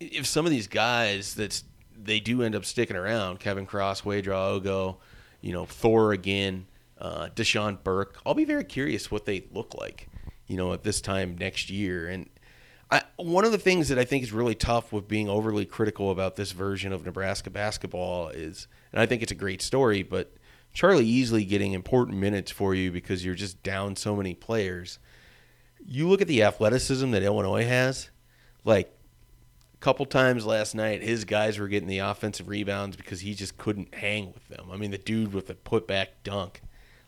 if 0.00 0.26
some 0.26 0.44
of 0.44 0.50
these 0.50 0.66
guys 0.66 1.34
that's 1.34 1.64
they 1.96 2.20
do 2.20 2.42
end 2.42 2.54
up 2.54 2.64
sticking 2.64 2.96
around, 2.96 3.40
Kevin 3.40 3.66
Cross, 3.66 4.02
Ouedraogo, 4.02 4.96
you 5.40 5.52
know, 5.52 5.66
Thor 5.66 6.12
again, 6.12 6.66
uh, 6.98 7.28
Dachon 7.34 7.82
Burke, 7.82 8.18
I'll 8.24 8.34
be 8.34 8.44
very 8.44 8.64
curious 8.64 9.10
what 9.10 9.26
they 9.26 9.44
look 9.52 9.74
like, 9.74 10.08
you 10.46 10.56
know, 10.56 10.72
at 10.72 10.82
this 10.82 11.00
time 11.00 11.36
next 11.38 11.70
year. 11.70 12.08
And 12.08 12.28
I, 12.90 13.02
one 13.16 13.44
of 13.44 13.52
the 13.52 13.58
things 13.58 13.88
that 13.88 13.98
I 13.98 14.04
think 14.04 14.22
is 14.22 14.32
really 14.32 14.54
tough 14.54 14.92
with 14.92 15.06
being 15.06 15.28
overly 15.28 15.64
critical 15.64 16.10
about 16.10 16.36
this 16.36 16.52
version 16.52 16.92
of 16.92 17.04
Nebraska 17.04 17.50
basketball 17.50 18.28
is, 18.28 18.66
and 18.92 19.00
I 19.00 19.06
think 19.06 19.22
it's 19.22 19.32
a 19.32 19.36
great 19.36 19.62
story, 19.62 20.02
but 20.02 20.34
Charlie 20.72 21.06
Easley 21.06 21.46
getting 21.48 21.72
important 21.72 22.18
minutes 22.18 22.50
for 22.50 22.74
you 22.74 22.90
because 22.90 23.24
you're 23.24 23.34
just 23.34 23.62
down 23.62 23.94
so 23.96 24.16
many 24.16 24.34
players. 24.34 24.98
You 25.84 26.08
look 26.08 26.20
at 26.20 26.28
the 26.28 26.42
athleticism 26.42 27.10
that 27.10 27.22
Illinois 27.22 27.64
has, 27.64 28.10
like 28.64 28.94
a 29.74 29.76
couple 29.78 30.06
times 30.06 30.46
last 30.46 30.74
night, 30.74 31.02
his 31.02 31.24
guys 31.24 31.58
were 31.58 31.68
getting 31.68 31.88
the 31.88 31.98
offensive 31.98 32.48
rebounds 32.48 32.96
because 32.96 33.20
he 33.20 33.34
just 33.34 33.56
couldn't 33.56 33.94
hang 33.94 34.32
with 34.32 34.48
them. 34.48 34.68
I 34.70 34.76
mean, 34.76 34.90
the 34.90 34.98
dude 34.98 35.32
with 35.32 35.46
the 35.46 35.54
putback 35.54 36.08
dunk, 36.22 36.62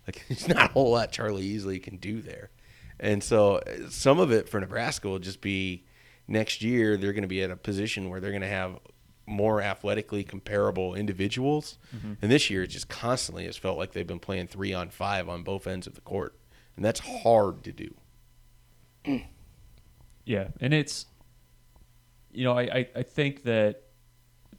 like 0.07 0.25
there's 0.29 0.49
not 0.49 0.71
a 0.71 0.73
whole 0.73 0.93
lot 0.93 1.13
Charlie 1.13 1.49
Easley 1.49 1.83
can 1.83 1.97
do 1.97 2.21
there. 2.21 2.51
And 2.99 3.23
so 3.23 3.61
some 3.89 4.21
of 4.21 4.31
it 4.31 4.49
for 4.49 4.61
Nebraska 4.61 5.09
will 5.09 5.19
just 5.19 5.41
be 5.41 5.85
next 6.29 6.63
year 6.63 6.97
they're 6.97 7.13
going 7.13 7.23
to 7.23 7.29
be 7.29 7.43
at 7.43 7.51
a 7.51 7.57
position 7.57 8.09
where 8.09 8.21
they're 8.21 8.31
going 8.31 8.43
to 8.43 8.49
have 8.49 8.79
more 9.27 9.61
athletically 9.61 10.25
comparable 10.25 10.95
individuals. 10.95 11.79
Mm-hmm. 11.95 12.15
And 12.23 12.31
this 12.31 12.51
year 12.51 12.63
it 12.63 12.69
just 12.69 12.89
constantly 12.89 13.45
has 13.47 13.57
felt 13.57 13.79
like 13.79 13.93
they've 13.93 14.07
been 14.07 14.19
playing 14.19 14.49
3 14.49 14.73
on 14.73 14.91
5 14.91 15.29
on 15.29 15.43
both 15.43 15.67
ends 15.67 15.87
of 15.87 15.95
the 15.95 16.01
court. 16.01 16.37
And 16.77 16.85
that's 16.85 17.01
hard 17.01 17.63
to 17.65 17.73
do. 17.73 17.95
Yeah, 20.25 20.49
and 20.61 20.73
it's 20.73 21.07
you 22.31 22.45
know 22.45 22.57
I 22.57 22.63
I, 22.63 22.89
I 22.97 23.03
think 23.03 23.43
that 23.45 23.83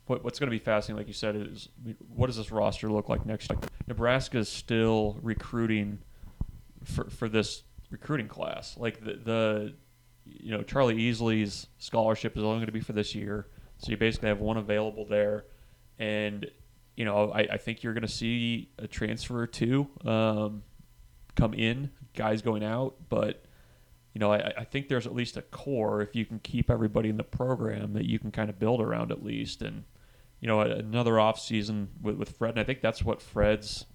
what, 0.06 0.24
what's 0.24 0.40
going 0.40 0.48
to 0.48 0.52
be 0.52 0.64
fascinating, 0.64 0.98
like 0.98 1.08
you 1.08 1.14
said, 1.14 1.36
is 1.36 1.70
what 2.14 2.28
does 2.28 2.38
this 2.38 2.52
roster 2.52 2.90
look 2.90 3.10
like 3.10 3.26
next 3.26 3.50
year? 3.50 3.60
Nebraska 3.88 4.40
is 4.40 4.50
still 4.50 5.18
recruiting 5.22 6.00
for 6.84 7.10
for 7.10 7.30
this 7.30 7.64
recruiting 7.90 8.28
class. 8.28 8.76
Like 8.78 9.04
the, 9.04 9.14
the 9.14 9.74
you 10.26 10.52
know 10.52 10.64
Charlie 10.64 10.96
Easley's 10.96 11.68
scholarship 11.78 12.36
is 12.38 12.44
only 12.44 12.58
going 12.58 12.66
to 12.66 12.74
be 12.74 12.82
for 12.82 12.94
this 12.94 13.16
year, 13.16 13.48
so 13.78 13.92
you 13.92 13.98
basically 13.98 14.30
have 14.30 14.40
one 14.40 14.58
available 14.58 15.06
there, 15.06 15.46
and 15.98 16.46
you 16.98 17.06
know 17.06 17.32
I, 17.32 17.48
I 17.54 17.58
think 17.58 17.84
you're 17.84 17.94
going 17.94 18.02
to 18.02 18.08
see 18.10 18.70
a 18.78 18.88
transfer 18.88 19.40
or 19.40 19.48
two 19.48 19.88
um, 20.04 20.64
come 21.36 21.54
in, 21.54 21.92
guys 22.14 22.42
going 22.42 22.64
out, 22.64 22.96
but 23.08 23.46
you 24.14 24.20
know, 24.20 24.32
I, 24.32 24.54
I 24.58 24.64
think 24.64 24.88
there's 24.88 25.08
at 25.08 25.16
least 25.16 25.38
a 25.38 25.42
core 25.42 26.02
if 26.02 26.16
you 26.16 26.26
can 26.26 26.40
keep 26.40 26.70
everybody 26.70 27.10
in 27.10 27.18
the 27.18 27.24
program 27.24 27.94
that 27.94 28.06
you 28.06 28.20
can 28.20 28.32
kind 28.32 28.50
of 28.50 28.60
build 28.60 28.80
around 28.80 29.12
at 29.12 29.26
least. 29.26 29.62
And, 29.62 29.84
you 30.40 30.48
know, 30.48 30.62
another 30.62 31.20
off 31.20 31.40
season 31.40 31.90
with, 32.02 32.18
with 32.18 32.38
Fred, 32.38 32.52
and 32.52 32.60
I 32.60 32.64
think 32.64 32.82
that's 32.82 33.04
what 33.04 33.22
Fred's 33.22 33.86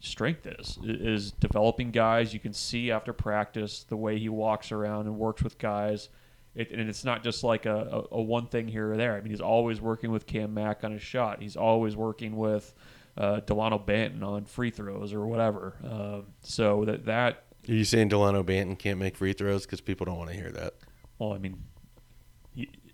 strength 0.00 0.46
is, 0.46 0.78
is 0.82 1.30
developing 1.30 1.90
guys. 1.90 2.32
You 2.32 2.40
can 2.40 2.52
see 2.54 2.90
after 2.90 3.12
practice 3.12 3.84
the 3.84 3.96
way 3.96 4.18
he 4.18 4.28
walks 4.28 4.72
around 4.72 5.06
and 5.06 5.18
works 5.18 5.42
with 5.42 5.58
guys. 5.58 6.08
it, 6.54 6.70
and 6.72 6.88
it's 6.88 7.04
not 7.04 7.22
just 7.22 7.44
like 7.44 7.66
a, 7.66 8.06
a, 8.12 8.16
a 8.16 8.22
one 8.22 8.46
thing 8.46 8.68
here 8.68 8.92
or 8.92 8.96
there. 8.96 9.16
I 9.16 9.20
mean, 9.20 9.30
he's 9.30 9.40
always 9.40 9.80
working 9.80 10.10
with 10.10 10.26
Cam 10.26 10.54
Mack 10.54 10.84
on 10.84 10.92
his 10.92 11.02
shot. 11.02 11.40
He's 11.40 11.56
always 11.56 11.96
working 11.96 12.36
with 12.36 12.74
uh, 13.16 13.40
Delano 13.40 13.78
Banton 13.78 14.22
on 14.22 14.44
free 14.44 14.70
throws 14.70 15.12
or 15.12 15.26
whatever. 15.26 15.76
Um, 15.84 16.26
so 16.42 16.84
that 16.86 17.06
that 17.06 17.44
Are 17.68 17.72
you 17.72 17.84
saying 17.84 18.08
Delano 18.08 18.42
Banton 18.42 18.78
can't 18.78 18.98
make 18.98 19.16
free 19.16 19.32
throws 19.32 19.66
because 19.66 19.80
people 19.80 20.06
don't 20.06 20.18
want 20.18 20.30
to 20.30 20.36
hear 20.36 20.50
that? 20.50 20.74
well, 21.20 21.34
I 21.34 21.38
mean, 21.38 21.62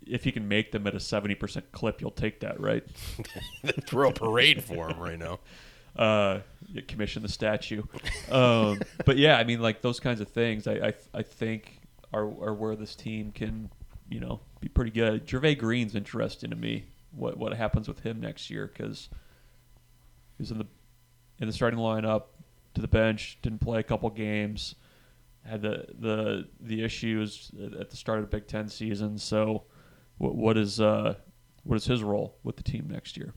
if 0.05 0.25
you 0.25 0.31
can 0.31 0.47
make 0.47 0.71
them 0.71 0.85
at 0.85 0.93
a 0.93 0.99
seventy 0.99 1.35
percent 1.35 1.71
clip, 1.71 2.01
you'll 2.01 2.11
take 2.11 2.41
that, 2.41 2.59
right? 2.59 2.83
Throw 3.87 4.09
a 4.09 4.13
parade 4.13 4.63
for 4.63 4.89
him 4.89 4.99
right 4.99 5.17
now. 5.17 5.39
uh, 5.97 6.39
commission 6.87 7.23
the 7.23 7.29
statue. 7.29 7.81
Um, 8.31 8.81
but 9.05 9.17
yeah, 9.17 9.37
I 9.37 9.43
mean, 9.43 9.61
like 9.61 9.81
those 9.81 9.99
kinds 9.99 10.21
of 10.21 10.27
things, 10.27 10.67
I 10.67 10.73
I, 10.73 10.93
I 11.13 11.21
think 11.23 11.81
are 12.13 12.25
are 12.25 12.53
where 12.53 12.75
this 12.75 12.95
team 12.95 13.31
can, 13.31 13.69
you 14.09 14.19
know, 14.19 14.41
be 14.59 14.67
pretty 14.67 14.91
good. 14.91 15.25
Jervay 15.25 15.57
Green's 15.57 15.95
interesting 15.95 16.49
to 16.49 16.55
me. 16.55 16.85
What 17.11 17.37
what 17.37 17.53
happens 17.53 17.87
with 17.87 18.01
him 18.01 18.19
next 18.19 18.49
year? 18.49 18.67
Because 18.71 19.09
he's 20.37 20.51
in 20.51 20.57
the 20.59 20.67
in 21.39 21.47
the 21.47 21.53
starting 21.53 21.79
lineup 21.79 22.23
to 22.77 22.81
the 22.81 22.87
bench, 22.87 23.39
didn't 23.41 23.59
play 23.59 23.79
a 23.79 23.83
couple 23.83 24.07
games, 24.11 24.75
had 25.43 25.63
the 25.63 25.87
the 25.97 26.47
the 26.59 26.83
issues 26.83 27.51
at 27.79 27.89
the 27.89 27.97
start 27.97 28.19
of 28.19 28.29
the 28.29 28.37
Big 28.37 28.47
Ten 28.47 28.69
season. 28.69 29.17
So, 29.17 29.63
what 30.19 30.35
what 30.35 30.57
is 30.57 30.79
uh 30.79 31.15
what 31.63 31.75
is 31.75 31.85
his 31.85 32.03
role 32.03 32.37
with 32.43 32.55
the 32.55 32.63
team 32.63 32.87
next 32.89 33.17
year? 33.17 33.33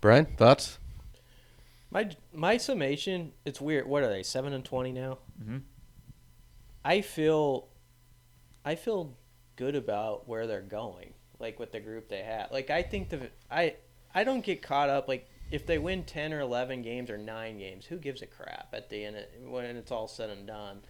Brian, 0.00 0.26
thoughts? 0.36 0.78
My 1.90 2.08
my 2.32 2.56
summation, 2.56 3.32
it's 3.44 3.60
weird. 3.60 3.86
What 3.86 4.04
are 4.04 4.08
they? 4.08 4.22
Seven 4.22 4.52
and 4.52 4.64
twenty 4.64 4.92
now. 4.92 5.18
Mm-hmm. 5.42 5.58
I 6.84 7.00
feel, 7.00 7.68
I 8.64 8.74
feel 8.76 9.16
good 9.56 9.76
about 9.76 10.28
where 10.28 10.46
they're 10.46 10.60
going. 10.60 11.14
Like 11.40 11.58
with 11.58 11.72
the 11.72 11.80
group 11.80 12.08
they 12.08 12.22
have. 12.22 12.52
Like 12.52 12.70
I 12.70 12.82
think 12.82 13.08
the 13.08 13.30
I 13.50 13.74
I 14.14 14.22
don't 14.22 14.44
get 14.44 14.62
caught 14.62 14.88
up. 14.88 15.08
Like 15.08 15.28
if 15.52 15.66
they 15.66 15.78
win 15.78 16.02
ten 16.04 16.32
or 16.32 16.40
eleven 16.40 16.82
games 16.82 17.10
or 17.10 17.18
nine 17.18 17.58
games, 17.58 17.84
who 17.86 17.98
gives 17.98 18.22
a 18.22 18.26
crap 18.26 18.68
at 18.72 18.88
the 18.88 19.04
end 19.04 19.16
of, 19.16 19.24
when 19.48 19.64
it's 19.64 19.92
all 19.92 20.08
said 20.08 20.30
and 20.30 20.46
done. 20.46 20.80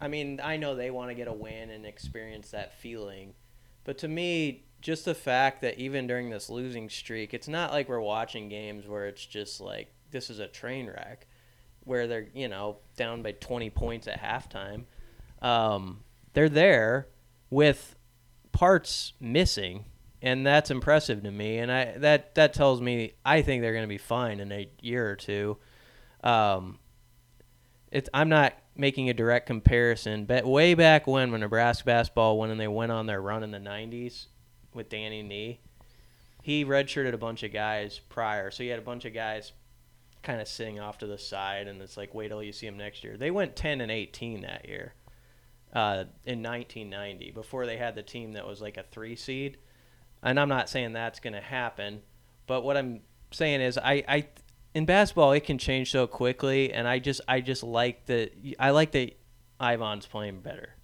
I 0.00 0.06
mean, 0.06 0.40
I 0.42 0.56
know 0.56 0.76
they 0.76 0.92
want 0.92 1.10
to 1.10 1.14
get 1.14 1.26
a 1.26 1.32
win 1.32 1.70
and 1.70 1.84
experience 1.84 2.52
that 2.52 2.78
feeling, 2.78 3.34
but 3.82 3.98
to 3.98 4.08
me, 4.08 4.62
just 4.80 5.04
the 5.04 5.14
fact 5.14 5.60
that 5.62 5.78
even 5.78 6.06
during 6.06 6.30
this 6.30 6.48
losing 6.48 6.88
streak, 6.88 7.34
it's 7.34 7.48
not 7.48 7.72
like 7.72 7.88
we're 7.88 8.00
watching 8.00 8.48
games 8.48 8.86
where 8.86 9.08
it's 9.08 9.26
just 9.26 9.60
like 9.60 9.92
this 10.12 10.30
is 10.30 10.38
a 10.38 10.46
train 10.46 10.86
wreck, 10.86 11.26
where 11.84 12.06
they're 12.06 12.28
you 12.32 12.46
know 12.46 12.76
down 12.96 13.22
by 13.22 13.32
20 13.32 13.68
points 13.70 14.06
at 14.06 14.22
halftime. 14.22 14.84
Um, 15.42 16.04
they're 16.34 16.48
there 16.48 17.08
with 17.50 17.96
parts 18.52 19.12
missing, 19.20 19.86
and 20.22 20.46
that's 20.46 20.70
impressive 20.70 21.22
to 21.22 21.30
me. 21.30 21.58
And 21.58 21.70
I 21.70 21.98
that 21.98 22.34
that 22.34 22.52
tells 22.52 22.80
me 22.80 23.14
I 23.24 23.42
think 23.42 23.62
they're 23.62 23.72
going 23.72 23.84
to 23.84 23.88
be 23.88 23.98
fine 23.98 24.40
in 24.40 24.52
a 24.52 24.68
year 24.80 25.08
or 25.08 25.16
two. 25.16 25.58
Um, 26.22 26.78
it's 27.90 28.08
I'm 28.12 28.28
not 28.28 28.54
making 28.76 29.08
a 29.10 29.14
direct 29.14 29.46
comparison, 29.46 30.24
but 30.24 30.46
way 30.46 30.74
back 30.74 31.06
when 31.06 31.30
when 31.30 31.40
Nebraska 31.40 31.84
basketball 31.84 32.38
when 32.38 32.56
they 32.58 32.68
went 32.68 32.92
on 32.92 33.06
their 33.06 33.20
run 33.20 33.42
in 33.42 33.50
the 33.50 33.58
90s 33.58 34.26
with 34.74 34.88
Danny 34.88 35.22
Nee, 35.22 35.60
he 36.42 36.64
redshirted 36.64 37.14
a 37.14 37.18
bunch 37.18 37.42
of 37.42 37.52
guys 37.52 37.98
prior, 38.08 38.50
so 38.50 38.62
he 38.62 38.68
had 38.68 38.78
a 38.78 38.82
bunch 38.82 39.04
of 39.04 39.14
guys 39.14 39.52
kind 40.22 40.40
of 40.40 40.48
sitting 40.48 40.80
off 40.80 40.98
to 40.98 41.06
the 41.06 41.18
side, 41.18 41.68
and 41.68 41.80
it's 41.80 41.96
like 41.96 42.14
wait 42.14 42.28
till 42.28 42.42
you 42.42 42.52
see 42.52 42.66
them 42.66 42.76
next 42.76 43.04
year. 43.04 43.16
They 43.16 43.30
went 43.30 43.56
10 43.56 43.80
and 43.80 43.90
18 43.90 44.42
that 44.42 44.68
year 44.68 44.94
uh, 45.72 46.04
in 46.24 46.42
1990 46.42 47.32
before 47.32 47.66
they 47.66 47.76
had 47.76 47.94
the 47.94 48.02
team 48.02 48.32
that 48.32 48.46
was 48.46 48.60
like 48.60 48.76
a 48.76 48.84
three 48.90 49.16
seed. 49.16 49.58
And 50.22 50.38
I'm 50.38 50.48
not 50.48 50.68
saying 50.68 50.92
that's 50.92 51.20
going 51.20 51.34
to 51.34 51.40
happen, 51.40 52.02
but 52.46 52.62
what 52.62 52.76
I'm 52.76 53.00
saying 53.30 53.60
is 53.60 53.78
I, 53.78 54.04
I 54.08 54.26
in 54.74 54.84
basketball 54.84 55.32
it 55.32 55.44
can 55.44 55.58
change 55.58 55.90
so 55.90 56.06
quickly, 56.06 56.72
and 56.72 56.88
I 56.88 56.98
just 56.98 57.20
I 57.28 57.40
just 57.40 57.62
like 57.62 58.06
that 58.06 58.32
I 58.58 58.70
like 58.70 58.92
that 58.92 59.18
Yvan's 59.60 60.06
playing 60.06 60.40
better. 60.40 60.74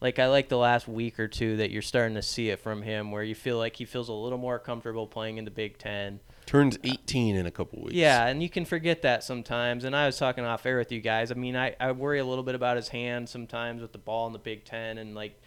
Like 0.00 0.18
I 0.18 0.26
like 0.26 0.48
the 0.48 0.58
last 0.58 0.88
week 0.88 1.20
or 1.20 1.28
two 1.28 1.58
that 1.58 1.70
you're 1.70 1.80
starting 1.80 2.16
to 2.16 2.22
see 2.22 2.50
it 2.50 2.58
from 2.58 2.82
him, 2.82 3.12
where 3.12 3.22
you 3.22 3.36
feel 3.36 3.56
like 3.56 3.76
he 3.76 3.84
feels 3.84 4.08
a 4.08 4.12
little 4.12 4.38
more 4.38 4.58
comfortable 4.58 5.06
playing 5.06 5.36
in 5.38 5.44
the 5.44 5.50
Big 5.50 5.78
Ten. 5.78 6.18
Turns 6.44 6.76
18 6.82 7.36
in 7.36 7.46
a 7.46 7.52
couple 7.52 7.80
weeks. 7.84 7.94
Yeah, 7.94 8.26
and 8.26 8.42
you 8.42 8.50
can 8.50 8.64
forget 8.64 9.02
that 9.02 9.22
sometimes. 9.22 9.84
And 9.84 9.94
I 9.94 10.06
was 10.06 10.18
talking 10.18 10.44
off 10.44 10.66
air 10.66 10.78
with 10.78 10.90
you 10.90 11.00
guys. 11.00 11.30
I 11.30 11.34
mean, 11.34 11.54
I, 11.54 11.76
I 11.78 11.92
worry 11.92 12.18
a 12.18 12.24
little 12.24 12.42
bit 12.42 12.56
about 12.56 12.76
his 12.76 12.88
hand 12.88 13.28
sometimes 13.28 13.80
with 13.80 13.92
the 13.92 13.98
ball 13.98 14.26
in 14.26 14.32
the 14.32 14.40
Big 14.40 14.64
Ten, 14.64 14.98
and 14.98 15.14
like 15.14 15.40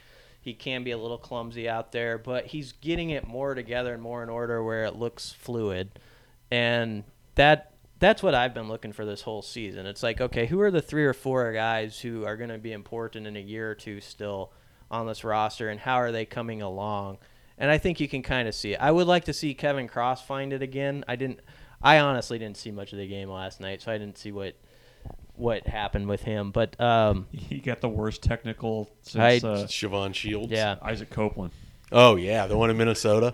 he 0.46 0.54
can 0.54 0.84
be 0.84 0.91
a 0.91 0.98
little 0.98 1.18
clumsy 1.18 1.68
out 1.68 1.91
there, 1.91 2.20
but 2.20 2.46
he's 2.46 2.72
getting 2.72 3.10
it 3.10 3.28
more 3.28 3.56
together 3.56 3.96
and 3.96 4.04
more 4.04 4.22
in 4.22 4.30
order 4.30 4.64
where 4.64 4.84
it 4.84 4.96
looks 4.96 5.32
fluid, 5.32 6.00
and 6.52 7.04
that 7.34 7.72
that's 7.98 8.22
what 8.22 8.36
I've 8.36 8.54
been 8.54 8.68
looking 8.68 8.93
for 8.93 9.06
this 9.06 9.24
whole 9.24 9.41
season. 9.41 9.88
It's 9.88 10.04
like, 10.04 10.22
okay, 10.22 10.46
who 10.46 10.62
are 10.62 10.70
the 10.70 10.84
three 10.84 11.04
or 11.04 11.14
four 11.14 11.52
guys 11.52 12.00
who 12.00 12.26
are 12.26 12.38
going 12.38 12.52
to 12.52 12.60
be 12.60 12.74
important 12.74 13.26
in 13.26 13.36
a 13.36 13.39
year 13.39 13.72
or 13.72 13.74
two 13.74 14.00
still 14.00 14.54
on 14.91 15.08
this 15.08 15.24
roster, 15.24 15.68
and 15.68 15.80
how 15.80 15.96
are 15.96 16.12
they 16.12 16.26
coming 16.26 16.62
along? 16.62 17.18
And 17.58 17.72
I 17.72 17.80
think 17.80 18.00
you 18.00 18.08
can 18.08 18.22
kind 18.22 18.48
of 18.48 18.54
see 18.54 18.74
it. 18.74 18.80
I 18.80 18.91
would 18.91 19.08
like 19.08 19.26
to 19.26 19.34
see 19.34 19.56
Kevin 19.56 19.88
Cross 19.88 20.28
find 20.28 20.54
it 20.54 20.62
again. 20.62 21.04
I 21.08 21.16
didn't. 21.16 21.39
I 21.82 21.98
honestly 21.98 22.38
didn't 22.38 22.58
see 22.58 22.70
much 22.70 22.93
of 22.93 23.00
the 23.00 23.08
game 23.08 23.32
last 23.32 23.60
night, 23.60 23.82
so 23.82 23.91
I 23.91 23.98
didn't 23.98 24.20
see 24.20 24.32
what 24.32 24.56
what 25.38 25.67
happened 25.67 26.07
with 26.07 26.23
him. 26.23 26.51
But 26.51 26.79
um, 26.79 27.27
He 27.31 27.59
got 27.59 27.81
the 27.81 27.89
worst 27.89 28.21
technical 28.23 28.89
I- 29.15 29.39
since 29.39 29.43
uh, 29.43 29.65
Siobhan 29.67 30.13
Shields. 30.15 30.51
yeah, 30.51 30.75
Isaac 30.81 31.09
Copeland. 31.09 31.51
Oh, 31.91 32.15
yeah. 32.15 32.47
The 32.47 32.57
one 32.57 32.69
in 32.69 32.77
Minnesota. 32.77 33.33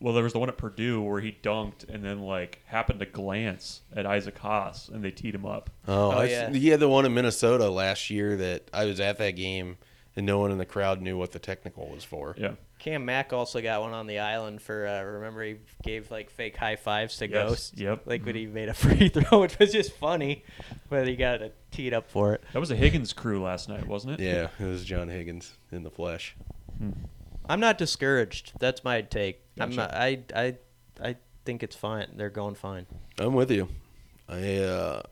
Well, 0.00 0.12
there 0.12 0.24
was 0.24 0.32
the 0.34 0.38
one 0.38 0.48
at 0.50 0.58
Purdue 0.58 1.00
where 1.00 1.20
he 1.20 1.38
dunked 1.42 1.88
and 1.88 2.04
then 2.04 2.20
like 2.20 2.60
happened 2.66 3.00
to 3.00 3.06
glance 3.06 3.80
at 3.94 4.04
Isaac 4.04 4.36
Haas 4.38 4.88
and 4.88 5.02
they 5.02 5.10
teed 5.12 5.34
him 5.34 5.46
up. 5.46 5.70
Oh, 5.88 6.08
Oh, 6.08 6.10
I, 6.10 6.24
yeah. 6.26 6.50
he 6.50 6.68
had 6.68 6.80
the 6.80 6.88
one 6.88 7.06
in 7.06 7.14
Minnesota 7.14 7.70
last 7.70 8.10
year 8.10 8.36
that 8.36 8.68
I 8.74 8.84
was 8.84 9.00
at 9.00 9.16
that 9.18 9.30
game 9.32 9.78
and 10.16 10.26
no 10.26 10.38
one 10.40 10.50
in 10.50 10.58
the 10.58 10.66
crowd 10.66 11.00
knew 11.00 11.16
what 11.16 11.32
the 11.32 11.38
technical 11.38 11.88
was 11.88 12.04
for. 12.04 12.34
Yeah. 12.38 12.52
Cam 12.84 13.06
Mack 13.06 13.32
also 13.32 13.62
got 13.62 13.80
one 13.80 13.94
on 13.94 14.06
the 14.06 14.18
island 14.18 14.60
for. 14.60 14.86
Uh, 14.86 15.02
remember, 15.02 15.42
he 15.42 15.56
gave 15.82 16.10
like 16.10 16.28
fake 16.28 16.54
high 16.54 16.76
fives 16.76 17.16
to 17.16 17.26
Yes, 17.26 17.48
Ghost. 17.48 17.78
yep. 17.78 18.02
Like 18.04 18.26
when 18.26 18.34
he 18.34 18.44
made 18.44 18.68
a 18.68 18.74
free 18.74 19.08
throw, 19.08 19.40
which 19.40 19.58
was 19.58 19.72
just 19.72 19.92
funny, 19.94 20.44
but 20.90 21.08
he 21.08 21.16
got 21.16 21.40
it 21.40 21.56
teed 21.70 21.94
up 21.94 22.10
for 22.10 22.34
it. 22.34 22.42
That 22.52 22.58
was 22.58 22.70
a 22.70 22.76
Higgins 22.76 23.14
crew 23.14 23.42
last 23.42 23.70
night, 23.70 23.86
wasn't 23.86 24.20
it? 24.20 24.20
Yeah, 24.20 24.48
it 24.60 24.68
was 24.68 24.84
John 24.84 25.08
Higgins 25.08 25.54
in 25.72 25.82
the 25.82 25.90
flesh. 25.90 26.36
I'm 27.48 27.58
not 27.60 27.78
discouraged. 27.78 28.52
That's 28.60 28.84
my 28.84 29.00
take. 29.00 29.40
I'm 29.58 29.74
not, 29.74 29.94
I 29.94 30.18
I 30.36 30.56
I 31.02 31.16
think 31.46 31.62
it's 31.62 31.76
fine. 31.76 32.08
They're 32.16 32.28
going 32.28 32.54
fine. 32.54 32.86
I'm 33.18 33.32
with 33.32 33.50
you. 33.50 33.68
I 34.28 34.56
uh 34.58 35.02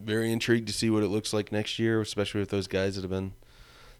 very 0.00 0.30
intrigued 0.30 0.66
to 0.66 0.74
see 0.74 0.90
what 0.90 1.02
it 1.02 1.08
looks 1.08 1.32
like 1.32 1.50
next 1.50 1.78
year, 1.78 1.98
especially 2.02 2.40
with 2.40 2.50
those 2.50 2.66
guys 2.66 2.96
that 2.96 3.02
have 3.02 3.10
been 3.10 3.32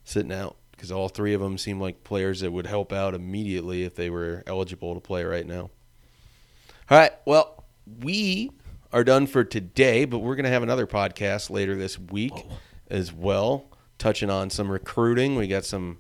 sitting 0.05 0.33
out 0.33 0.57
because 0.83 0.91
all 0.91 1.09
three 1.09 1.33
of 1.33 1.41
them 1.41 1.57
seem 1.57 1.80
like 1.80 2.03
players 2.03 2.41
that 2.41 2.51
would 2.51 2.66
help 2.66 2.93
out 2.93 3.14
immediately 3.14 3.85
if 3.85 3.95
they 3.95 4.11
were 4.11 4.43
eligible 4.49 4.95
to 4.95 5.01
play 5.01 5.22
right 5.22 5.47
now. 5.47 5.70
All 6.91 6.99
right, 6.99 7.12
well, 7.24 7.62
we 8.01 8.51
are 8.93 9.05
done 9.05 9.28
for 9.28 9.45
today, 9.45 10.05
but 10.07 10.18
we're 10.18 10.35
going 10.35 10.43
to 10.43 10.51
have 10.51 10.64
another 10.64 10.89
podcast 10.89 11.51
later 11.51 11.76
this 11.76 12.01
week 12.01 12.33
as 12.91 13.12
well, 13.12 13.66
touching 13.97 14.28
on 14.28 14.51
some 14.51 14.68
recruiting. 14.68 15.37
We 15.37 15.47
got 15.47 15.64
some 15.64 15.99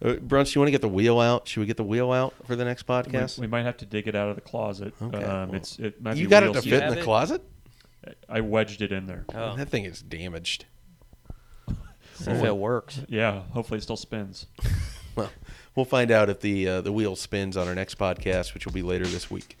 uh, 0.00 0.12
Brunch, 0.12 0.54
you 0.54 0.60
want 0.60 0.68
to 0.68 0.72
get 0.72 0.80
the 0.80 0.88
wheel 0.88 1.18
out? 1.18 1.48
Should 1.48 1.58
we 1.58 1.66
get 1.66 1.76
the 1.76 1.82
wheel 1.82 2.12
out 2.12 2.32
for 2.46 2.54
the 2.54 2.64
next 2.64 2.86
podcast? 2.86 3.36
we 3.36 3.48
might 3.48 3.64
have 3.64 3.78
to 3.78 3.84
dig 3.84 4.06
it 4.06 4.14
out 4.14 4.28
of 4.28 4.36
the 4.36 4.42
closet. 4.42 4.94
Okay, 5.02 5.24
Um, 5.24 5.48
well, 5.48 5.56
it's 5.56 5.76
it 5.80 6.00
might 6.00 6.16
you 6.16 6.26
be 6.26 6.30
got 6.30 6.44
it 6.44 6.52
to 6.52 6.62
fit 6.62 6.84
in 6.84 6.90
the 6.94 7.00
it? 7.00 7.02
closet? 7.02 7.42
I 8.28 8.42
wedged 8.42 8.80
it 8.80 8.92
in 8.92 9.06
there. 9.06 9.24
Oh, 9.34 9.56
That 9.56 9.70
thing 9.70 9.84
is 9.86 10.00
damaged. 10.00 10.66
See 12.24 12.30
if 12.30 12.44
it 12.44 12.56
works. 12.56 13.00
Yeah, 13.08 13.42
hopefully 13.52 13.78
it 13.78 13.82
still 13.82 13.96
spins. 13.96 14.46
Well, 15.16 15.28
we'll 15.74 15.84
find 15.84 16.12
out 16.12 16.30
if 16.30 16.40
the 16.40 16.68
uh, 16.68 16.80
the 16.82 16.92
wheel 16.92 17.16
spins 17.16 17.56
on 17.56 17.66
our 17.66 17.74
next 17.74 17.98
podcast, 17.98 18.54
which 18.54 18.64
will 18.64 18.72
be 18.72 18.82
later 18.82 19.04
this 19.06 19.28
week. 19.28 19.60